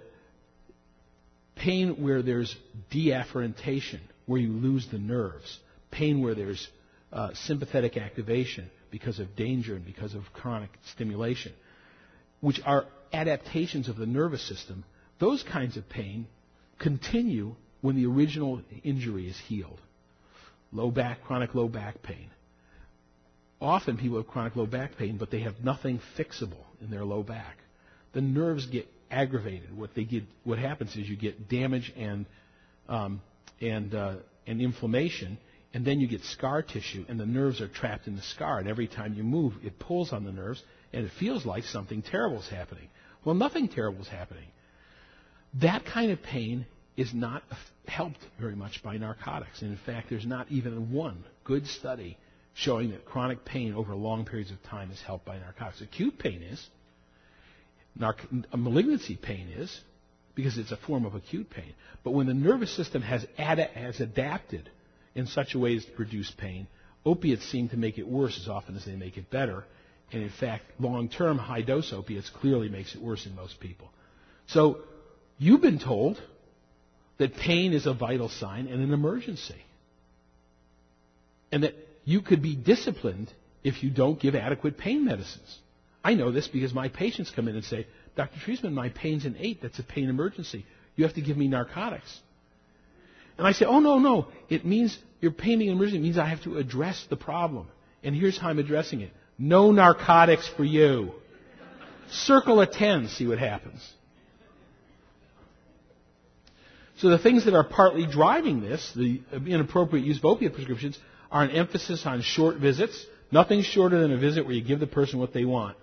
pain 1.56 2.02
where 2.02 2.22
there's 2.22 2.54
deafferentation, 2.90 4.00
where 4.26 4.40
you 4.40 4.52
lose 4.52 4.86
the 4.90 4.98
nerves, 4.98 5.58
pain 5.90 6.22
where 6.22 6.34
there's 6.34 6.68
uh, 7.12 7.30
sympathetic 7.34 7.96
activation 7.96 8.70
because 8.90 9.18
of 9.18 9.34
danger 9.36 9.74
and 9.74 9.84
because 9.84 10.14
of 10.14 10.22
chronic 10.32 10.70
stimulation, 10.92 11.52
which 12.40 12.60
are 12.64 12.86
adaptations 13.12 13.88
of 13.88 13.96
the 13.96 14.06
nervous 14.06 14.46
system, 14.46 14.84
those 15.18 15.42
kinds 15.42 15.76
of 15.76 15.88
pain 15.88 16.26
continue 16.78 17.54
when 17.80 17.96
the 17.96 18.06
original 18.06 18.62
injury 18.84 19.28
is 19.28 19.38
healed. 19.48 19.80
Low 20.72 20.90
back, 20.90 21.24
chronic 21.24 21.54
low 21.54 21.68
back 21.68 22.02
pain. 22.02 22.30
Often 23.60 23.98
people 23.98 24.16
have 24.16 24.26
chronic 24.26 24.56
low 24.56 24.66
back 24.66 24.96
pain, 24.96 25.18
but 25.18 25.30
they 25.30 25.40
have 25.40 25.62
nothing 25.62 26.00
fixable 26.16 26.64
in 26.80 26.90
their 26.90 27.04
low 27.04 27.22
back. 27.22 27.58
The 28.12 28.20
nerves 28.20 28.66
get 28.66 28.88
aggravated. 29.10 29.76
What 29.76 29.94
they 29.94 30.04
get, 30.04 30.24
what 30.44 30.58
happens 30.58 30.96
is 30.96 31.08
you 31.08 31.16
get 31.16 31.48
damage 31.48 31.92
and 31.96 32.26
um, 32.88 33.20
and 33.60 33.94
uh, 33.94 34.16
and 34.46 34.60
inflammation, 34.60 35.38
and 35.74 35.84
then 35.84 36.00
you 36.00 36.08
get 36.08 36.22
scar 36.22 36.62
tissue, 36.62 37.04
and 37.08 37.20
the 37.20 37.26
nerves 37.26 37.60
are 37.60 37.68
trapped 37.68 38.06
in 38.06 38.16
the 38.16 38.22
scar. 38.22 38.58
And 38.58 38.68
every 38.68 38.88
time 38.88 39.14
you 39.14 39.22
move, 39.22 39.54
it 39.62 39.78
pulls 39.78 40.12
on 40.12 40.24
the 40.24 40.32
nerves, 40.32 40.62
and 40.92 41.04
it 41.04 41.12
feels 41.20 41.44
like 41.44 41.64
something 41.64 42.02
terrible 42.02 42.40
is 42.40 42.48
happening. 42.48 42.88
Well, 43.24 43.34
nothing 43.34 43.68
terrible 43.68 44.00
is 44.00 44.08
happening. 44.08 44.48
That 45.60 45.84
kind 45.84 46.10
of 46.10 46.22
pain 46.22 46.66
is 46.96 47.12
not 47.12 47.42
helped 47.86 48.18
very 48.40 48.56
much 48.56 48.82
by 48.82 48.96
narcotics. 48.96 49.62
And 49.62 49.70
in 49.70 49.78
fact, 49.84 50.08
there's 50.08 50.26
not 50.26 50.50
even 50.50 50.92
one 50.92 51.24
good 51.44 51.66
study 51.66 52.16
showing 52.54 52.90
that 52.90 53.04
chronic 53.04 53.44
pain 53.44 53.74
over 53.74 53.94
long 53.94 54.24
periods 54.24 54.50
of 54.50 54.62
time 54.64 54.90
is 54.90 55.00
helped 55.00 55.24
by 55.24 55.38
narcotics. 55.38 55.80
Acute 55.80 56.18
pain 56.18 56.42
is. 56.42 56.68
Narc- 57.98 58.44
malignancy 58.54 59.16
pain 59.16 59.48
is, 59.48 59.80
because 60.34 60.58
it's 60.58 60.72
a 60.72 60.76
form 60.76 61.04
of 61.04 61.14
acute 61.14 61.50
pain. 61.50 61.74
But 62.04 62.12
when 62.12 62.26
the 62.26 62.34
nervous 62.34 62.74
system 62.74 63.02
has, 63.02 63.26
ad- 63.38 63.58
has 63.58 64.00
adapted 64.00 64.70
in 65.14 65.26
such 65.26 65.54
a 65.54 65.58
way 65.58 65.76
as 65.76 65.84
to 65.84 65.90
produce 65.92 66.30
pain, 66.30 66.66
opiates 67.04 67.44
seem 67.46 67.68
to 67.70 67.76
make 67.76 67.98
it 67.98 68.06
worse 68.06 68.38
as 68.40 68.48
often 68.48 68.76
as 68.76 68.84
they 68.84 68.96
make 68.96 69.16
it 69.16 69.30
better. 69.30 69.64
And 70.12 70.22
in 70.22 70.30
fact, 70.30 70.64
long 70.78 71.08
term 71.08 71.38
high 71.38 71.62
dose 71.62 71.92
opiates 71.92 72.30
clearly 72.30 72.68
makes 72.68 72.94
it 72.94 73.02
worse 73.02 73.26
in 73.26 73.34
most 73.34 73.60
people. 73.60 73.90
So 74.48 74.78
you've 75.38 75.62
been 75.62 75.78
told 75.78 76.20
that 77.18 77.36
pain 77.36 77.72
is 77.72 77.86
a 77.86 77.94
vital 77.94 78.28
sign 78.28 78.66
and 78.66 78.82
an 78.82 78.92
emergency. 78.92 79.62
And 81.52 81.64
that 81.64 81.74
you 82.10 82.22
could 82.22 82.42
be 82.42 82.56
disciplined 82.56 83.32
if 83.62 83.84
you 83.84 83.90
don't 83.90 84.18
give 84.18 84.34
adequate 84.34 84.76
pain 84.76 85.04
medicines. 85.04 85.58
I 86.02 86.14
know 86.14 86.32
this 86.32 86.48
because 86.48 86.74
my 86.74 86.88
patients 86.88 87.30
come 87.30 87.46
in 87.46 87.54
and 87.54 87.64
say, 87.64 87.86
Dr. 88.16 88.38
Treisman, 88.40 88.72
my 88.72 88.88
pain's 88.88 89.24
an 89.24 89.36
8. 89.38 89.62
That's 89.62 89.78
a 89.78 89.84
pain 89.84 90.08
emergency. 90.08 90.66
You 90.96 91.04
have 91.04 91.14
to 91.14 91.20
give 91.20 91.36
me 91.36 91.46
narcotics. 91.46 92.18
And 93.38 93.46
I 93.46 93.52
say, 93.52 93.64
oh, 93.64 93.78
no, 93.78 93.98
no. 93.98 94.26
It 94.48 94.66
means 94.66 94.98
your 95.20 95.30
pain 95.30 95.60
being 95.60 95.70
emergency 95.70 96.00
means 96.00 96.18
I 96.18 96.26
have 96.26 96.42
to 96.42 96.56
address 96.56 97.06
the 97.08 97.16
problem. 97.16 97.68
And 98.02 98.14
here's 98.14 98.36
how 98.36 98.48
I'm 98.48 98.58
addressing 98.58 99.02
it. 99.02 99.12
No 99.38 99.70
narcotics 99.70 100.50
for 100.56 100.64
you. 100.64 101.12
Circle 102.10 102.60
a 102.60 102.66
10, 102.66 103.08
see 103.08 103.26
what 103.26 103.38
happens. 103.38 103.88
So 106.96 107.08
the 107.08 107.18
things 107.18 107.44
that 107.44 107.54
are 107.54 107.64
partly 107.64 108.06
driving 108.06 108.60
this, 108.60 108.92
the 108.96 109.22
inappropriate 109.32 110.04
use 110.04 110.18
of 110.18 110.24
opiate 110.24 110.54
prescriptions, 110.54 110.98
are 111.30 111.42
an 111.42 111.50
emphasis 111.50 112.04
on 112.06 112.22
short 112.22 112.56
visits. 112.56 113.06
Nothing 113.32 113.62
shorter 113.62 114.00
than 114.00 114.12
a 114.12 114.18
visit 114.18 114.44
where 114.44 114.54
you 114.54 114.62
give 114.62 114.80
the 114.80 114.86
person 114.86 115.18
what 115.18 115.32
they 115.32 115.44
want. 115.44 115.76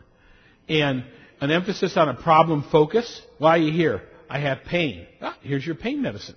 And 0.67 1.05
an 1.39 1.51
emphasis 1.51 1.95
on 1.95 2.09
a 2.09 2.13
problem 2.13 2.65
focus. 2.71 3.21
Why 3.37 3.51
are 3.51 3.61
you 3.61 3.71
here? 3.71 4.01
I 4.29 4.39
have 4.39 4.63
pain. 4.65 5.07
Ah, 5.21 5.37
here's 5.41 5.65
your 5.65 5.75
pain 5.75 6.01
medicine. 6.01 6.35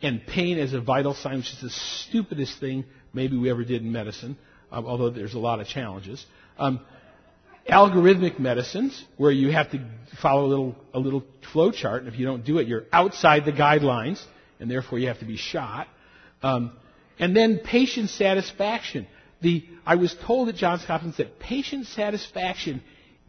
And 0.00 0.26
pain 0.26 0.58
as 0.58 0.72
a 0.72 0.80
vital 0.80 1.14
sign, 1.14 1.36
which 1.36 1.52
is 1.52 1.60
the 1.60 1.70
stupidest 1.70 2.58
thing 2.58 2.84
maybe 3.12 3.36
we 3.36 3.50
ever 3.50 3.64
did 3.64 3.82
in 3.82 3.92
medicine, 3.92 4.36
um, 4.72 4.86
although 4.86 5.10
there's 5.10 5.34
a 5.34 5.38
lot 5.38 5.60
of 5.60 5.68
challenges. 5.68 6.24
Um, 6.58 6.80
algorithmic 7.70 8.40
medicines, 8.40 9.04
where 9.16 9.30
you 9.30 9.52
have 9.52 9.70
to 9.70 9.86
follow 10.20 10.46
a 10.46 10.48
little, 10.48 10.76
a 10.94 10.98
little 10.98 11.22
flow 11.52 11.70
chart, 11.70 12.02
and 12.02 12.12
if 12.12 12.18
you 12.18 12.26
don't 12.26 12.44
do 12.44 12.58
it, 12.58 12.66
you're 12.66 12.84
outside 12.92 13.44
the 13.44 13.52
guidelines, 13.52 14.20
and 14.58 14.68
therefore 14.68 14.98
you 14.98 15.06
have 15.06 15.20
to 15.20 15.24
be 15.24 15.36
shot. 15.36 15.86
Um, 16.42 16.72
and 17.18 17.36
then 17.36 17.58
patient 17.58 18.10
satisfaction. 18.10 19.06
The, 19.40 19.64
I 19.84 19.96
was 19.96 20.14
told 20.14 20.48
at 20.48 20.54
Johns 20.56 20.84
Hopkins 20.84 21.16
that 21.16 21.38
patient 21.38 21.86
satisfaction 21.86 22.82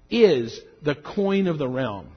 is 0.09 0.59
the 0.83 0.95
coin 0.95 1.47
of 1.47 1.57
the 1.57 1.67
realm. 1.67 2.07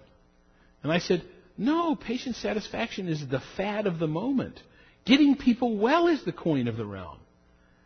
And 0.83 0.93
I 0.93 0.99
said, 0.99 1.23
no, 1.59 1.97
patient 1.97 2.37
satisfaction 2.37 3.09
is 3.09 3.27
the 3.27 3.43
fad 3.57 3.87
of 3.87 3.99
the 3.99 4.07
moment. 4.07 4.61
Getting 5.05 5.37
people 5.37 5.77
well 5.77 6.09
is 6.09 6.23
the 6.25 6.33
coin 6.33 6.69
of 6.69 6.77
the 6.77 6.85
realm. 6.85 7.19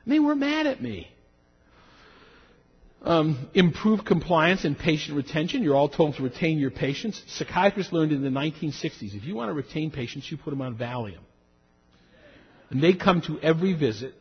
And 0.04 0.12
they 0.12 0.18
were 0.18 0.34
mad 0.34 0.66
at 0.66 0.82
me. 0.82 1.08
Um, 3.02 3.48
improve 3.54 4.04
compliance 4.04 4.64
and 4.64 4.78
patient 4.78 5.16
retention. 5.16 5.62
You're 5.62 5.76
all 5.76 5.88
told 5.88 6.16
to 6.16 6.22
retain 6.22 6.58
your 6.58 6.70
patients. 6.70 7.22
Psychiatrists 7.28 7.92
learned 7.92 8.12
in 8.12 8.22
the 8.22 8.28
1960s 8.28 9.14
if 9.14 9.24
you 9.24 9.34
want 9.34 9.48
to 9.48 9.54
retain 9.54 9.90
patients, 9.90 10.30
you 10.30 10.36
put 10.36 10.50
them 10.50 10.60
on 10.60 10.76
Valium. 10.76 11.20
And 12.70 12.82
they 12.82 12.94
come 12.94 13.20
to 13.22 13.38
every 13.40 13.74
visit 13.74 14.14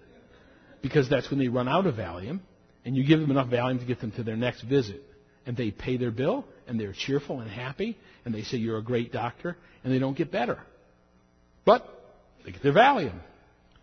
because 0.81 1.09
that's 1.09 1.29
when 1.29 1.39
they 1.39 1.47
run 1.47 1.67
out 1.67 1.85
of 1.85 1.95
Valium, 1.95 2.39
and 2.85 2.95
you 2.95 3.05
give 3.05 3.19
them 3.19 3.31
enough 3.31 3.47
Valium 3.47 3.79
to 3.79 3.85
get 3.85 3.99
them 3.99 4.11
to 4.13 4.23
their 4.23 4.37
next 4.37 4.61
visit. 4.61 5.03
And 5.45 5.55
they 5.55 5.71
pay 5.71 5.97
their 5.97 6.11
bill, 6.11 6.45
and 6.67 6.79
they're 6.79 6.93
cheerful 6.93 7.39
and 7.39 7.49
happy, 7.49 7.97
and 8.25 8.33
they 8.33 8.43
say, 8.43 8.57
You're 8.57 8.77
a 8.77 8.83
great 8.83 9.11
doctor, 9.11 9.57
and 9.83 9.93
they 9.93 9.99
don't 9.99 10.17
get 10.17 10.31
better. 10.31 10.59
But 11.65 11.87
they 12.45 12.51
get 12.51 12.63
their 12.63 12.73
Valium. 12.73 13.19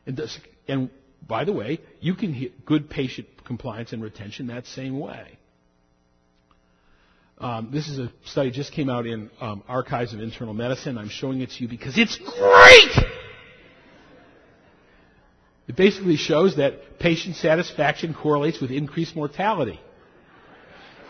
And, 0.06 0.16
this, 0.16 0.38
and 0.68 0.90
by 1.26 1.44
the 1.44 1.52
way, 1.52 1.80
you 2.00 2.14
can 2.14 2.38
get 2.38 2.64
good 2.64 2.88
patient 2.88 3.28
compliance 3.44 3.92
and 3.92 4.02
retention 4.02 4.48
that 4.48 4.66
same 4.66 4.98
way. 4.98 5.38
Um, 7.38 7.68
this 7.70 7.88
is 7.88 7.98
a 7.98 8.10
study 8.24 8.50
just 8.50 8.72
came 8.72 8.88
out 8.88 9.06
in 9.06 9.30
um, 9.40 9.62
Archives 9.68 10.14
of 10.14 10.20
Internal 10.20 10.54
Medicine. 10.54 10.96
I'm 10.96 11.10
showing 11.10 11.42
it 11.42 11.50
to 11.50 11.62
you 11.62 11.68
because 11.68 11.98
it's 11.98 12.16
great. 12.16 13.25
It 15.68 15.76
basically 15.76 16.16
shows 16.16 16.56
that 16.56 16.98
patient 16.98 17.36
satisfaction 17.36 18.14
correlates 18.14 18.60
with 18.60 18.70
increased 18.70 19.16
mortality. 19.16 19.80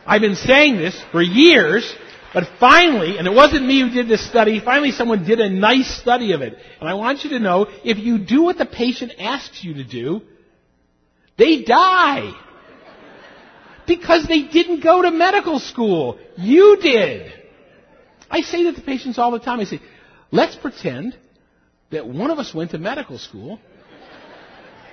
I've 0.07 0.21
been 0.21 0.37
saying 0.37 0.77
this 0.77 0.99
for 1.12 1.21
years, 1.21 1.95
but 2.33 2.49
finally, 2.59 3.19
and 3.19 3.27
it 3.27 3.35
wasn't 3.35 3.66
me 3.66 3.81
who 3.81 3.90
did 3.90 4.09
this 4.09 4.27
study, 4.27 4.61
finally 4.61 4.92
someone 4.92 5.25
did 5.25 5.41
a 5.41 5.51
nice 5.51 5.89
study 6.01 6.33
of 6.33 6.43
it. 6.43 6.57
And 6.80 6.89
I 6.89 6.95
want 6.95 7.24
you 7.24 7.30
to 7.30 7.39
know, 7.39 7.66
if 7.85 7.99
you 7.99 8.18
do 8.18 8.45
what 8.45 8.57
the 8.57 8.66
patient 8.66 9.12
asks 9.18 9.62
you 9.62 9.74
to 9.74 9.85
do, 9.85 10.22
they 11.37 11.62
die. 11.62 12.33
Because 13.87 14.26
they 14.26 14.43
didn't 14.43 14.83
go 14.83 15.03
to 15.03 15.11
medical 15.11 15.59
school. 15.59 16.18
You 16.37 16.78
did. 16.80 17.33
I 18.30 18.41
say 18.41 18.64
that 18.64 18.76
to 18.76 18.83
patients 18.83 19.18
all 19.18 19.30
the 19.30 19.39
time. 19.39 19.61
I 19.61 19.64
say, 19.64 19.80
let's 20.30 20.57
pretend 20.57 21.16
that 21.91 22.09
one 22.09 22.30
of 22.30 22.39
us 22.39 22.53
went 22.55 22.72
to 22.72 22.78
medical 22.78 23.18
school 23.18 23.61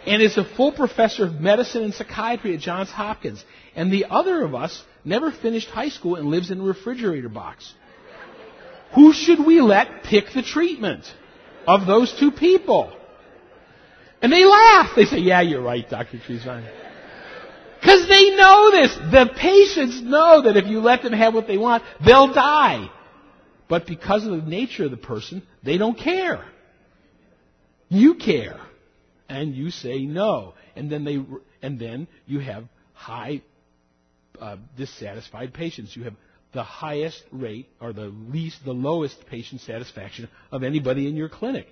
and 0.06 0.22
is 0.22 0.38
a 0.38 0.44
full 0.44 0.72
professor 0.72 1.26
of 1.26 1.40
medicine 1.40 1.84
and 1.84 1.94
psychiatry 1.94 2.54
at 2.54 2.60
Johns 2.60 2.90
Hopkins. 2.90 3.44
And 3.76 3.92
the 3.92 4.06
other 4.10 4.44
of 4.44 4.54
us 4.54 4.84
never 5.06 5.32
finished 5.32 5.70
high 5.70 5.90
school 5.90 6.16
and 6.16 6.28
lives 6.28 6.52
in 6.52 6.60
a 6.60 6.64
refrigerator 6.64 7.30
box. 7.30 7.74
Who 8.96 9.14
should 9.14 9.46
we 9.46 9.62
let 9.62 10.04
pick 10.04 10.26
the 10.34 10.44
treatment 10.44 11.04
of 11.68 11.88
those 11.88 12.14
two 12.20 12.32
people? 12.32 12.96
And 14.22 14.32
they 14.32 14.46
laugh. 14.46 14.92
They 14.96 15.06
say, 15.06 15.18
yeah, 15.18 15.42
you're 15.42 15.62
right, 15.62 15.90
Dr. 15.90 16.18
Treisman. 16.18 16.64
Because 17.80 17.94
Because 17.94 18.08
they 18.08 18.36
know 18.36 18.72
this. 18.72 18.96
The 19.12 19.30
patients 19.36 20.02
know 20.02 20.42
that 20.44 20.58
if 20.58 20.66
you 20.66 20.80
let 20.80 21.04
them 21.04 21.14
have 21.14 21.34
what 21.34 21.48
they 21.48 21.58
want, 21.58 21.84
they'll 22.06 22.34
die. 22.34 22.90
But 23.68 23.88
because 23.88 24.26
of 24.26 24.32
the 24.32 24.50
nature 24.50 24.86
of 24.86 24.92
the 24.92 24.98
person, 24.98 25.44
they 25.64 25.78
don't 25.78 25.98
care. 25.98 26.46
You 27.90 28.16
care. 28.16 28.60
And 29.30 29.56
you 29.56 29.72
say 29.72 30.00
no. 30.00 30.54
And 30.76 30.92
then 30.92 31.04
they, 31.04 31.24
and 31.62 31.80
then 31.80 32.08
you 32.26 32.40
have 32.40 32.66
high, 32.94 33.42
uh, 34.40 34.58
dissatisfied 34.78 35.54
patients. 35.54 35.96
You 35.96 36.04
have 36.04 36.16
the 36.54 36.64
highest 36.64 37.24
rate 37.32 37.68
or 37.82 37.94
the 37.94 38.06
least, 38.06 38.64
the 38.64 38.74
lowest 38.74 39.26
patient 39.28 39.62
satisfaction 39.62 40.30
of 40.52 40.64
anybody 40.64 41.08
in 41.08 41.16
your 41.16 41.30
clinic. 41.30 41.68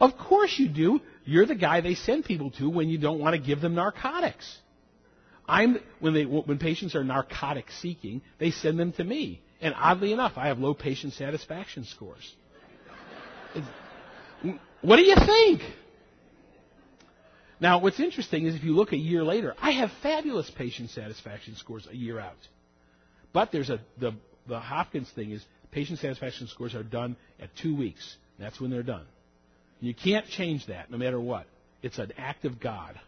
Of 0.00 0.16
course 0.16 0.58
you 0.58 0.68
do. 0.68 1.00
You're 1.24 1.46
the 1.46 1.54
guy 1.54 1.80
they 1.80 1.94
send 1.94 2.24
people 2.24 2.50
to 2.52 2.68
when 2.68 2.88
you 2.88 2.98
don't 2.98 3.20
want 3.20 3.34
to 3.36 3.40
give 3.40 3.60
them 3.60 3.74
narcotics. 3.74 4.58
I'm, 5.46 5.78
when, 6.00 6.14
they, 6.14 6.24
when 6.24 6.58
patients 6.58 6.94
are 6.94 7.04
narcotic 7.04 7.66
seeking, 7.80 8.22
they 8.38 8.50
send 8.50 8.78
them 8.78 8.92
to 8.92 9.04
me. 9.04 9.42
And 9.60 9.74
oddly 9.76 10.12
enough, 10.12 10.32
I 10.36 10.48
have 10.48 10.58
low 10.58 10.74
patient 10.74 11.12
satisfaction 11.12 11.84
scores. 11.84 12.34
what 14.82 14.96
do 14.96 15.02
you 15.02 15.14
think? 15.14 15.62
Now, 17.62 17.78
what's 17.78 18.00
interesting 18.00 18.46
is 18.46 18.56
if 18.56 18.64
you 18.64 18.74
look 18.74 18.90
a 18.90 18.96
year 18.96 19.22
later, 19.22 19.54
I 19.62 19.70
have 19.70 19.92
fabulous 20.02 20.50
patient 20.50 20.90
satisfaction 20.90 21.54
scores 21.54 21.86
a 21.88 21.94
year 21.94 22.18
out. 22.18 22.36
But 23.32 23.52
there's 23.52 23.70
a 23.70 23.78
the 24.00 24.14
the 24.48 24.58
Hopkins 24.58 25.08
thing 25.14 25.30
is 25.30 25.44
patient 25.70 26.00
satisfaction 26.00 26.48
scores 26.48 26.74
are 26.74 26.82
done 26.82 27.14
at 27.38 27.50
two 27.62 27.76
weeks. 27.76 28.16
That's 28.40 28.60
when 28.60 28.72
they're 28.72 28.82
done. 28.82 29.04
You 29.80 29.94
can't 29.94 30.26
change 30.26 30.66
that, 30.66 30.90
no 30.90 30.98
matter 30.98 31.20
what. 31.20 31.46
It's 31.84 31.98
an 31.98 32.12
act 32.18 32.44
of 32.44 32.58
God. 32.58 32.98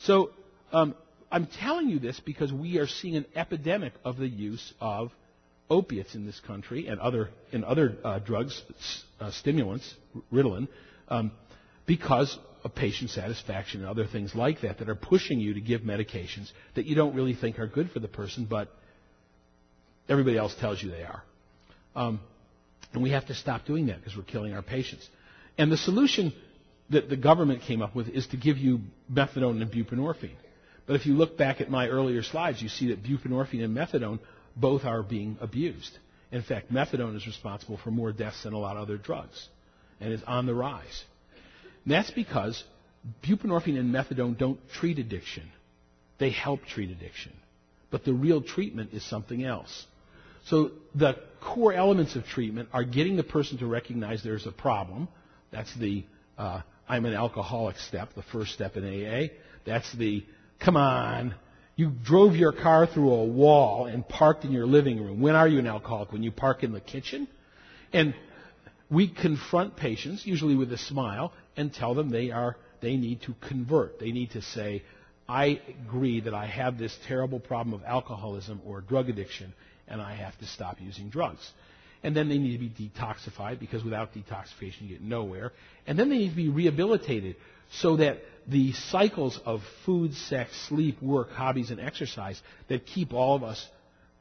So 0.00 0.30
um, 0.72 0.96
I'm 1.30 1.46
telling 1.46 1.88
you 1.88 2.00
this 2.00 2.18
because 2.18 2.52
we 2.52 2.78
are 2.78 2.88
seeing 2.88 3.14
an 3.14 3.26
epidemic 3.36 3.92
of 4.04 4.16
the 4.16 4.28
use 4.28 4.74
of 4.80 5.12
opiates 5.70 6.16
in 6.16 6.26
this 6.26 6.40
country 6.40 6.88
and 6.88 6.98
other 6.98 7.28
and 7.52 7.64
other 7.64 7.96
uh, 8.02 8.18
drugs, 8.18 8.60
uh, 9.20 9.30
stimulants, 9.30 9.94
Ritalin, 10.32 10.66
um, 11.08 11.30
because 11.86 12.36
of 12.68 12.74
patient 12.74 13.10
satisfaction 13.10 13.80
and 13.80 13.88
other 13.88 14.06
things 14.06 14.34
like 14.34 14.60
that 14.60 14.78
that 14.78 14.88
are 14.88 14.94
pushing 14.94 15.40
you 15.40 15.54
to 15.54 15.60
give 15.60 15.80
medications 15.80 16.50
that 16.74 16.86
you 16.86 16.94
don't 16.94 17.14
really 17.14 17.34
think 17.34 17.58
are 17.58 17.66
good 17.66 17.90
for 17.90 18.00
the 18.00 18.08
person, 18.08 18.46
but 18.48 18.68
everybody 20.08 20.36
else 20.36 20.54
tells 20.60 20.82
you 20.82 20.90
they 20.90 21.02
are. 21.02 21.22
Um, 21.96 22.20
and 22.92 23.02
we 23.02 23.10
have 23.10 23.26
to 23.26 23.34
stop 23.34 23.66
doing 23.66 23.86
that 23.86 23.98
because 23.98 24.16
we're 24.16 24.22
killing 24.22 24.54
our 24.54 24.62
patients. 24.62 25.08
And 25.56 25.72
the 25.72 25.76
solution 25.76 26.32
that 26.90 27.08
the 27.08 27.16
government 27.16 27.62
came 27.62 27.82
up 27.82 27.94
with 27.94 28.08
is 28.08 28.26
to 28.28 28.36
give 28.36 28.58
you 28.58 28.80
methadone 29.12 29.60
and 29.60 29.70
buprenorphine. 29.70 30.36
But 30.86 30.96
if 30.96 31.06
you 31.06 31.14
look 31.14 31.36
back 31.36 31.60
at 31.60 31.70
my 31.70 31.88
earlier 31.88 32.22
slides, 32.22 32.62
you 32.62 32.68
see 32.68 32.88
that 32.88 33.02
buprenorphine 33.02 33.64
and 33.64 33.76
methadone 33.76 34.20
both 34.56 34.84
are 34.84 35.02
being 35.02 35.36
abused. 35.40 35.98
In 36.32 36.42
fact, 36.42 36.72
methadone 36.72 37.16
is 37.16 37.26
responsible 37.26 37.78
for 37.78 37.90
more 37.90 38.12
deaths 38.12 38.42
than 38.42 38.52
a 38.52 38.58
lot 38.58 38.76
of 38.76 38.82
other 38.82 38.96
drugs 38.96 39.48
and 40.00 40.12
is 40.12 40.22
on 40.26 40.46
the 40.46 40.54
rise. 40.54 41.04
And 41.84 41.94
that's 41.94 42.10
because 42.10 42.62
buprenorphine 43.22 43.78
and 43.78 43.94
methadone 43.94 44.36
don't 44.36 44.58
treat 44.70 44.98
addiction. 44.98 45.44
They 46.18 46.30
help 46.30 46.64
treat 46.66 46.90
addiction. 46.90 47.32
But 47.90 48.04
the 48.04 48.12
real 48.12 48.42
treatment 48.42 48.90
is 48.92 49.02
something 49.04 49.44
else. 49.44 49.86
So 50.46 50.72
the 50.94 51.16
core 51.40 51.72
elements 51.72 52.16
of 52.16 52.24
treatment 52.24 52.68
are 52.72 52.84
getting 52.84 53.16
the 53.16 53.22
person 53.22 53.58
to 53.58 53.66
recognize 53.66 54.22
there's 54.22 54.46
a 54.46 54.52
problem. 54.52 55.08
That's 55.50 55.74
the 55.76 56.04
uh, 56.36 56.62
I'm 56.88 57.04
an 57.04 57.14
alcoholic 57.14 57.76
step, 57.78 58.14
the 58.14 58.22
first 58.22 58.52
step 58.52 58.76
in 58.76 58.84
AA. 58.84 59.28
That's 59.66 59.90
the 59.94 60.24
come 60.60 60.76
on. 60.76 61.34
You 61.76 61.92
drove 62.04 62.34
your 62.34 62.52
car 62.52 62.86
through 62.86 63.12
a 63.12 63.24
wall 63.24 63.86
and 63.86 64.08
parked 64.08 64.44
in 64.44 64.52
your 64.52 64.66
living 64.66 65.02
room. 65.02 65.20
When 65.20 65.36
are 65.36 65.46
you 65.46 65.58
an 65.58 65.66
alcoholic? 65.66 66.12
When 66.12 66.22
you 66.22 66.32
park 66.32 66.64
in 66.64 66.72
the 66.72 66.80
kitchen? 66.80 67.28
And 67.92 68.14
we 68.90 69.08
confront 69.08 69.76
patients, 69.76 70.26
usually 70.26 70.56
with 70.56 70.72
a 70.72 70.78
smile, 70.78 71.32
and 71.58 71.74
tell 71.74 71.94
them 71.94 72.08
they 72.08 72.30
are 72.30 72.56
they 72.80 72.96
need 72.96 73.22
to 73.22 73.34
convert. 73.46 73.98
They 73.98 74.12
need 74.12 74.30
to 74.30 74.42
say, 74.42 74.84
I 75.28 75.60
agree 75.86 76.20
that 76.20 76.32
I 76.32 76.46
have 76.46 76.78
this 76.78 76.96
terrible 77.06 77.40
problem 77.40 77.74
of 77.74 77.84
alcoholism 77.84 78.60
or 78.64 78.80
drug 78.80 79.08
addiction, 79.10 79.52
and 79.88 80.00
I 80.00 80.14
have 80.14 80.38
to 80.38 80.46
stop 80.46 80.80
using 80.80 81.10
drugs. 81.10 81.50
And 82.04 82.16
then 82.16 82.28
they 82.28 82.38
need 82.38 82.52
to 82.52 82.58
be 82.58 82.90
detoxified 82.90 83.58
because 83.58 83.82
without 83.82 84.14
detoxification 84.14 84.82
you 84.82 84.88
get 84.90 85.02
nowhere. 85.02 85.52
And 85.86 85.98
then 85.98 86.08
they 86.08 86.18
need 86.18 86.30
to 86.30 86.36
be 86.36 86.48
rehabilitated 86.48 87.34
so 87.72 87.96
that 87.96 88.18
the 88.46 88.72
cycles 88.72 89.38
of 89.44 89.60
food, 89.84 90.14
sex, 90.14 90.52
sleep, 90.68 91.02
work, 91.02 91.30
hobbies, 91.32 91.70
and 91.70 91.80
exercise 91.80 92.40
that 92.68 92.86
keep 92.86 93.12
all 93.12 93.34
of 93.34 93.42
us 93.42 93.66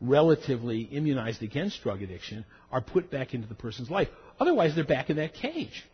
relatively 0.01 0.81
immunized 0.81 1.43
against 1.43 1.83
drug 1.83 2.01
addiction 2.01 2.43
are 2.71 2.81
put 2.81 3.11
back 3.11 3.35
into 3.35 3.47
the 3.47 3.55
person's 3.55 3.91
life. 3.91 4.09
Otherwise, 4.39 4.73
they're 4.73 4.83
back 4.83 5.11
in 5.11 5.17
that 5.17 5.35
cage. 5.35 5.85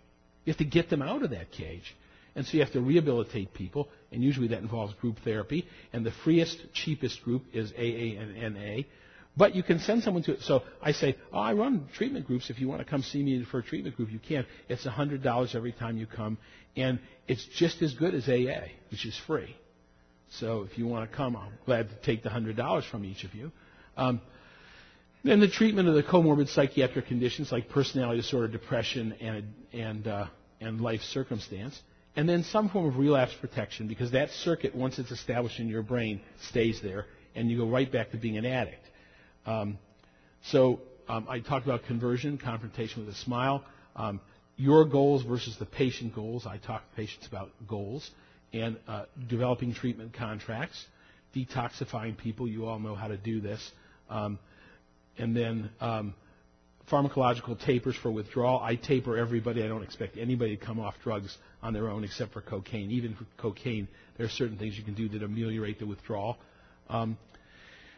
You 0.46 0.52
have 0.52 0.58
to 0.58 0.66
get 0.66 0.89
them 0.89 1.02
out 1.02 1.24
of 1.24 1.32
that 1.32 1.52
cage. 1.52 1.96
And 2.36 2.46
so 2.46 2.54
you 2.54 2.62
have 2.62 2.74
to 2.74 2.82
rehabilitate 2.82 3.54
people, 3.54 3.89
and 4.12 4.24
usually 4.24 4.48
that 4.48 4.60
involves 4.60 4.94
group 4.96 5.20
therapy. 5.24 5.68
And 5.91 6.06
the 6.06 6.12
freest, 6.24 6.58
cheapest 6.74 7.24
group 7.24 7.44
is 7.54 7.72
AA 7.74 8.20
and 8.20 8.56
NA. 8.56 8.84
But 9.36 9.56
you 9.56 9.64
can 9.64 9.80
send 9.80 10.04
someone 10.04 10.24
to 10.24 10.34
it. 10.34 10.41
So 10.41 10.64
I 10.82 10.91
say, 10.91 11.16
oh, 11.32 11.39
I 11.39 11.54
run 11.54 11.88
treatment 11.96 12.26
groups. 12.28 12.50
If 12.50 12.60
you 12.60 12.68
want 12.68 12.82
to 12.82 12.86
come 12.86 13.02
see 13.02 13.24
me 13.24 13.44
for 13.50 13.60
a 13.60 13.64
treatment 13.64 13.96
group, 13.96 14.12
you 14.12 14.20
can. 14.20 14.46
It's 14.70 14.86
$100 14.86 15.56
every 15.56 15.72
time 15.72 15.98
you 15.98 16.06
come. 16.06 16.38
And 16.76 17.00
it's 17.28 17.46
just 17.56 17.82
as 17.82 17.94
good 17.94 18.14
as 18.14 18.28
AA, 18.28 18.68
which 18.91 19.06
is 19.06 19.20
free. 19.26 19.56
So 20.39 20.64
if 20.64 20.78
you 20.78 20.88
want 20.88 21.10
to 21.10 21.16
come, 21.16 21.36
I'm 21.36 21.54
glad 21.66 21.89
to 21.89 21.96
take 22.04 22.24
the 22.24 22.30
$100 22.30 22.89
from 22.89 23.06
each 23.06 23.24
of 23.24 23.34
you. 23.34 23.52
Um, 23.98 24.22
then 25.24 25.40
the 25.40 25.48
treatment 25.48 25.88
of 25.88 25.96
the 25.96 26.04
comorbid 26.04 26.50
psychiatric 26.50 27.08
conditions 27.08 27.52
like 27.52 27.70
personality 27.70 28.22
disorder, 28.22 28.48
depression, 28.48 29.14
and, 29.22 29.46
and, 29.72 30.08
uh, 30.08 30.28
and 30.60 30.82
life 30.82 31.02
circumstance. 31.02 31.80
And 32.16 32.30
then 32.30 32.44
some 32.44 32.70
form 32.70 32.86
of 32.86 32.98
relapse 32.98 33.34
protection 33.40 33.88
because 33.88 34.12
that 34.12 34.30
circuit, 34.30 34.76
once 34.76 35.00
it's 35.00 35.12
established 35.12 35.60
in 35.60 35.68
your 35.68 35.82
brain, 35.82 36.22
stays 36.50 36.80
there 36.82 37.06
and 37.36 37.50
you 37.50 37.58
go 37.58 37.68
right 37.68 37.92
back 37.92 38.12
to 38.12 38.18
being 38.18 38.38
an 38.38 38.46
addict. 38.46 38.86
Um, 39.46 39.80
so 40.44 40.82
um, 41.08 41.26
I 41.30 41.40
talked 41.40 41.66
about 41.66 41.86
conversion, 41.86 42.38
confrontation 42.38 43.06
with 43.06 43.16
a 43.16 43.18
smile. 43.18 43.64
Um, 43.96 44.22
your 44.58 44.86
goals 44.86 45.24
versus 45.24 45.58
the 45.58 45.66
patient 45.66 46.14
goals. 46.14 46.46
I 46.46 46.58
talk 46.58 46.88
to 46.90 46.96
patients 46.96 47.28
about 47.28 47.50
goals 47.68 48.10
and 48.54 48.78
uh, 48.88 49.06
developing 49.28 49.74
treatment 49.74 50.14
contracts, 50.14 50.86
detoxifying 51.36 52.18
people. 52.18 52.48
You 52.48 52.68
all 52.68 52.78
know 52.78 52.94
how 52.94 53.08
to 53.08 53.18
do 53.18 53.42
this. 53.42 53.72
Um, 54.10 54.38
and 55.18 55.36
then 55.36 55.70
um, 55.80 56.14
pharmacological 56.91 57.59
tapers 57.66 57.95
for 57.95 58.11
withdrawal. 58.11 58.59
I 58.59 58.76
taper 58.76 59.18
everybody. 59.18 59.64
I 59.64 59.68
don't 59.68 59.84
expect 59.84 60.18
anybody 60.18 60.57
to 60.57 60.66
come 60.66 60.80
off 60.80 60.95
drugs 61.03 61.38
on 61.61 61.74
their 61.74 61.89
own 61.89 62.03
except 62.03 62.34
for 62.34 62.41
cocaine. 62.41 62.91
Even 62.91 63.16
for 63.16 63.26
cocaine, 63.38 63.88
there 64.18 64.26
are 64.26 64.30
certain 64.30 64.57
things 64.57 64.78
you 64.78 64.84
can 64.84 64.95
do 64.95 65.09
that 65.09 65.24
ameliorate 65.24 65.80
the 65.80 65.86
withdrawal. 65.86 66.38
Um, 66.89 67.18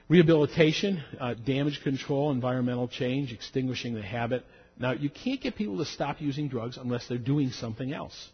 Rehabilitation, 0.08 1.04
uh, 1.20 1.34
damage 1.34 1.82
control, 1.82 2.30
environmental 2.30 2.88
change, 2.88 3.34
extinguishing 3.34 3.96
the 3.96 4.04
habit. 4.04 4.46
Now, 4.78 4.92
you 4.92 5.10
can't 5.10 5.42
get 5.42 5.56
people 5.56 5.80
to 5.80 5.86
stop 5.86 6.22
using 6.22 6.48
drugs 6.48 6.78
unless 6.78 7.08
they're 7.08 7.18
doing 7.18 7.50
something 7.50 7.92
else. 7.92 8.30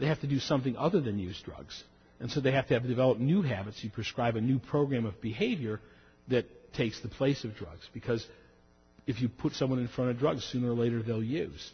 They 0.00 0.06
have 0.06 0.20
to 0.22 0.26
do 0.26 0.40
something 0.40 0.76
other 0.76 1.00
than 1.00 1.20
use 1.20 1.40
drugs. 1.44 1.84
And 2.18 2.28
so 2.28 2.40
they 2.40 2.50
have 2.50 2.66
to 2.68 2.74
have 2.74 2.82
developed 2.82 3.20
new 3.20 3.42
habits. 3.42 3.84
You 3.84 3.90
prescribe 3.90 4.34
a 4.34 4.40
new 4.40 4.58
program 4.58 5.06
of 5.06 5.20
behavior 5.20 5.80
that 6.28 6.46
takes 6.74 7.00
the 7.00 7.08
place 7.08 7.44
of 7.44 7.56
drugs. 7.56 7.88
Because 7.92 8.26
if 9.06 9.20
you 9.20 9.28
put 9.28 9.54
someone 9.54 9.78
in 9.78 9.88
front 9.88 10.10
of 10.10 10.18
drugs, 10.18 10.44
sooner 10.44 10.70
or 10.70 10.74
later 10.74 11.02
they'll 11.02 11.22
use. 11.22 11.70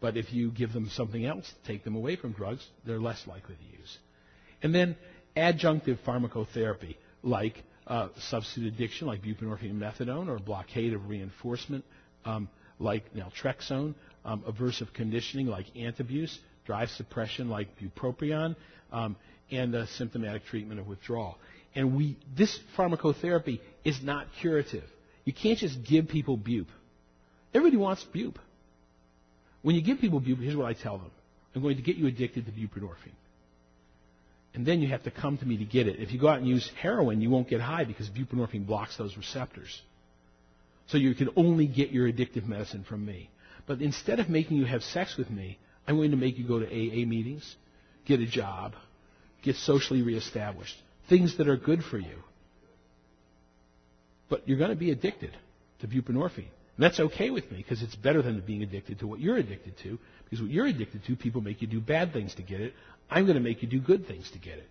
But 0.00 0.16
if 0.16 0.32
you 0.32 0.50
give 0.50 0.72
them 0.72 0.88
something 0.90 1.24
else 1.24 1.48
to 1.48 1.68
take 1.72 1.84
them 1.84 1.94
away 1.94 2.16
from 2.16 2.32
drugs, 2.32 2.66
they're 2.86 3.00
less 3.00 3.26
likely 3.26 3.54
to 3.54 3.78
use. 3.78 3.98
And 4.62 4.74
then 4.74 4.96
adjunctive 5.36 5.98
pharmacotherapy, 6.06 6.96
like 7.22 7.62
uh, 7.86 8.08
substitute 8.18 8.72
addiction 8.72 9.06
like 9.06 9.22
buprenorphine 9.22 9.70
and 9.70 9.80
methadone, 9.80 10.28
or 10.28 10.38
blockade 10.38 10.94
of 10.94 11.08
reinforcement 11.08 11.84
um, 12.24 12.48
like 12.78 13.14
naltrexone, 13.14 13.94
um, 14.24 14.42
aversive 14.42 14.92
conditioning 14.94 15.46
like 15.46 15.66
antabuse, 15.74 16.36
drive 16.64 16.90
suppression 16.90 17.48
like 17.48 17.68
bupropion, 17.78 18.56
um, 18.92 19.16
and 19.50 19.74
uh, 19.74 19.86
symptomatic 19.86 20.44
treatment 20.46 20.80
of 20.80 20.86
withdrawal. 20.86 21.38
And 21.74 21.96
we, 21.96 22.16
this 22.36 22.58
pharmacotherapy 22.76 23.60
is 23.84 24.02
not 24.02 24.26
curative. 24.40 24.84
You 25.24 25.32
can't 25.32 25.58
just 25.58 25.82
give 25.84 26.08
people 26.08 26.36
bupe. 26.36 26.68
Everybody 27.54 27.76
wants 27.76 28.04
bupe. 28.04 28.38
When 29.62 29.76
you 29.76 29.82
give 29.82 30.00
people 30.00 30.20
bupe, 30.20 30.38
here's 30.38 30.56
what 30.56 30.66
I 30.66 30.72
tell 30.72 30.98
them. 30.98 31.10
I'm 31.54 31.62
going 31.62 31.76
to 31.76 31.82
get 31.82 31.96
you 31.96 32.06
addicted 32.06 32.46
to 32.46 32.52
buprenorphine. 32.52 33.14
And 34.54 34.66
then 34.66 34.80
you 34.80 34.88
have 34.88 35.04
to 35.04 35.10
come 35.10 35.38
to 35.38 35.46
me 35.46 35.58
to 35.58 35.64
get 35.64 35.86
it. 35.86 36.00
If 36.00 36.12
you 36.12 36.18
go 36.18 36.28
out 36.28 36.38
and 36.38 36.48
use 36.48 36.68
heroin, 36.80 37.20
you 37.20 37.30
won't 37.30 37.48
get 37.48 37.60
high 37.60 37.84
because 37.84 38.08
buprenorphine 38.08 38.66
blocks 38.66 38.96
those 38.96 39.16
receptors. 39.16 39.80
So 40.88 40.98
you 40.98 41.14
can 41.14 41.30
only 41.36 41.66
get 41.66 41.90
your 41.90 42.10
addictive 42.10 42.46
medicine 42.46 42.84
from 42.88 43.04
me. 43.06 43.30
But 43.66 43.80
instead 43.80 44.18
of 44.18 44.28
making 44.28 44.56
you 44.56 44.64
have 44.64 44.82
sex 44.82 45.16
with 45.16 45.30
me, 45.30 45.58
I'm 45.86 45.96
going 45.96 46.10
to 46.10 46.16
make 46.16 46.36
you 46.36 46.46
go 46.46 46.58
to 46.58 46.66
AA 46.66 47.06
meetings, 47.06 47.56
get 48.06 48.20
a 48.20 48.26
job, 48.26 48.74
get 49.42 49.56
socially 49.56 50.02
reestablished, 50.02 50.74
things 51.10 51.36
that 51.36 51.48
are 51.48 51.58
good 51.58 51.84
for 51.84 51.98
you. 51.98 52.16
But 54.30 54.48
you're 54.48 54.58
going 54.58 54.70
to 54.70 54.76
be 54.76 54.90
addicted 54.90 55.36
to 55.80 55.88
buprenorphine. 55.88 56.36
And 56.36 56.78
that's 56.78 57.00
okay 57.00 57.28
with 57.28 57.50
me 57.50 57.58
because 57.58 57.82
it's 57.82 57.96
better 57.96 58.22
than 58.22 58.40
being 58.40 58.62
addicted 58.62 59.00
to 59.00 59.06
what 59.06 59.20
you're 59.20 59.36
addicted 59.36 59.76
to. 59.82 59.98
Because 60.24 60.40
what 60.40 60.50
you're 60.50 60.66
addicted 60.66 61.04
to, 61.04 61.16
people 61.16 61.42
make 61.42 61.60
you 61.60 61.68
do 61.68 61.80
bad 61.80 62.14
things 62.14 62.34
to 62.36 62.42
get 62.42 62.62
it. 62.62 62.72
I'm 63.10 63.26
going 63.26 63.36
to 63.36 63.42
make 63.42 63.60
you 63.60 63.68
do 63.68 63.80
good 63.80 64.06
things 64.06 64.30
to 64.30 64.38
get 64.38 64.56
it. 64.56 64.68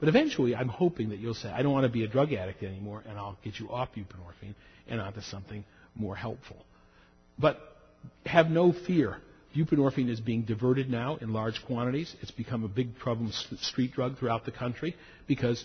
But 0.00 0.08
eventually, 0.08 0.56
I'm 0.56 0.68
hoping 0.68 1.10
that 1.10 1.18
you'll 1.18 1.34
say, 1.34 1.50
I 1.50 1.62
don't 1.62 1.72
want 1.72 1.84
to 1.84 1.92
be 1.92 2.04
a 2.04 2.08
drug 2.08 2.32
addict 2.32 2.62
anymore, 2.62 3.04
and 3.06 3.18
I'll 3.18 3.36
get 3.44 3.58
you 3.58 3.70
off 3.70 3.90
buprenorphine 3.94 4.54
and 4.88 5.00
onto 5.00 5.20
something 5.20 5.64
more 5.94 6.16
helpful. 6.16 6.56
But 7.38 7.60
have 8.24 8.48
no 8.48 8.72
fear. 8.72 9.18
Buprenorphine 9.56 10.10
is 10.10 10.20
being 10.20 10.42
diverted 10.42 10.90
now 10.90 11.16
in 11.16 11.32
large 11.32 11.60
quantities. 11.66 12.14
It's 12.20 12.30
become 12.30 12.64
a 12.64 12.68
big 12.68 12.98
problem 12.98 13.32
street 13.60 13.92
drug 13.92 14.18
throughout 14.18 14.44
the 14.44 14.52
country 14.52 14.94
because 15.26 15.64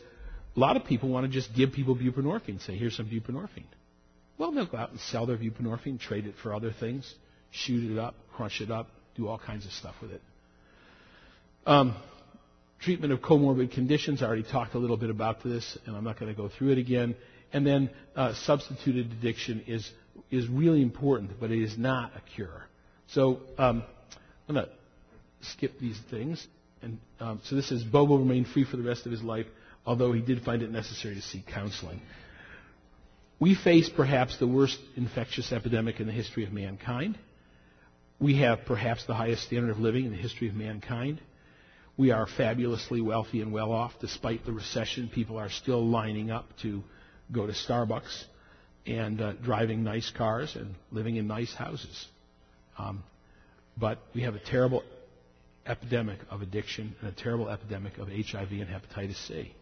a 0.55 0.59
lot 0.59 0.77
of 0.77 0.86
people 0.86 1.09
want 1.09 1.25
to 1.25 1.31
just 1.31 1.53
give 1.53 1.73
people 1.73 1.95
buprenorphine, 1.95 2.65
say, 2.65 2.77
here's 2.77 2.95
some 2.95 3.07
buprenorphine. 3.07 3.65
Well, 4.38 4.51
they'll 4.51 4.65
go 4.65 4.77
out 4.77 4.91
and 4.91 4.99
sell 4.99 5.25
their 5.25 5.38
buprenorphine, 5.38 5.99
trade 5.99 6.25
it 6.25 6.36
for 6.41 6.53
other 6.53 6.71
things, 6.71 7.13
shoot 7.51 7.91
it 7.91 7.99
up, 7.99 8.15
crush 8.36 8.61
it 8.61 8.71
up, 8.71 8.89
do 9.15 9.27
all 9.27 9.38
kinds 9.38 9.65
of 9.65 9.71
stuff 9.71 9.95
with 10.01 10.11
it. 10.11 10.21
Um, 11.65 11.95
treatment 12.81 13.13
of 13.13 13.19
comorbid 13.19 13.73
conditions, 13.73 14.21
I 14.21 14.27
already 14.27 14.43
talked 14.43 14.75
a 14.75 14.79
little 14.79 14.97
bit 14.97 15.09
about 15.09 15.43
this, 15.43 15.77
and 15.86 15.95
I'm 15.95 16.03
not 16.03 16.19
going 16.19 16.34
to 16.34 16.39
go 16.39 16.49
through 16.49 16.71
it 16.71 16.77
again. 16.77 17.15
And 17.51 17.65
then 17.65 17.89
uh, 18.15 18.34
substituted 18.34 19.11
addiction 19.11 19.63
is, 19.67 19.89
is 20.31 20.47
really 20.47 20.81
important, 20.81 21.39
but 21.39 21.51
it 21.51 21.61
is 21.61 21.77
not 21.77 22.11
a 22.15 22.21
cure. 22.36 22.67
So 23.08 23.41
um, 23.58 23.84
I'm 24.47 24.56
going 24.56 24.66
to 24.66 24.72
skip 25.45 25.80
these 25.80 25.99
things. 26.10 26.45
And 26.82 26.99
um, 27.20 27.41
so 27.45 27.56
this 27.56 27.70
says 27.70 27.84
Bobo 27.84 28.18
remained 28.18 28.47
free 28.47 28.66
for 28.66 28.78
the 28.78 28.84
rest 28.84 29.06
of 29.06 29.12
his 29.12 29.24
life, 29.24 29.45
although 29.86 30.12
he 30.12 30.22
did 30.22 30.43
find 30.43 30.62
it 30.62 30.72
necessary 30.72 31.16
to 31.16 31.22
seek 31.22 31.47
counseling. 31.47 32.01
We 33.39 33.56
face 33.56 33.89
perhaps 33.89 34.38
the 34.38 34.47
worst 34.47 34.80
infectious 34.95 35.51
epidemic 35.51 35.99
in 35.99 36.08
the 36.08 36.14
history 36.14 36.45
of 36.45 36.54
mankind. 36.54 37.18
We 38.20 38.38
have 38.38 38.66
perhaps 38.66 39.06
the 39.06 39.14
highest 39.14 39.43
standard 39.43 39.72
of 39.72 39.80
living 39.80 40.06
in 40.06 40.12
the 40.12 40.18
history 40.18 40.47
of 40.47 40.56
mankind. 40.56 41.20
We 41.97 42.12
are 42.12 42.26
fabulously 42.26 43.01
wealthy 43.01 43.41
and 43.41 43.51
well 43.51 43.72
off. 43.72 43.93
Despite 43.99 44.45
the 44.45 44.54
recession, 44.54 45.10
people 45.14 45.38
are 45.38 45.49
still 45.49 45.86
lining 45.86 46.32
up 46.32 46.45
to 46.62 46.84
go 47.32 47.45
to 47.45 47.54
Starbucks 47.54 48.24
and 48.86 49.22
uh, 49.22 49.34
driving 49.34 49.84
nice 49.84 50.10
cars 50.10 50.56
and 50.56 50.76
living 50.91 51.18
in 51.18 51.28
nice 51.28 51.54
houses. 51.54 52.08
Um, 52.78 53.03
but 53.78 53.99
we 54.13 54.21
have 54.21 54.36
a 54.36 54.39
terrible 54.39 54.84
epidemic 55.65 56.19
of 56.30 56.41
addiction 56.41 56.95
and 57.01 57.09
a 57.09 57.15
terrible 57.15 57.49
epidemic 57.49 57.97
of 57.97 58.07
HIV 58.07 58.51
and 58.51 58.67
hepatitis 58.67 59.15
C. 59.28 59.53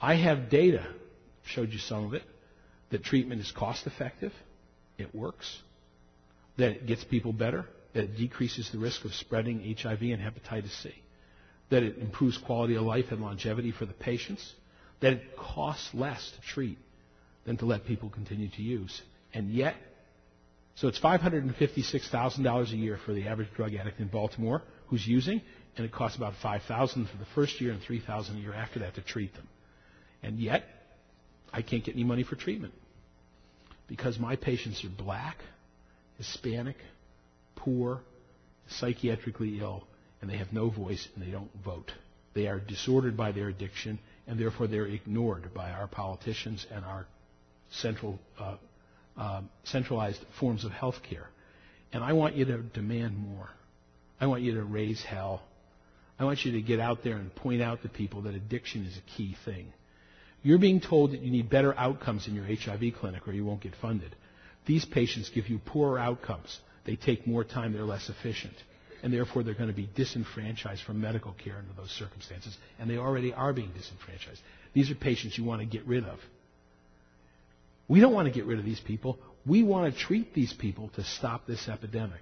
I 0.00 0.14
have 0.14 0.50
data, 0.50 0.86
showed 1.44 1.72
you 1.72 1.78
some 1.78 2.04
of 2.04 2.14
it, 2.14 2.22
that 2.90 3.04
treatment 3.04 3.40
is 3.40 3.50
cost 3.52 3.86
effective, 3.86 4.32
it 4.98 5.14
works, 5.14 5.62
that 6.56 6.70
it 6.70 6.86
gets 6.86 7.04
people 7.04 7.32
better, 7.32 7.66
that 7.94 8.04
it 8.04 8.16
decreases 8.16 8.70
the 8.70 8.78
risk 8.78 9.04
of 9.04 9.14
spreading 9.14 9.74
HIV 9.80 10.02
and 10.02 10.20
hepatitis 10.20 10.82
C, 10.82 10.92
that 11.70 11.82
it 11.82 11.98
improves 11.98 12.36
quality 12.38 12.74
of 12.74 12.82
life 12.82 13.06
and 13.10 13.20
longevity 13.20 13.72
for 13.72 13.86
the 13.86 13.92
patients, 13.92 14.52
that 15.00 15.12
it 15.12 15.36
costs 15.36 15.94
less 15.94 16.30
to 16.32 16.40
treat 16.42 16.78
than 17.44 17.56
to 17.58 17.66
let 17.66 17.84
people 17.84 18.08
continue 18.08 18.48
to 18.48 18.62
use. 18.62 19.02
And 19.32 19.50
yet, 19.50 19.74
so 20.76 20.88
it's 20.88 20.98
$556,000 20.98 22.72
a 22.72 22.76
year 22.76 22.98
for 23.04 23.12
the 23.12 23.28
average 23.28 23.52
drug 23.54 23.74
addict 23.74 24.00
in 24.00 24.08
Baltimore 24.08 24.62
who's 24.88 25.06
using, 25.06 25.40
and 25.76 25.86
it 25.86 25.92
costs 25.92 26.16
about 26.16 26.34
5000 26.42 27.06
for 27.08 27.16
the 27.16 27.26
first 27.34 27.60
year 27.60 27.72
and 27.72 27.80
3000 27.82 28.36
a 28.36 28.40
year 28.40 28.54
after 28.54 28.80
that 28.80 28.94
to 28.94 29.00
treat 29.00 29.34
them. 29.34 29.48
And 30.22 30.38
yet, 30.38 30.64
I 31.52 31.62
can't 31.62 31.84
get 31.84 31.94
any 31.94 32.04
money 32.04 32.24
for 32.24 32.34
treatment 32.36 32.74
because 33.86 34.18
my 34.18 34.36
patients 34.36 34.84
are 34.84 34.88
black, 34.88 35.36
Hispanic, 36.18 36.76
poor, 37.54 38.00
psychiatrically 38.80 39.60
ill, 39.60 39.84
and 40.20 40.30
they 40.30 40.36
have 40.38 40.52
no 40.52 40.70
voice 40.70 41.06
and 41.14 41.24
they 41.24 41.30
don't 41.30 41.50
vote. 41.64 41.92
They 42.34 42.48
are 42.48 42.58
disordered 42.58 43.16
by 43.16 43.32
their 43.32 43.48
addiction, 43.48 43.98
and 44.26 44.38
therefore 44.38 44.66
they're 44.66 44.86
ignored 44.86 45.54
by 45.54 45.70
our 45.70 45.86
politicians 45.86 46.66
and 46.72 46.84
our 46.84 47.06
central, 47.70 48.18
uh, 48.38 48.56
uh, 49.16 49.42
centralized 49.64 50.20
forms 50.38 50.64
of 50.64 50.72
health 50.72 51.02
care. 51.08 51.28
And 51.92 52.02
I 52.02 52.12
want 52.12 52.34
you 52.34 52.44
to 52.46 52.58
demand 52.58 53.16
more. 53.16 53.48
I 54.20 54.26
want 54.26 54.42
you 54.42 54.54
to 54.54 54.64
raise 54.64 55.02
hell. 55.02 55.42
I 56.18 56.24
want 56.24 56.44
you 56.44 56.52
to 56.52 56.60
get 56.60 56.80
out 56.80 57.02
there 57.02 57.16
and 57.16 57.34
point 57.34 57.62
out 57.62 57.82
to 57.82 57.88
people 57.88 58.22
that 58.22 58.34
addiction 58.34 58.84
is 58.84 58.96
a 58.96 59.16
key 59.16 59.36
thing. 59.44 59.72
You're 60.42 60.58
being 60.58 60.80
told 60.80 61.12
that 61.12 61.20
you 61.20 61.30
need 61.30 61.48
better 61.48 61.76
outcomes 61.76 62.28
in 62.28 62.34
your 62.34 62.44
HIV 62.44 62.94
clinic 63.00 63.26
or 63.26 63.32
you 63.32 63.44
won't 63.44 63.62
get 63.62 63.74
funded. 63.76 64.14
These 64.66 64.84
patients 64.84 65.30
give 65.30 65.48
you 65.48 65.58
poorer 65.58 65.98
outcomes. 65.98 66.60
They 66.84 66.96
take 66.96 67.26
more 67.26 67.44
time, 67.44 67.72
they're 67.72 67.82
less 67.82 68.08
efficient. 68.08 68.54
And 69.02 69.12
therefore, 69.12 69.42
they're 69.42 69.54
going 69.54 69.68
to 69.68 69.76
be 69.76 69.88
disenfranchised 69.94 70.82
from 70.82 71.00
medical 71.00 71.32
care 71.32 71.56
under 71.56 71.72
those 71.76 71.90
circumstances. 71.90 72.56
And 72.78 72.88
they 72.88 72.96
already 72.96 73.34
are 73.34 73.52
being 73.52 73.70
disenfranchised. 73.72 74.40
These 74.72 74.90
are 74.90 74.94
patients 74.94 75.36
you 75.36 75.44
want 75.44 75.60
to 75.60 75.66
get 75.66 75.86
rid 75.86 76.04
of. 76.04 76.18
We 77.88 78.00
don't 78.00 78.12
want 78.12 78.26
to 78.26 78.32
get 78.32 78.46
rid 78.46 78.58
of 78.58 78.64
these 78.64 78.80
people. 78.80 79.18
We 79.46 79.62
want 79.62 79.92
to 79.92 80.00
treat 80.00 80.34
these 80.34 80.52
people 80.52 80.88
to 80.96 81.04
stop 81.04 81.46
this 81.46 81.68
epidemic. 81.68 82.20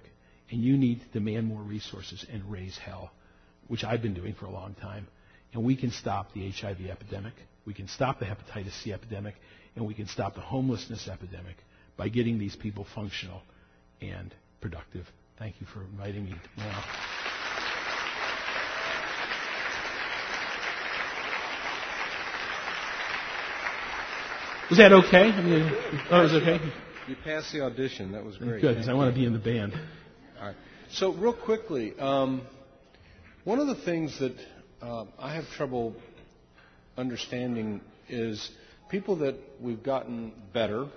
And 0.49 0.61
you 0.61 0.77
need 0.77 1.01
to 1.01 1.07
demand 1.07 1.47
more 1.47 1.61
resources 1.61 2.25
and 2.31 2.51
raise 2.51 2.77
hell, 2.77 3.11
which 3.67 3.83
I've 3.83 4.01
been 4.01 4.13
doing 4.13 4.33
for 4.33 4.45
a 4.45 4.51
long 4.51 4.75
time. 4.75 5.07
And 5.53 5.63
we 5.63 5.75
can 5.75 5.91
stop 5.91 6.33
the 6.33 6.49
HIV 6.49 6.87
epidemic. 6.89 7.33
We 7.65 7.73
can 7.73 7.87
stop 7.87 8.19
the 8.19 8.25
hepatitis 8.25 8.73
C 8.83 8.91
epidemic, 8.91 9.35
and 9.75 9.87
we 9.87 9.93
can 9.93 10.07
stop 10.07 10.35
the 10.35 10.41
homelessness 10.41 11.07
epidemic 11.07 11.55
by 11.95 12.09
getting 12.09 12.39
these 12.39 12.55
people 12.55 12.85
functional 12.93 13.41
and 14.01 14.33
productive. 14.59 15.09
Thank 15.39 15.55
you 15.61 15.67
for 15.67 15.83
inviting 15.83 16.25
me. 16.25 16.33
Was 24.69 24.77
that 24.77 24.93
okay? 24.93 25.29
I 25.29 25.41
mean, 25.41 25.71
oh, 26.09 26.19
it 26.21 26.23
was 26.23 26.33
okay. 26.35 26.59
You 27.07 27.15
passed 27.21 27.51
the 27.51 27.61
audition. 27.61 28.13
That 28.13 28.23
was 28.23 28.37
great. 28.37 28.61
Good, 28.61 28.75
because 28.75 28.87
I 28.87 28.93
want 28.93 29.13
to 29.13 29.19
be 29.19 29.25
in 29.25 29.33
the 29.33 29.39
band. 29.39 29.73
All 30.39 30.47
right. 30.47 30.55
So, 30.89 31.13
real 31.13 31.33
quickly, 31.33 31.99
um, 31.99 32.43
one 33.43 33.59
of 33.59 33.67
the 33.67 33.75
things 33.75 34.17
that 34.19 34.35
uh, 34.81 35.05
I 35.19 35.35
have 35.35 35.49
trouble 35.57 35.95
understanding 36.97 37.81
is 38.07 38.51
people 38.89 39.17
that 39.17 39.35
we've 39.59 39.83
gotten 39.83 40.31
better, 40.53 40.87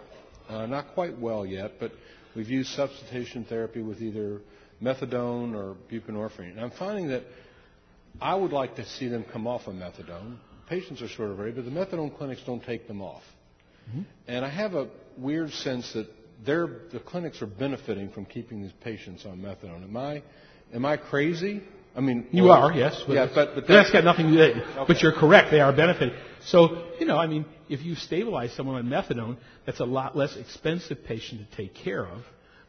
uh, 0.48 0.66
not 0.66 0.94
quite 0.94 1.18
well 1.18 1.44
yet, 1.44 1.72
but 1.80 1.90
we've 2.36 2.48
used 2.48 2.70
substitution 2.70 3.44
therapy 3.48 3.82
with 3.82 4.00
either 4.00 4.42
methadone 4.80 5.56
or 5.56 5.76
buprenorphine. 5.90 6.52
And 6.52 6.60
I'm 6.60 6.70
finding 6.70 7.08
that 7.08 7.24
I 8.20 8.36
would 8.36 8.52
like 8.52 8.76
to 8.76 8.86
see 8.86 9.08
them 9.08 9.24
come 9.32 9.48
off 9.48 9.66
of 9.66 9.74
methadone. 9.74 10.36
Patients 10.68 11.02
are 11.02 11.08
sort 11.08 11.30
of 11.30 11.38
ready, 11.40 11.52
but 11.52 11.64
the 11.64 11.70
methadone 11.70 12.16
clinics 12.16 12.42
don't 12.46 12.62
take 12.62 12.86
them 12.86 13.02
off. 13.02 13.22
Mm-hmm. 13.88 14.02
And 14.28 14.44
I 14.44 14.48
have 14.48 14.74
a 14.74 14.88
weird 15.16 15.52
sense 15.52 15.92
that 15.94 16.08
the 16.44 17.00
clinics 17.04 17.42
are 17.42 17.46
benefiting 17.46 18.10
from 18.10 18.24
keeping 18.24 18.62
these 18.62 18.72
patients 18.82 19.24
on 19.24 19.38
methadone. 19.38 19.82
Am 19.82 19.96
I, 19.96 20.22
am 20.74 20.84
I 20.84 20.96
crazy? 20.96 21.62
I 21.96 22.00
mean, 22.00 22.26
you 22.30 22.50
are, 22.50 22.72
yes. 22.72 23.02
But 23.06 23.14
yeah, 23.14 23.26
but, 23.34 23.54
but 23.54 23.66
that's 23.66 23.90
got 23.90 24.04
nothing 24.04 24.26
to 24.26 24.32
do. 24.32 24.60
Okay. 24.60 24.84
But 24.86 25.00
you're 25.00 25.14
correct; 25.14 25.50
they 25.50 25.60
are 25.60 25.72
benefiting. 25.74 26.14
So, 26.44 26.88
you 27.00 27.06
know, 27.06 27.16
I 27.16 27.26
mean, 27.26 27.46
if 27.70 27.80
you 27.82 27.94
stabilize 27.94 28.52
someone 28.52 28.76
on 28.76 28.84
methadone, 28.84 29.38
that's 29.64 29.80
a 29.80 29.86
lot 29.86 30.14
less 30.14 30.36
expensive 30.36 31.04
patient 31.04 31.40
to 31.40 31.56
take 31.56 31.74
care 31.74 32.04
of 32.04 32.22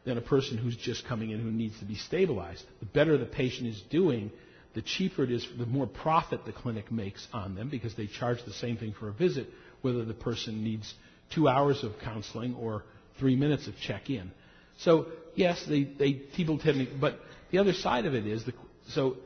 than 0.06 0.16
a 0.16 0.22
person 0.22 0.56
who's 0.56 0.76
just 0.76 1.06
coming 1.06 1.30
in 1.30 1.40
who 1.40 1.50
needs 1.50 1.78
to 1.80 1.84
be 1.84 1.94
stabilized. 1.94 2.64
The 2.80 2.86
better 2.86 3.18
the 3.18 3.26
patient 3.26 3.68
is 3.68 3.82
doing, 3.90 4.32
the 4.74 4.80
cheaper 4.80 5.24
it 5.24 5.30
is, 5.30 5.46
the 5.58 5.66
more 5.66 5.86
profit 5.86 6.46
the 6.46 6.52
clinic 6.52 6.90
makes 6.90 7.28
on 7.32 7.54
them 7.54 7.68
because 7.68 7.94
they 7.94 8.06
charge 8.06 8.42
the 8.46 8.54
same 8.54 8.78
thing 8.78 8.94
for 8.98 9.08
a 9.08 9.12
visit, 9.12 9.48
whether 9.82 10.06
the 10.06 10.14
person 10.14 10.64
needs 10.64 10.94
two 11.34 11.48
hours 11.48 11.84
of 11.84 11.92
counseling 12.02 12.54
or 12.54 12.84
three 13.18 13.36
minutes 13.36 13.66
of 13.66 13.74
check-in. 13.78 14.30
So, 14.78 15.06
yes, 15.34 15.62
they, 15.68 15.84
they 15.84 16.12
people 16.12 16.58
tend 16.58 16.86
to, 16.86 16.98
but 16.98 17.18
the 17.50 17.58
other 17.58 17.72
side 17.72 18.06
of 18.06 18.14
it 18.14 18.26
is 18.26 18.44
the 18.44 18.52
so, 18.88 19.16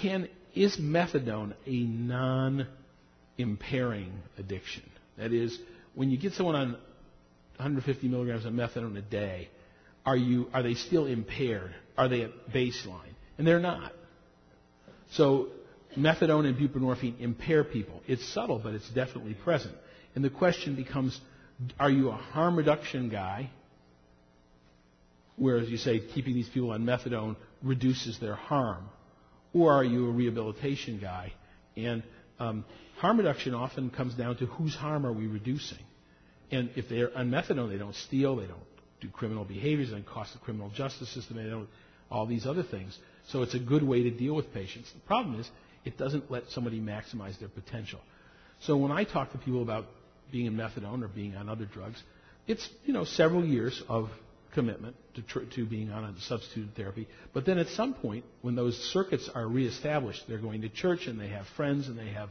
can 0.00 0.28
is 0.54 0.76
methadone 0.78 1.54
a 1.66 1.84
non-impairing 1.84 4.12
addiction? 4.38 4.82
That 5.18 5.32
is, 5.32 5.58
when 5.94 6.10
you 6.10 6.16
get 6.16 6.32
someone 6.34 6.56
on 6.56 6.72
150 7.56 8.08
milligrams 8.08 8.44
of 8.44 8.52
methadone 8.52 8.96
a 8.96 9.02
day, 9.02 9.48
are 10.04 10.16
you 10.16 10.48
are 10.52 10.62
they 10.62 10.74
still 10.74 11.06
impaired? 11.06 11.74
Are 11.98 12.08
they 12.08 12.22
at 12.22 12.30
baseline? 12.50 13.14
And 13.38 13.46
they're 13.46 13.60
not. 13.60 13.92
So, 15.12 15.48
methadone 15.96 16.46
and 16.46 16.56
buprenorphine 16.56 17.20
impair 17.20 17.64
people. 17.64 18.02
It's 18.06 18.26
subtle, 18.32 18.58
but 18.58 18.74
it's 18.74 18.88
definitely 18.90 19.34
present. 19.34 19.74
And 20.16 20.24
the 20.24 20.30
question 20.30 20.74
becomes, 20.74 21.20
are 21.78 21.90
you 21.90 22.08
a 22.08 22.16
harm 22.16 22.56
reduction 22.56 23.10
guy? 23.10 23.50
Whereas 25.36 25.68
you 25.68 25.76
say 25.76 26.00
keeping 26.00 26.34
these 26.34 26.48
people 26.48 26.72
on 26.72 26.84
methadone 26.84 27.36
reduces 27.62 28.18
their 28.18 28.34
harm? 28.34 28.88
Or 29.52 29.72
are 29.74 29.84
you 29.84 30.08
a 30.08 30.10
rehabilitation 30.10 30.98
guy 30.98 31.32
And 31.76 32.02
um, 32.38 32.64
harm 32.96 33.18
reduction 33.18 33.54
often 33.54 33.90
comes 33.90 34.14
down 34.14 34.38
to 34.38 34.46
whose 34.46 34.74
harm 34.74 35.06
are 35.06 35.12
we 35.12 35.26
reducing. 35.26 35.78
And 36.50 36.70
if 36.76 36.88
they're 36.88 37.16
on 37.16 37.30
methadone, 37.30 37.70
they 37.70 37.78
don't 37.78 37.94
steal, 37.94 38.36
they 38.36 38.46
don't 38.46 38.60
do 39.00 39.08
criminal 39.08 39.44
behaviors, 39.44 39.90
they 39.90 39.96
don't 39.96 40.06
cost 40.06 40.32
the 40.32 40.38
criminal 40.38 40.70
justice 40.70 41.10
system, 41.10 41.36
they 41.36 41.50
don't 41.50 41.68
all 42.10 42.24
these 42.24 42.46
other 42.46 42.62
things. 42.62 42.96
So 43.28 43.42
it's 43.42 43.54
a 43.54 43.58
good 43.58 43.82
way 43.82 44.04
to 44.04 44.10
deal 44.10 44.34
with 44.34 44.54
patients. 44.54 44.90
The 44.92 45.00
problem 45.00 45.38
is 45.40 45.50
it 45.84 45.98
doesn't 45.98 46.30
let 46.30 46.48
somebody 46.50 46.80
maximize 46.80 47.38
their 47.38 47.48
potential. 47.48 48.00
So 48.60 48.76
when 48.76 48.92
I 48.92 49.04
talk 49.04 49.32
to 49.32 49.38
people 49.38 49.62
about 49.62 49.86
being 50.30 50.46
in 50.46 50.54
methadone 50.54 51.02
or 51.02 51.08
being 51.08 51.36
on 51.36 51.48
other 51.48 51.64
drugs, 51.64 52.02
it's 52.46 52.68
you 52.84 52.92
know 52.92 53.04
several 53.04 53.44
years 53.44 53.82
of 53.88 54.10
commitment 54.54 54.96
to, 55.14 55.22
tr- 55.22 55.40
to 55.54 55.66
being 55.66 55.90
on 55.90 56.04
a 56.04 56.20
substitute 56.22 56.70
therapy. 56.74 57.06
But 57.34 57.44
then 57.44 57.58
at 57.58 57.68
some 57.68 57.92
point, 57.92 58.24
when 58.40 58.54
those 58.54 58.76
circuits 58.92 59.28
are 59.34 59.46
reestablished, 59.46 60.24
they're 60.28 60.38
going 60.38 60.62
to 60.62 60.68
church 60.68 61.06
and 61.06 61.20
they 61.20 61.28
have 61.28 61.46
friends 61.56 61.88
and 61.88 61.98
they 61.98 62.08
have 62.08 62.30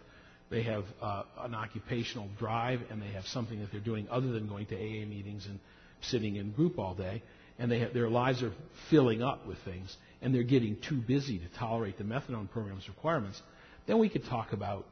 they 0.49 0.63
have 0.63 0.85
uh, 1.01 1.23
an 1.39 1.55
occupational 1.55 2.27
drive 2.37 2.79
and 2.89 3.01
they 3.01 3.11
have 3.13 3.25
something 3.27 3.59
that 3.61 3.71
they're 3.71 3.79
doing 3.81 4.07
other 4.09 4.27
than 4.27 4.47
going 4.47 4.67
to 4.67 4.75
AA 4.75 5.05
meetings 5.05 5.45
and 5.47 5.59
sitting 6.01 6.35
in 6.35 6.51
group 6.51 6.77
all 6.77 6.93
day, 6.93 7.23
and 7.57 7.71
they 7.71 7.79
have, 7.79 7.93
their 7.93 8.09
lives 8.09 8.43
are 8.43 8.51
filling 8.89 9.23
up 9.23 9.47
with 9.47 9.57
things, 9.59 9.95
and 10.21 10.33
they're 10.33 10.43
getting 10.43 10.77
too 10.87 10.97
busy 10.97 11.39
to 11.39 11.47
tolerate 11.57 11.97
the 11.97 12.03
methadone 12.03 12.49
program's 12.49 12.87
requirements, 12.87 13.41
then 13.87 13.97
we 13.97 14.09
could 14.09 14.25
talk 14.25 14.53
about 14.53 14.85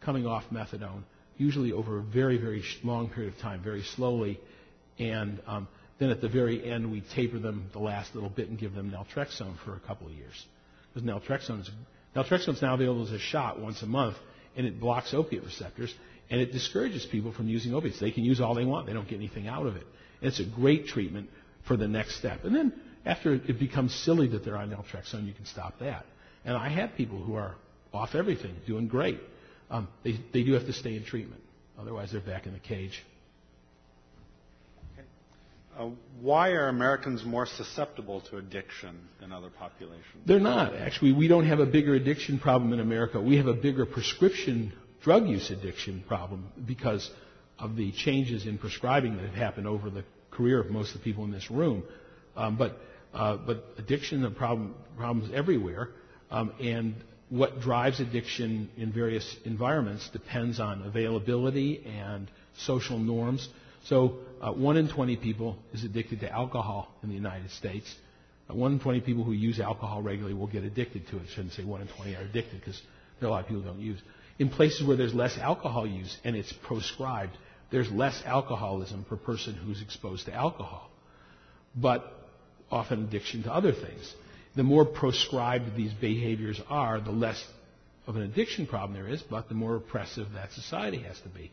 coming 0.00 0.26
off 0.26 0.44
methadone, 0.52 1.02
usually 1.40 1.72
over 1.72 1.98
a 1.98 2.02
very, 2.02 2.36
very 2.36 2.62
long 2.84 3.08
period 3.08 3.32
of 3.32 3.40
time, 3.40 3.62
very 3.62 3.82
slowly, 3.82 4.38
and 4.98 5.40
um, 5.46 5.66
then 5.98 6.10
at 6.10 6.20
the 6.20 6.28
very 6.28 6.70
end 6.70 6.92
we 6.92 7.02
taper 7.14 7.38
them 7.38 7.68
the 7.72 7.78
last 7.78 8.14
little 8.14 8.28
bit 8.28 8.48
and 8.48 8.58
give 8.58 8.74
them 8.74 8.90
naltrexone 8.90 9.56
for 9.64 9.74
a 9.74 9.80
couple 9.80 10.06
of 10.06 10.12
years. 10.12 10.44
Because 10.92 11.08
naltrexone 11.08 11.60
is, 11.62 11.70
naltrexone 12.14 12.54
is 12.54 12.62
now 12.62 12.74
available 12.74 13.04
as 13.04 13.12
a 13.12 13.18
shot 13.18 13.58
once 13.58 13.80
a 13.82 13.86
month, 13.86 14.16
and 14.54 14.66
it 14.66 14.78
blocks 14.78 15.14
opiate 15.14 15.42
receptors, 15.42 15.94
and 16.28 16.40
it 16.40 16.52
discourages 16.52 17.06
people 17.06 17.32
from 17.32 17.48
using 17.48 17.74
opiates. 17.74 17.98
They 17.98 18.10
can 18.10 18.24
use 18.24 18.40
all 18.40 18.54
they 18.54 18.66
want; 18.66 18.86
they 18.86 18.92
don't 18.92 19.08
get 19.08 19.16
anything 19.16 19.48
out 19.48 19.66
of 19.66 19.76
it. 19.76 19.86
And 20.20 20.28
it's 20.28 20.40
a 20.40 20.44
great 20.44 20.88
treatment 20.88 21.30
for 21.66 21.76
the 21.76 21.88
next 21.88 22.16
step. 22.16 22.44
And 22.44 22.54
then 22.54 22.72
after 23.06 23.32
it 23.32 23.58
becomes 23.58 23.94
silly 23.94 24.28
that 24.28 24.44
they're 24.44 24.58
on 24.58 24.70
naltrexone, 24.70 25.26
you 25.26 25.32
can 25.32 25.46
stop 25.46 25.78
that. 25.78 26.04
And 26.44 26.54
I 26.54 26.68
have 26.68 26.94
people 26.96 27.18
who 27.18 27.34
are 27.34 27.54
off 27.94 28.14
everything, 28.14 28.54
doing 28.66 28.88
great. 28.88 29.20
Um, 29.70 29.88
they, 30.02 30.20
they 30.32 30.42
do 30.42 30.52
have 30.54 30.66
to 30.66 30.72
stay 30.72 30.96
in 30.96 31.04
treatment. 31.04 31.42
Otherwise, 31.78 32.12
they're 32.12 32.20
back 32.20 32.46
in 32.46 32.52
the 32.52 32.58
cage. 32.58 33.02
Uh, 35.78 35.88
why 36.20 36.50
are 36.50 36.68
Americans 36.68 37.24
more 37.24 37.46
susceptible 37.46 38.20
to 38.20 38.36
addiction 38.36 38.98
than 39.20 39.32
other 39.32 39.48
populations? 39.48 40.04
They're 40.26 40.40
not. 40.40 40.74
Actually, 40.74 41.12
we 41.12 41.28
don't 41.28 41.46
have 41.46 41.60
a 41.60 41.66
bigger 41.66 41.94
addiction 41.94 42.38
problem 42.38 42.72
in 42.72 42.80
America. 42.80 43.20
We 43.20 43.36
have 43.36 43.46
a 43.46 43.54
bigger 43.54 43.86
prescription 43.86 44.72
drug 45.02 45.26
use 45.26 45.50
addiction 45.50 46.04
problem 46.06 46.48
because 46.66 47.10
of 47.58 47.76
the 47.76 47.92
changes 47.92 48.46
in 48.46 48.58
prescribing 48.58 49.16
that 49.16 49.24
have 49.24 49.34
happened 49.34 49.66
over 49.66 49.88
the 49.90 50.04
career 50.30 50.60
of 50.60 50.70
most 50.70 50.94
of 50.94 51.00
the 51.00 51.04
people 51.04 51.24
in 51.24 51.30
this 51.30 51.50
room. 51.50 51.82
Um, 52.36 52.56
but, 52.56 52.78
uh, 53.14 53.36
but 53.38 53.64
addiction 53.78 54.24
are 54.24 54.30
problem, 54.30 54.74
problems 54.96 55.30
everywhere. 55.34 55.90
Um, 56.30 56.52
and 56.60 56.94
what 57.30 57.60
drives 57.60 58.00
addiction 58.00 58.68
in 58.76 58.92
various 58.92 59.36
environments 59.44 60.08
depends 60.10 60.58
on 60.58 60.82
availability 60.82 61.82
and 61.86 62.28
social 62.58 62.98
norms. 62.98 63.48
So, 63.84 64.18
uh, 64.42 64.52
one 64.52 64.76
in 64.76 64.88
20 64.88 65.16
people 65.16 65.56
is 65.72 65.84
addicted 65.84 66.20
to 66.20 66.30
alcohol 66.30 66.92
in 67.02 67.08
the 67.08 67.14
United 67.14 67.50
States. 67.52 67.94
Uh, 68.50 68.54
one 68.54 68.72
in 68.72 68.80
20 68.80 69.00
people 69.00 69.22
who 69.22 69.32
use 69.32 69.60
alcohol 69.60 70.02
regularly 70.02 70.34
will 70.34 70.48
get 70.48 70.64
addicted 70.64 71.06
to 71.08 71.16
it. 71.16 71.22
I 71.30 71.34
shouldn't 71.34 71.54
say 71.54 71.64
one 71.64 71.80
in 71.80 71.88
20 71.88 72.16
are 72.16 72.22
addicted 72.22 72.60
because 72.60 72.80
there 73.20 73.28
are 73.28 73.30
a 73.30 73.34
lot 73.34 73.40
of 73.42 73.46
people 73.46 73.62
who 73.62 73.68
don't 73.68 73.80
use. 73.80 74.00
In 74.40 74.48
places 74.48 74.86
where 74.86 74.96
there's 74.96 75.14
less 75.14 75.38
alcohol 75.38 75.86
use 75.86 76.16
and 76.24 76.34
it's 76.34 76.52
proscribed, 76.52 77.36
there's 77.70 77.90
less 77.92 78.20
alcoholism 78.26 79.04
per 79.04 79.16
person 79.16 79.54
who's 79.54 79.80
exposed 79.80 80.26
to 80.26 80.34
alcohol. 80.34 80.90
But 81.76 82.12
often 82.70 83.04
addiction 83.04 83.44
to 83.44 83.52
other 83.52 83.72
things. 83.72 84.14
The 84.56 84.62
more 84.62 84.84
proscribed 84.84 85.76
these 85.76 85.92
behaviors 85.92 86.60
are, 86.68 87.00
the 87.00 87.12
less 87.12 87.42
of 88.06 88.16
an 88.16 88.22
addiction 88.22 88.66
problem 88.66 88.94
there 89.00 89.12
is, 89.12 89.22
but 89.22 89.48
the 89.48 89.54
more 89.54 89.76
oppressive 89.76 90.32
that 90.34 90.52
society 90.52 90.98
has 91.02 91.20
to 91.20 91.28
be. 91.28 91.52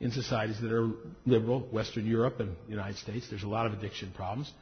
In 0.00 0.10
societies 0.10 0.60
that 0.60 0.70
are 0.70 0.90
liberal, 1.24 1.60
Western 1.60 2.06
Europe 2.06 2.40
and 2.40 2.50
the 2.66 2.70
United 2.70 2.98
States, 2.98 3.28
there's 3.30 3.44
a 3.44 3.48
lot 3.48 3.64
of 3.66 3.72
addiction 3.72 4.12
problems. 4.14 4.52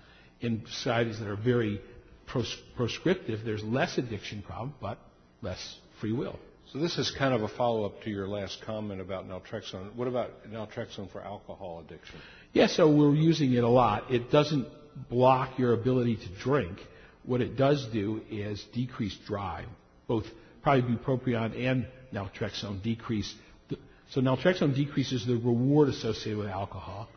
In 0.41 0.65
societies 0.67 1.19
that 1.19 1.29
are 1.29 1.37
very 1.37 1.81
pros- 2.27 2.57
proscriptive, 2.77 3.41
there's 3.45 3.65
less 3.65 3.99
addiction 3.99 4.43
problem, 4.43 4.75
but 4.81 4.99
less 5.43 5.77
free 6.01 6.13
will. 6.13 6.39
So 6.73 6.79
this 6.79 6.99
is 6.99 7.11
kind 7.11 7.35
of 7.35 7.43
a 7.43 7.49
follow-up 7.49 8.03
to 8.03 8.11
your 8.11 8.29
last 8.29 8.63
comment 8.65 9.01
about 9.01 9.29
naltrexone. 9.29 9.95
What 9.95 10.09
about 10.09 10.49
naltrexone 10.49 11.11
for 11.11 11.21
alcohol 11.21 11.83
addiction? 11.85 12.17
Yeah, 12.53 12.69
so 12.69 12.89
we're 12.91 13.15
using 13.15 13.53
it 13.55 13.65
a 13.65 13.69
lot. 13.69 14.13
It 14.13 14.31
doesn't 14.31 14.69
block 15.11 15.59
your 15.59 15.73
ability 15.73 16.17
to 16.17 16.29
drink. 16.43 16.79
What 17.25 17.41
it 17.41 17.57
does 17.57 17.87
do 17.93 18.21
is 18.31 18.65
decrease 18.73 19.17
drive. 19.27 19.67
Both 20.07 20.27
probably 20.63 20.97
bupropion 20.97 21.69
and 21.69 21.87
naltrexone 22.13 22.83
decrease. 22.83 23.33
The, 23.69 23.79
so 24.11 24.21
naltrexone 24.21 24.75
decreases 24.75 25.27
the 25.27 25.35
reward 25.35 25.89
associated 25.89 26.39
with 26.39 26.49
alcohol, 26.49 27.09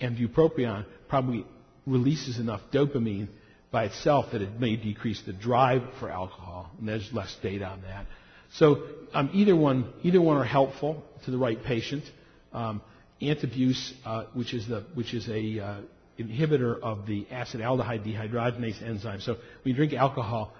and 0.00 0.16
bupropion 0.16 0.84
probably 1.08 1.44
releases 1.86 2.38
enough 2.38 2.60
dopamine 2.72 3.28
by 3.70 3.84
itself 3.84 4.26
that 4.32 4.42
it 4.42 4.58
may 4.60 4.76
decrease 4.76 5.22
the 5.22 5.32
drive 5.32 5.82
for 5.98 6.10
alcohol. 6.10 6.70
And 6.78 6.88
there's 6.88 7.12
less 7.12 7.34
data 7.42 7.66
on 7.66 7.82
that. 7.82 8.06
So 8.54 8.82
um, 9.12 9.30
either 9.34 9.54
one, 9.54 9.92
either 10.02 10.20
one 10.20 10.36
are 10.36 10.44
helpful 10.44 11.02
to 11.24 11.30
the 11.30 11.38
right 11.38 11.62
patient. 11.62 12.04
Um, 12.52 12.80
antabuse, 13.20 13.92
uh, 14.04 14.24
which 14.32 14.54
is 14.54 14.66
the 14.68 14.84
which 14.94 15.12
is 15.12 15.28
a 15.28 15.60
uh, 15.60 15.80
inhibitor 16.18 16.80
of 16.80 17.06
the 17.06 17.26
acetaldehyde 17.30 18.04
dehydrogenase 18.04 18.82
enzyme. 18.82 19.20
So 19.20 19.34
when 19.34 19.42
you 19.64 19.74
drink 19.74 19.92
alcohol, 19.92 20.52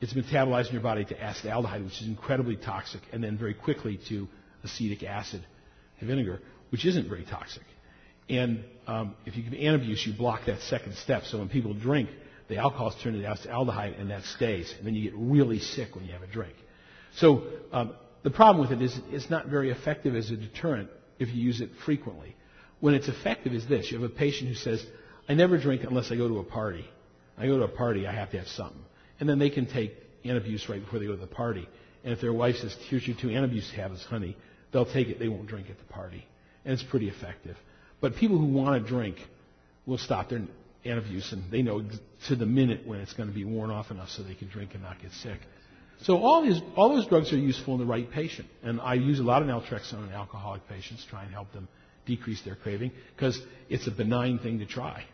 it's 0.00 0.12
metabolized 0.12 0.68
in 0.68 0.74
your 0.74 0.82
body 0.82 1.04
to 1.06 1.14
acetaldehyde, 1.14 1.84
which 1.84 2.00
is 2.02 2.06
incredibly 2.06 2.56
toxic, 2.56 3.00
and 3.12 3.24
then 3.24 3.38
very 3.38 3.54
quickly 3.54 3.98
to 4.08 4.28
acetic 4.62 5.02
acid 5.02 5.44
vinegar, 6.00 6.40
which 6.70 6.84
isn't 6.84 7.08
very 7.08 7.24
toxic. 7.24 7.62
And 8.28 8.64
um, 8.86 9.14
if 9.24 9.36
you 9.36 9.42
give 9.42 9.52
antabuse, 9.52 10.04
you 10.06 10.12
block 10.12 10.46
that 10.46 10.60
second 10.62 10.94
step. 10.96 11.24
So 11.24 11.38
when 11.38 11.48
people 11.48 11.74
drink, 11.74 12.10
the 12.48 12.58
alcohol 12.58 12.90
is 12.90 12.96
turned 13.02 13.16
into 13.16 13.28
acetaldehyde, 13.28 14.00
and 14.00 14.10
that 14.10 14.24
stays. 14.24 14.72
And 14.76 14.86
then 14.86 14.94
you 14.94 15.10
get 15.10 15.18
really 15.18 15.60
sick 15.60 15.94
when 15.94 16.04
you 16.04 16.12
have 16.12 16.22
a 16.22 16.26
drink. 16.26 16.54
So 17.16 17.44
um, 17.72 17.94
the 18.22 18.30
problem 18.30 18.68
with 18.68 18.78
it 18.78 18.84
is 18.84 18.98
it's 19.10 19.30
not 19.30 19.46
very 19.46 19.70
effective 19.70 20.14
as 20.14 20.30
a 20.30 20.36
deterrent 20.36 20.90
if 21.18 21.28
you 21.28 21.42
use 21.42 21.60
it 21.60 21.70
frequently. 21.84 22.34
When 22.80 22.94
it's 22.94 23.08
effective 23.08 23.54
is 23.54 23.66
this. 23.66 23.90
You 23.90 24.00
have 24.00 24.10
a 24.10 24.14
patient 24.14 24.48
who 24.48 24.54
says, 24.54 24.84
I 25.28 25.34
never 25.34 25.58
drink 25.58 25.82
unless 25.84 26.10
I 26.10 26.16
go 26.16 26.28
to 26.28 26.38
a 26.38 26.44
party. 26.44 26.84
I 27.38 27.46
go 27.46 27.58
to 27.58 27.64
a 27.64 27.68
party, 27.68 28.06
I 28.06 28.12
have 28.12 28.30
to 28.30 28.38
have 28.38 28.48
something. 28.48 28.82
And 29.20 29.28
then 29.28 29.38
they 29.38 29.50
can 29.50 29.66
take 29.66 29.92
antabuse 30.24 30.68
right 30.68 30.82
before 30.82 30.98
they 30.98 31.06
go 31.06 31.14
to 31.14 31.20
the 31.20 31.26
party. 31.26 31.68
And 32.04 32.12
if 32.12 32.20
their 32.20 32.32
wife 32.32 32.56
says, 32.56 32.76
here's 32.88 33.06
your 33.06 33.16
two 33.20 33.28
antabuse 33.28 33.74
tablets, 33.74 34.04
honey, 34.04 34.36
they'll 34.72 34.90
take 34.90 35.08
it. 35.08 35.18
They 35.18 35.28
won't 35.28 35.46
drink 35.48 35.68
at 35.70 35.78
the 35.78 35.92
party. 35.92 36.24
And 36.64 36.72
it's 36.72 36.82
pretty 36.82 37.08
effective. 37.08 37.56
But 38.00 38.16
people 38.16 38.38
who 38.38 38.46
want 38.46 38.82
to 38.82 38.88
drink 38.88 39.16
will 39.86 39.98
stop 39.98 40.28
their 40.28 40.42
antabuse, 40.84 41.32
and 41.32 41.50
they 41.50 41.62
know 41.62 41.82
to 42.28 42.36
the 42.36 42.46
minute 42.46 42.86
when 42.86 43.00
it's 43.00 43.12
going 43.12 43.28
to 43.28 43.34
be 43.34 43.44
worn 43.44 43.70
off 43.70 43.90
enough 43.90 44.10
so 44.10 44.22
they 44.22 44.34
can 44.34 44.48
drink 44.48 44.74
and 44.74 44.82
not 44.82 45.00
get 45.00 45.12
sick. 45.12 45.38
So 46.02 46.18
all, 46.18 46.42
these, 46.42 46.60
all 46.76 46.90
those 46.90 47.06
drugs 47.06 47.32
are 47.32 47.38
useful 47.38 47.74
in 47.74 47.80
the 47.80 47.86
right 47.86 48.10
patient. 48.10 48.48
And 48.62 48.80
I 48.80 48.94
use 48.94 49.18
a 49.18 49.22
lot 49.22 49.42
of 49.42 49.48
naltrexone 49.48 50.06
in 50.06 50.12
alcoholic 50.12 50.68
patients, 50.68 51.04
to 51.04 51.10
try 51.10 51.24
and 51.24 51.32
help 51.32 51.52
them 51.52 51.68
decrease 52.04 52.42
their 52.42 52.54
craving, 52.54 52.92
because 53.16 53.40
it's 53.68 53.86
a 53.86 53.90
benign 53.90 54.38
thing 54.38 54.58
to 54.58 54.66
try. 54.66 55.04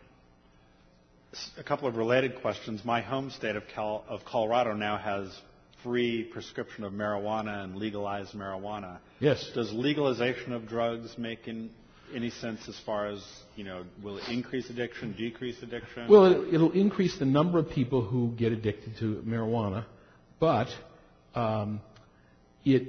A 1.57 1.63
couple 1.63 1.87
of 1.87 1.95
related 1.95 2.41
questions. 2.41 2.83
My 2.85 3.01
home 3.01 3.29
state 3.29 3.55
of, 3.55 3.63
Cal- 3.73 4.03
of 4.07 4.23
Colorado 4.25 4.73
now 4.73 4.97
has 4.97 5.35
free 5.83 6.23
prescription 6.23 6.83
of 6.83 6.93
marijuana 6.93 7.63
and 7.63 7.75
legalized 7.75 8.33
marijuana. 8.33 8.99
Yes. 9.19 9.51
Does 9.53 9.71
legalization 9.73 10.53
of 10.53 10.67
drugs 10.67 11.17
make 11.17 11.47
in, 11.47 11.69
any 12.13 12.29
sense 12.29 12.69
as 12.69 12.79
far 12.85 13.07
as, 13.07 13.25
you 13.55 13.63
know, 13.63 13.83
will 14.03 14.17
it 14.17 14.23
increase 14.29 14.69
addiction, 14.69 15.13
decrease 15.17 15.61
addiction? 15.63 16.07
Well, 16.07 16.25
it, 16.25 16.53
it'll 16.53 16.71
increase 16.71 17.17
the 17.17 17.25
number 17.25 17.57
of 17.57 17.69
people 17.69 18.03
who 18.03 18.33
get 18.37 18.51
addicted 18.51 18.97
to 18.99 19.23
marijuana 19.25 19.85
but 20.43 20.67
um, 21.35 21.79
it 22.65 22.83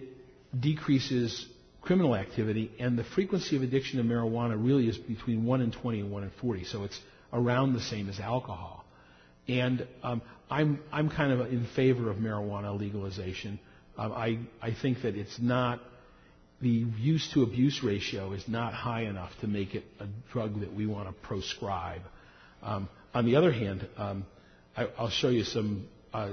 decreases 0.58 1.46
criminal 1.82 2.16
activity, 2.16 2.72
and 2.80 2.98
the 2.98 3.04
frequency 3.04 3.54
of 3.54 3.62
addiction 3.62 3.98
to 3.98 4.04
marijuana 4.04 4.56
really 4.58 4.88
is 4.88 4.98
between 4.98 5.44
1 5.44 5.60
in 5.60 5.70
20 5.70 6.00
and 6.00 6.10
1 6.10 6.22
in 6.24 6.30
40, 6.40 6.64
so 6.64 6.82
it's 6.82 6.98
around 7.34 7.74
the 7.74 7.80
same 7.80 8.08
as 8.08 8.18
alcohol. 8.20 8.84
And 9.46 9.86
um, 10.02 10.22
I'm, 10.50 10.80
I'm 10.90 11.10
kind 11.10 11.32
of 11.32 11.40
in 11.52 11.66
favor 11.76 12.10
of 12.10 12.16
marijuana 12.16 12.78
legalization. 12.78 13.58
Um, 13.98 14.12
I, 14.12 14.38
I 14.62 14.74
think 14.80 15.02
that 15.02 15.16
it's 15.16 15.38
not, 15.38 15.80
the 16.62 16.86
use 16.98 17.30
to 17.34 17.42
abuse 17.42 17.82
ratio 17.84 18.32
is 18.32 18.48
not 18.48 18.72
high 18.72 19.02
enough 19.02 19.32
to 19.42 19.46
make 19.46 19.74
it 19.74 19.84
a 20.00 20.06
drug 20.32 20.60
that 20.60 20.72
we 20.72 20.86
want 20.86 21.08
to 21.08 21.28
proscribe. 21.28 22.00
Um, 22.62 22.88
on 23.12 23.26
the 23.26 23.36
other 23.36 23.52
hand, 23.52 23.86
um, 23.98 24.24
I, 24.74 24.88
I'll 24.96 25.10
show 25.10 25.28
you 25.28 25.44
some 25.44 25.88
uh, 26.14 26.30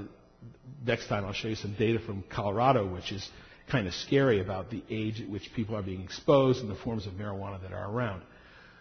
next 0.85 1.07
time 1.07 1.25
I'll 1.25 1.33
show 1.33 1.47
you 1.47 1.55
some 1.55 1.75
data 1.77 1.99
from 1.99 2.23
Colorado, 2.29 2.87
which 2.87 3.11
is 3.11 3.27
kind 3.69 3.87
of 3.87 3.93
scary 3.93 4.41
about 4.41 4.69
the 4.69 4.83
age 4.89 5.21
at 5.21 5.29
which 5.29 5.51
people 5.55 5.75
are 5.75 5.81
being 5.81 6.01
exposed 6.01 6.59
and 6.61 6.69
the 6.69 6.75
forms 6.75 7.07
of 7.07 7.13
marijuana 7.13 7.61
that 7.61 7.71
are 7.71 7.89
around. 7.89 8.21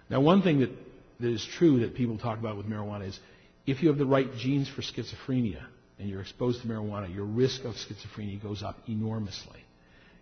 Now, 0.08 0.20
one 0.20 0.42
thing 0.42 0.60
that, 0.60 0.70
that 1.20 1.30
is 1.30 1.46
true 1.58 1.80
that 1.80 1.94
people 1.94 2.18
talk 2.18 2.38
about 2.38 2.56
with 2.56 2.66
marijuana 2.66 3.08
is 3.08 3.18
if 3.66 3.82
you 3.82 3.88
have 3.88 3.98
the 3.98 4.06
right 4.06 4.34
genes 4.36 4.68
for 4.68 4.82
schizophrenia 4.82 5.62
and 5.98 6.08
you're 6.08 6.20
exposed 6.20 6.62
to 6.62 6.68
marijuana, 6.68 7.14
your 7.14 7.26
risk 7.26 7.64
of 7.64 7.74
schizophrenia 7.74 8.42
goes 8.42 8.62
up 8.62 8.78
enormously. 8.88 9.60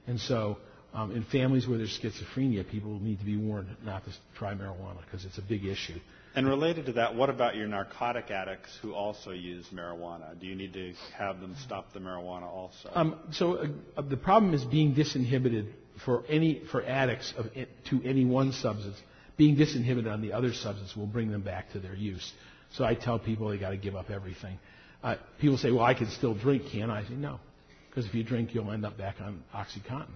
And 0.06 0.20
so, 0.20 0.58
um, 0.94 1.12
in 1.12 1.22
families 1.24 1.68
where 1.68 1.78
there's 1.78 1.98
schizophrenia, 1.98 2.68
people 2.68 2.98
need 2.98 3.18
to 3.20 3.24
be 3.24 3.36
warned 3.36 3.68
not 3.84 4.04
to 4.04 4.10
try 4.36 4.54
marijuana 4.54 5.00
because 5.04 5.24
it's 5.24 5.38
a 5.38 5.42
big 5.42 5.64
issue. 5.64 5.98
And 6.34 6.46
related 6.46 6.86
to 6.86 6.92
that, 6.92 7.14
what 7.14 7.30
about 7.30 7.56
your 7.56 7.66
narcotic 7.66 8.30
addicts 8.30 8.70
who 8.80 8.94
also 8.94 9.30
use 9.30 9.66
marijuana? 9.72 10.38
Do 10.38 10.46
you 10.46 10.54
need 10.54 10.72
to 10.74 10.92
have 11.16 11.40
them 11.40 11.56
stop 11.64 11.92
the 11.92 12.00
marijuana 12.00 12.44
also? 12.44 12.90
Um, 12.94 13.18
so 13.32 13.68
uh, 13.96 14.02
the 14.02 14.16
problem 14.16 14.54
is 14.54 14.64
being 14.64 14.94
disinhibited 14.94 15.72
for 16.04 16.24
any 16.28 16.62
for 16.70 16.82
addicts 16.84 17.34
of, 17.36 17.46
to 17.90 18.02
any 18.04 18.24
one 18.24 18.52
substance. 18.52 18.96
Being 19.38 19.56
disinhibited 19.56 20.12
on 20.12 20.20
the 20.20 20.34
other 20.34 20.52
substance 20.52 20.94
will 20.94 21.06
bring 21.06 21.30
them 21.30 21.42
back 21.42 21.72
to 21.72 21.78
their 21.78 21.94
use. 21.94 22.30
So 22.72 22.84
I 22.84 22.94
tell 22.94 23.18
people 23.18 23.48
they 23.48 23.56
got 23.56 23.70
to 23.70 23.78
give 23.78 23.96
up 23.96 24.10
everything. 24.10 24.58
Uh, 25.02 25.14
people 25.40 25.56
say, 25.56 25.70
"Well, 25.70 25.84
I 25.84 25.94
can 25.94 26.10
still 26.10 26.34
drink, 26.34 26.64
can 26.70 26.90
I?" 26.90 27.00
I 27.00 27.04
say, 27.04 27.14
"No, 27.14 27.40
because 27.88 28.04
if 28.04 28.14
you 28.14 28.24
drink, 28.24 28.54
you'll 28.54 28.70
end 28.70 28.84
up 28.84 28.98
back 28.98 29.16
on 29.22 29.42
OxyContin." 29.54 30.08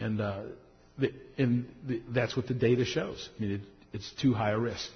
And 0.00 0.20
uh, 0.20 0.42
the, 0.98 1.12
and 1.38 1.72
the, 1.86 2.02
that's 2.08 2.36
what 2.36 2.48
the 2.48 2.54
data 2.54 2.84
shows. 2.84 3.28
I 3.36 3.42
mean, 3.42 3.52
it, 3.52 3.60
it's 3.92 4.10
too 4.20 4.34
high 4.34 4.50
a 4.50 4.58
risk. 4.58 4.88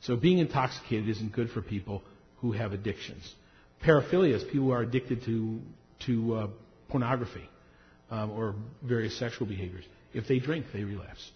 So 0.00 0.16
being 0.16 0.38
intoxicated 0.38 1.08
isn't 1.08 1.32
good 1.32 1.50
for 1.50 1.60
people 1.60 2.02
who 2.38 2.52
have 2.52 2.72
addictions. 2.72 3.34
Paraphilia 3.84 4.34
is 4.34 4.42
people 4.44 4.66
who 4.66 4.72
are 4.72 4.82
addicted 4.82 5.24
to, 5.24 5.60
to 6.06 6.34
uh, 6.34 6.46
pornography 6.88 7.48
um, 8.10 8.30
or 8.30 8.54
various 8.82 9.18
sexual 9.18 9.46
behaviors. 9.46 9.84
If 10.12 10.26
they 10.26 10.38
drink, 10.38 10.66
they 10.72 10.84
relapse. 10.84 11.30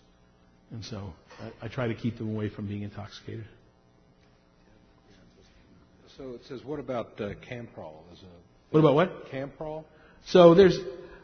And 0.70 0.84
so 0.84 1.12
I, 1.40 1.66
I 1.66 1.68
try 1.68 1.88
to 1.88 1.94
keep 1.94 2.18
them 2.18 2.34
away 2.34 2.48
from 2.48 2.66
being 2.66 2.82
intoxicated. 2.82 3.44
So 6.16 6.30
it 6.30 6.42
says, 6.48 6.64
what 6.64 6.78
about 6.78 7.20
uh, 7.20 7.30
Camprol? 7.50 8.02
As 8.12 8.18
a 8.22 8.26
what 8.70 8.80
about 8.80 8.94
what? 8.94 9.30
Camprol? 9.30 9.84
So 10.26 10.54
there's, 10.54 10.78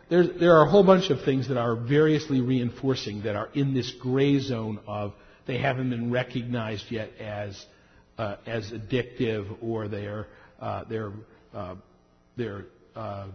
there's, 0.09 0.39
there 0.39 0.57
are 0.57 0.67
a 0.67 0.71
whole 0.71 0.85
bunch 0.85 1.11
of 1.11 1.25
things 1.25 1.49
that 1.49 1.57
are 1.57 1.75
variously 1.75 2.41
reinforcing 2.41 3.23
that 3.23 3.37
are 3.37 3.49
in 3.55 3.75
this 3.75 3.93
gray 4.01 4.39
zone 4.41 4.81
of 4.87 5.15
they 5.47 5.59
haven't 5.59 5.91
been 5.91 6.11
recognized 6.13 6.85
yet 6.91 7.11
as 7.19 7.65
uh, 8.19 8.37
as 8.47 8.71
addictive 8.71 9.57
or 9.63 9.89
they're 9.89 10.27
uh, 10.61 10.85
they're 10.89 11.13
uh, 11.55 11.75
they're 12.37 12.67
uh, 12.95 13.27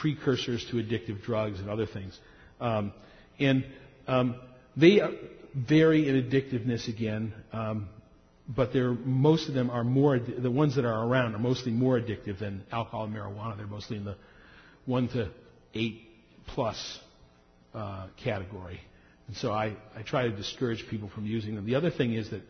precursors 0.00 0.66
to 0.70 0.76
addictive 0.76 1.22
drugs 1.22 1.60
and 1.60 1.68
other 1.68 1.86
things, 1.86 2.18
um, 2.60 2.92
and 3.38 3.64
um, 4.08 4.34
they 4.76 5.00
vary 5.54 6.08
in 6.08 6.22
addictiveness 6.22 6.88
again. 6.88 7.32
Um, 7.52 7.88
but 8.46 8.72
they're, 8.72 8.92
most 8.92 9.48
of 9.48 9.54
them 9.54 9.70
are 9.70 9.84
more, 9.84 10.18
the 10.18 10.50
ones 10.50 10.76
that 10.76 10.84
are 10.84 11.06
around 11.06 11.34
are 11.34 11.38
mostly 11.38 11.72
more 11.72 11.98
addictive 11.98 12.38
than 12.38 12.62
alcohol 12.70 13.04
and 13.04 13.14
marijuana. 13.14 13.56
They're 13.56 13.66
mostly 13.66 13.96
in 13.96 14.04
the 14.04 14.16
1 14.84 15.08
to 15.08 15.30
8 15.72 16.00
plus 16.48 16.98
uh, 17.74 18.08
category. 18.22 18.80
And 19.28 19.36
so 19.36 19.50
I, 19.50 19.76
I 19.96 20.02
try 20.02 20.24
to 20.24 20.30
discourage 20.30 20.84
people 20.90 21.08
from 21.08 21.24
using 21.24 21.54
them. 21.54 21.64
The 21.64 21.76
other 21.76 21.90
thing 21.90 22.12
is 22.12 22.30
that 22.30 22.42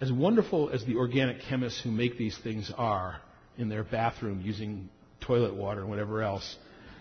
as 0.00 0.12
wonderful 0.12 0.70
as 0.70 0.84
the 0.84 0.96
organic 0.96 1.42
chemists 1.42 1.80
who 1.82 1.90
make 1.90 2.16
these 2.18 2.38
things 2.38 2.72
are 2.76 3.20
in 3.58 3.68
their 3.68 3.84
bathroom 3.84 4.40
using 4.44 4.88
toilet 5.20 5.54
water 5.54 5.80
and 5.80 5.90
whatever 5.90 6.22
else, 6.22 6.56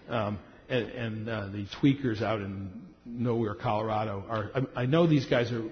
um, 0.10 0.40
and, 0.68 0.90
and 0.90 1.30
uh, 1.30 1.48
the 1.48 1.66
tweakers 1.80 2.22
out 2.22 2.42
in 2.42 2.72
nowhere, 3.06 3.56
Colorado, 3.56 4.24
are, 4.30 4.52
I, 4.56 4.82
I 4.82 4.86
know 4.86 5.08
these 5.08 5.26
guys 5.26 5.52
are 5.52 5.64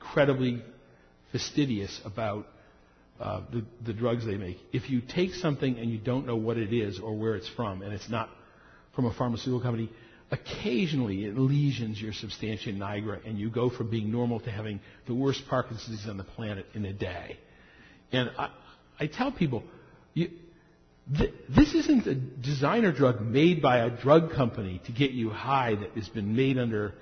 incredibly 0.00 0.62
fastidious 1.30 2.00
about 2.04 2.46
uh, 3.20 3.42
the, 3.52 3.64
the 3.84 3.92
drugs 3.92 4.26
they 4.26 4.36
make. 4.36 4.58
If 4.72 4.90
you 4.90 5.00
take 5.00 5.34
something 5.34 5.78
and 5.78 5.90
you 5.90 5.98
don't 5.98 6.26
know 6.26 6.36
what 6.36 6.58
it 6.58 6.72
is 6.72 6.98
or 6.98 7.16
where 7.16 7.36
it's 7.36 7.48
from, 7.48 7.82
and 7.82 7.92
it's 7.92 8.10
not 8.10 8.28
from 8.94 9.06
a 9.06 9.14
pharmaceutical 9.14 9.60
company, 9.60 9.90
occasionally 10.30 11.24
it 11.26 11.36
lesions 11.36 12.00
your 12.00 12.12
substantia 12.12 12.70
nigra 12.70 13.24
and 13.26 13.38
you 13.38 13.50
go 13.50 13.70
from 13.70 13.90
being 13.90 14.10
normal 14.10 14.40
to 14.40 14.50
having 14.50 14.80
the 15.06 15.14
worst 15.14 15.42
Parkinson's 15.48 15.88
disease 15.88 16.08
on 16.08 16.16
the 16.16 16.24
planet 16.24 16.66
in 16.74 16.84
a 16.84 16.92
day. 16.92 17.38
And 18.12 18.30
I, 18.38 18.50
I 18.98 19.06
tell 19.06 19.30
people, 19.30 19.62
you, 20.14 20.30
th- 21.16 21.34
this 21.48 21.74
isn't 21.74 22.06
a 22.06 22.14
designer 22.14 22.92
drug 22.92 23.20
made 23.20 23.62
by 23.62 23.78
a 23.78 23.90
drug 23.90 24.32
company 24.32 24.80
to 24.86 24.92
get 24.92 25.10
you 25.12 25.30
high 25.30 25.74
that 25.74 25.90
has 25.92 26.08
been 26.08 26.36
made 26.36 26.58
under. 26.58 26.94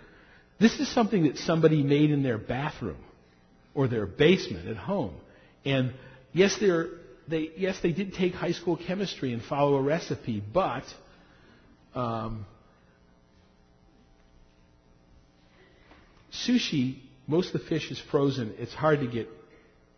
This 0.59 0.79
is 0.81 0.89
something 0.89 1.25
that 1.25 1.39
somebody 1.39 1.83
made 1.83 2.11
in 2.11 2.23
their 2.23 2.39
bathroom 2.39 2.99
or 3.75 3.89
their 3.89 4.07
basement 4.07 4.69
at 4.69 4.77
home. 4.77 5.15
And 5.65 5.93
yes, 6.33 6.59
they, 6.59 7.51
yes, 7.57 7.79
they 7.83 7.93
did 7.93 8.15
take 8.15 8.35
high 8.35 8.53
school 8.53 8.77
chemistry 8.77 9.33
and 9.33 9.43
follow 9.43 9.77
a 9.77 9.83
recipe, 9.83 10.43
but 10.53 10.85
um, 11.95 12.47
sushi, 16.33 16.99
most 17.27 17.55
of 17.55 17.61
the 17.61 17.67
fish 17.69 17.91
is 17.91 18.01
frozen. 18.11 18.55
It's 18.59 18.75
hard 18.75 19.01
to 19.01 19.07
get 19.07 19.29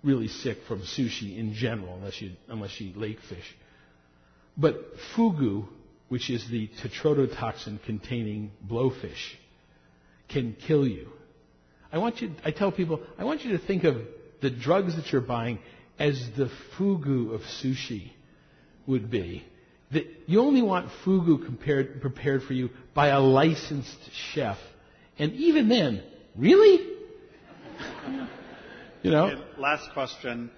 really 0.02 0.28
sick 0.28 0.58
from 0.66 0.80
sushi 0.82 1.38
in 1.38 1.54
general, 1.54 1.94
unless 1.96 2.20
you 2.20 2.32
unless 2.48 2.80
you 2.80 2.92
lake 2.98 3.18
fish. 3.28 3.56
But 4.56 4.76
fugu, 5.14 5.66
which 6.08 6.30
is 6.30 6.46
the 6.50 6.68
tetrodotoxin 6.82 7.82
containing 7.84 8.52
blowfish, 8.66 9.34
can 10.28 10.56
kill 10.66 10.86
you. 10.86 11.08
I 11.92 11.98
want 11.98 12.20
you. 12.20 12.32
I 12.44 12.50
tell 12.50 12.72
people, 12.72 13.00
I 13.18 13.24
want 13.24 13.44
you 13.44 13.56
to 13.56 13.64
think 13.66 13.84
of 13.84 13.96
the 14.40 14.50
drugs 14.50 14.96
that 14.96 15.12
you're 15.12 15.20
buying 15.20 15.58
as 15.98 16.18
the 16.36 16.50
fugu 16.76 17.34
of 17.34 17.42
sushi 17.62 18.12
would 18.86 19.10
be. 19.10 19.44
That 19.92 20.06
you 20.26 20.40
only 20.40 20.62
want 20.62 20.88
fugu 21.04 21.44
compared, 21.44 22.00
prepared 22.00 22.42
for 22.44 22.54
you 22.54 22.70
by 22.94 23.08
a 23.08 23.20
licensed 23.20 24.10
chef, 24.32 24.56
and 25.18 25.32
even 25.34 25.68
then, 25.68 26.02
Really? 26.36 26.86
you 29.02 29.10
know? 29.10 29.26
Okay, 29.26 29.42
last 29.58 29.90
question. 29.92 30.50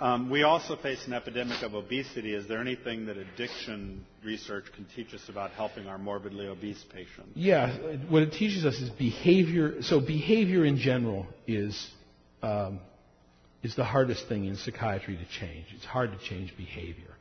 Um, 0.00 0.30
we 0.30 0.44
also 0.44 0.76
face 0.76 1.04
an 1.06 1.12
epidemic 1.12 1.62
of 1.62 1.74
obesity. 1.74 2.32
Is 2.32 2.46
there 2.46 2.60
anything 2.60 3.06
that 3.06 3.16
addiction 3.16 4.06
research 4.24 4.64
can 4.74 4.86
teach 4.94 5.12
us 5.12 5.28
about 5.28 5.50
helping 5.50 5.88
our 5.88 5.98
morbidly 5.98 6.46
obese 6.46 6.84
patients? 6.92 7.32
Yeah, 7.34 7.96
what 8.08 8.22
it 8.22 8.32
teaches 8.32 8.64
us 8.64 8.76
is 8.76 8.90
behavior. 8.90 9.82
So 9.82 10.00
behavior 10.00 10.64
in 10.64 10.78
general 10.78 11.26
is 11.48 11.90
um, 12.42 12.78
is 13.64 13.74
the 13.74 13.84
hardest 13.84 14.28
thing 14.28 14.44
in 14.44 14.54
psychiatry 14.56 15.16
to 15.16 15.40
change. 15.40 15.66
It's 15.74 15.84
hard 15.84 16.12
to 16.12 16.18
change 16.18 16.56
behavior, 16.56 17.16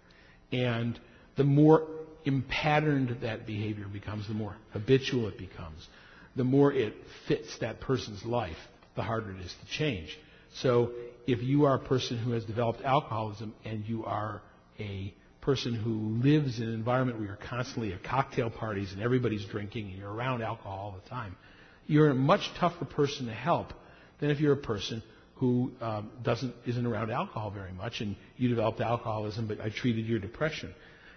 and 0.51 0.99
the 1.36 1.43
more 1.43 1.88
impatterned 2.25 3.21
that 3.21 3.47
behavior 3.47 3.88
becomes, 3.91 4.28
the 4.28 4.36
more 4.36 4.55
habitual 4.71 5.28
it 5.30 5.38
becomes, 5.39 5.88
the 6.36 6.43
more 6.43 6.71
it 6.71 6.93
fits 7.28 7.57
that 7.59 7.80
person's 7.80 8.23
life, 8.23 8.57
the 8.95 9.01
harder 9.01 9.32
it 9.32 9.39
is 9.39 9.55
to 9.63 9.78
change. 9.78 10.15
So 10.62 10.91
if 11.26 11.41
you 11.43 11.66
are 11.66 11.76
a 11.76 11.80
person 11.80 12.18
who 12.18 12.32
has 12.32 12.43
developed 12.45 12.82
alcoholism 12.82 13.53
and 13.66 13.86
you 13.86 14.05
are 14.05 14.41
a 14.80 15.14
person 15.41 15.74
who 15.74 16.22
lives 16.28 16.60
in 16.60 16.68
an 16.68 16.74
environment 16.74 17.20
where 17.20 17.28
you're 17.28 17.38
constantly 17.38 17.93
at 17.93 18.03
cocktail 18.03 18.49
parties 18.49 18.91
and 18.91 19.01
everybody's 19.01 19.45
drinking 19.45 19.89
and 19.89 19.97
you're 19.97 20.12
around 20.12 20.41
alcohol 20.41 20.78
all 20.78 20.99
the 21.03 21.10
time, 21.10 21.36
you're 21.86 22.10
a 22.10 22.16
much 22.16 22.49
tougher 22.60 22.86
person 22.86 23.28
to 23.28 23.34
help 23.34 23.74
than 24.20 24.30
if 24.30 24.39
you're 24.39 24.53
a 24.53 24.58
person 24.58 25.01
who 25.36 25.72
um, 25.82 26.10
doesn't 26.24 26.53
isn't 26.66 26.86
around 26.86 27.12
alcohol 27.12 27.51
very 27.51 27.72
much 27.72 28.01
and 28.01 28.16
you 28.38 28.49
developed 28.49 28.82
alcoholism, 28.82 29.47
but 29.47 29.62
I 29.62 29.70
treated 29.70 30.05
your 30.05 30.20
depression. 30.20 30.74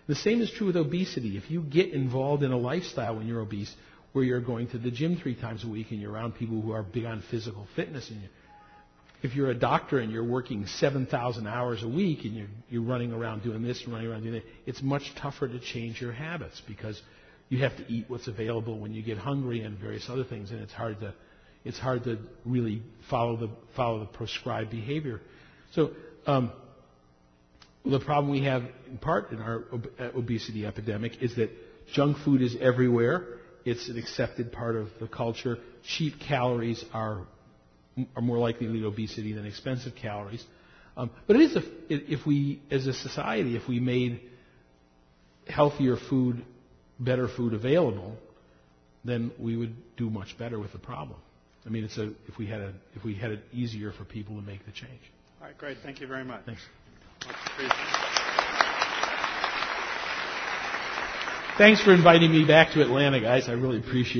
The 0.07 0.15
same 0.15 0.43
is 0.43 0.51
true 0.51 0.67
with 0.67 0.77
obesity. 0.77 1.37
If 1.37 1.51
you 1.51 1.63
get 1.63 1.91
involved 1.91 2.43
in 2.43 2.53
a 2.53 2.59
lifestyle 2.59 3.17
when 3.17 3.27
you're 3.27 3.41
obese, 3.41 3.75
where 4.13 4.25
you're 4.25 4.41
going 4.41 4.69
to 4.69 4.79
the 4.79 4.91
gym 4.91 5.17
three 5.17 5.35
times 5.35 5.65
a 5.65 5.69
week 5.69 5.91
and 5.91 6.01
you're 6.01 6.13
around 6.13 6.35
people 6.35 6.61
who 6.61 6.73
are 6.73 6.83
big 6.83 7.05
on 7.05 7.23
physical 7.31 7.67
fitness. 7.77 8.11
And 8.11 8.29
if 9.23 9.35
you're 9.35 9.51
a 9.51 9.55
doctor 9.55 9.99
and 9.99 10.11
you're 10.11 10.25
working 10.25 10.67
7,000 10.67 11.47
hours 11.47 11.83
a 11.83 11.89
week 11.89 12.25
and 12.25 12.35
you're, 12.35 12.49
you're 12.69 12.83
running 12.83 13.13
around 13.13 13.43
doing 13.43 13.63
this 13.63 13.83
and 13.85 13.93
running 13.93 14.09
around 14.09 14.23
doing 14.23 14.35
that, 14.35 14.45
it's 14.67 14.83
much 14.83 15.13
tougher 15.17 15.47
to 15.47 15.61
change 15.61 16.01
your 16.01 16.13
habits 16.13 16.61
because 16.67 17.01
you 17.49 17.59
have 17.59 17.77
to 17.77 17.85
eat 17.93 18.07
what's 18.09 18.29
available 18.29 18.79
when 18.79 18.95
you 18.95 19.03
get 19.03 19.19
hungry 19.19 19.61
and 19.61 19.79
various 19.79 20.09
other 20.09 20.25
things, 20.25 20.51
and 20.51 20.61
it's 20.61 20.73
hard 20.73 21.01
to 21.01 21.13
it's 21.63 21.79
hard 21.79 22.05
to 22.05 22.19
really 22.47 22.83
follow 23.11 23.37
the 23.37 23.51
follow 23.77 24.01
the 24.01 24.07
prescribed 24.07 24.71
behavior. 24.71 25.21
So 25.73 25.91
um, 26.27 26.53
the 27.85 28.01
problem 28.01 28.31
we 28.31 28.45
have 28.45 28.63
in 28.89 28.99
part 28.99 29.33
in 29.33 29.41
our 29.41 29.65
uh, 29.99 30.05
obesity 30.17 30.65
epidemic 30.65 31.23
is 31.23 31.37
that 31.37 31.51
junk 31.93 32.19
food 32.25 32.41
is 32.41 32.57
everywhere 32.61 33.41
it's 33.65 33.89
an 33.89 33.99
accepted 33.99 34.53
part 34.53 34.77
of 34.77 34.89
the 35.01 35.07
culture. 35.07 35.59
Cheap 35.85 36.21
calories 36.21 36.85
are 36.93 37.27
are 38.17 38.23
more 38.23 38.39
likely 38.39 38.67
to 38.67 38.73
lead 38.73 38.81
to 38.81 38.87
obesity 38.87 39.33
than 39.33 39.47
expensive 39.47 39.95
calories. 39.95 40.45
Um, 40.97 41.11
but 41.27 41.37
it 41.37 41.43
is 41.43 41.57
a, 41.57 41.63
if 41.89 42.27
we, 42.27 42.61
as 42.71 42.87
a 42.87 42.93
society, 42.93 43.57
if 43.57 43.69
we 43.69 43.81
made 43.81 44.21
healthier 45.49 45.97
food, 45.97 46.45
better 46.99 47.29
food 47.29 47.55
available, 47.55 48.17
then 49.05 49.31
we 49.39 49.57
would 49.57 49.75
do 49.97 50.11
much 50.11 50.37
better 50.39 50.59
with 50.59 50.73
the 50.73 50.79
problem. 50.79 51.19
I 51.67 51.69
mean, 51.69 51.85
it's 51.85 51.99
a, 51.99 52.13
if 52.27 52.39
we 52.39 52.47
had 52.47 52.61
a, 52.61 52.73
if 52.95 53.05
we 53.05 53.15
had 53.15 53.31
it 53.33 53.41
easier 53.53 53.93
for 53.93 54.05
people 54.05 54.37
to 54.37 54.43
make 54.43 54.65
the 54.67 54.73
change. 54.73 55.01
All 55.41 55.47
right, 55.47 55.57
great. 55.57 55.79
Thank 55.83 56.01
you 56.01 56.07
very 56.07 56.25
much. 56.25 56.45
Thanks. 56.45 56.63
Thanks 61.59 61.83
for 61.83 61.93
inviting 61.93 62.31
me 62.31 62.47
back 62.47 62.73
to 62.73 62.81
Atlanta, 62.83 63.21
guys. 63.21 63.49
I 63.49 63.53
really 63.53 63.79
appreciate 63.79 64.05
it. 64.15 64.19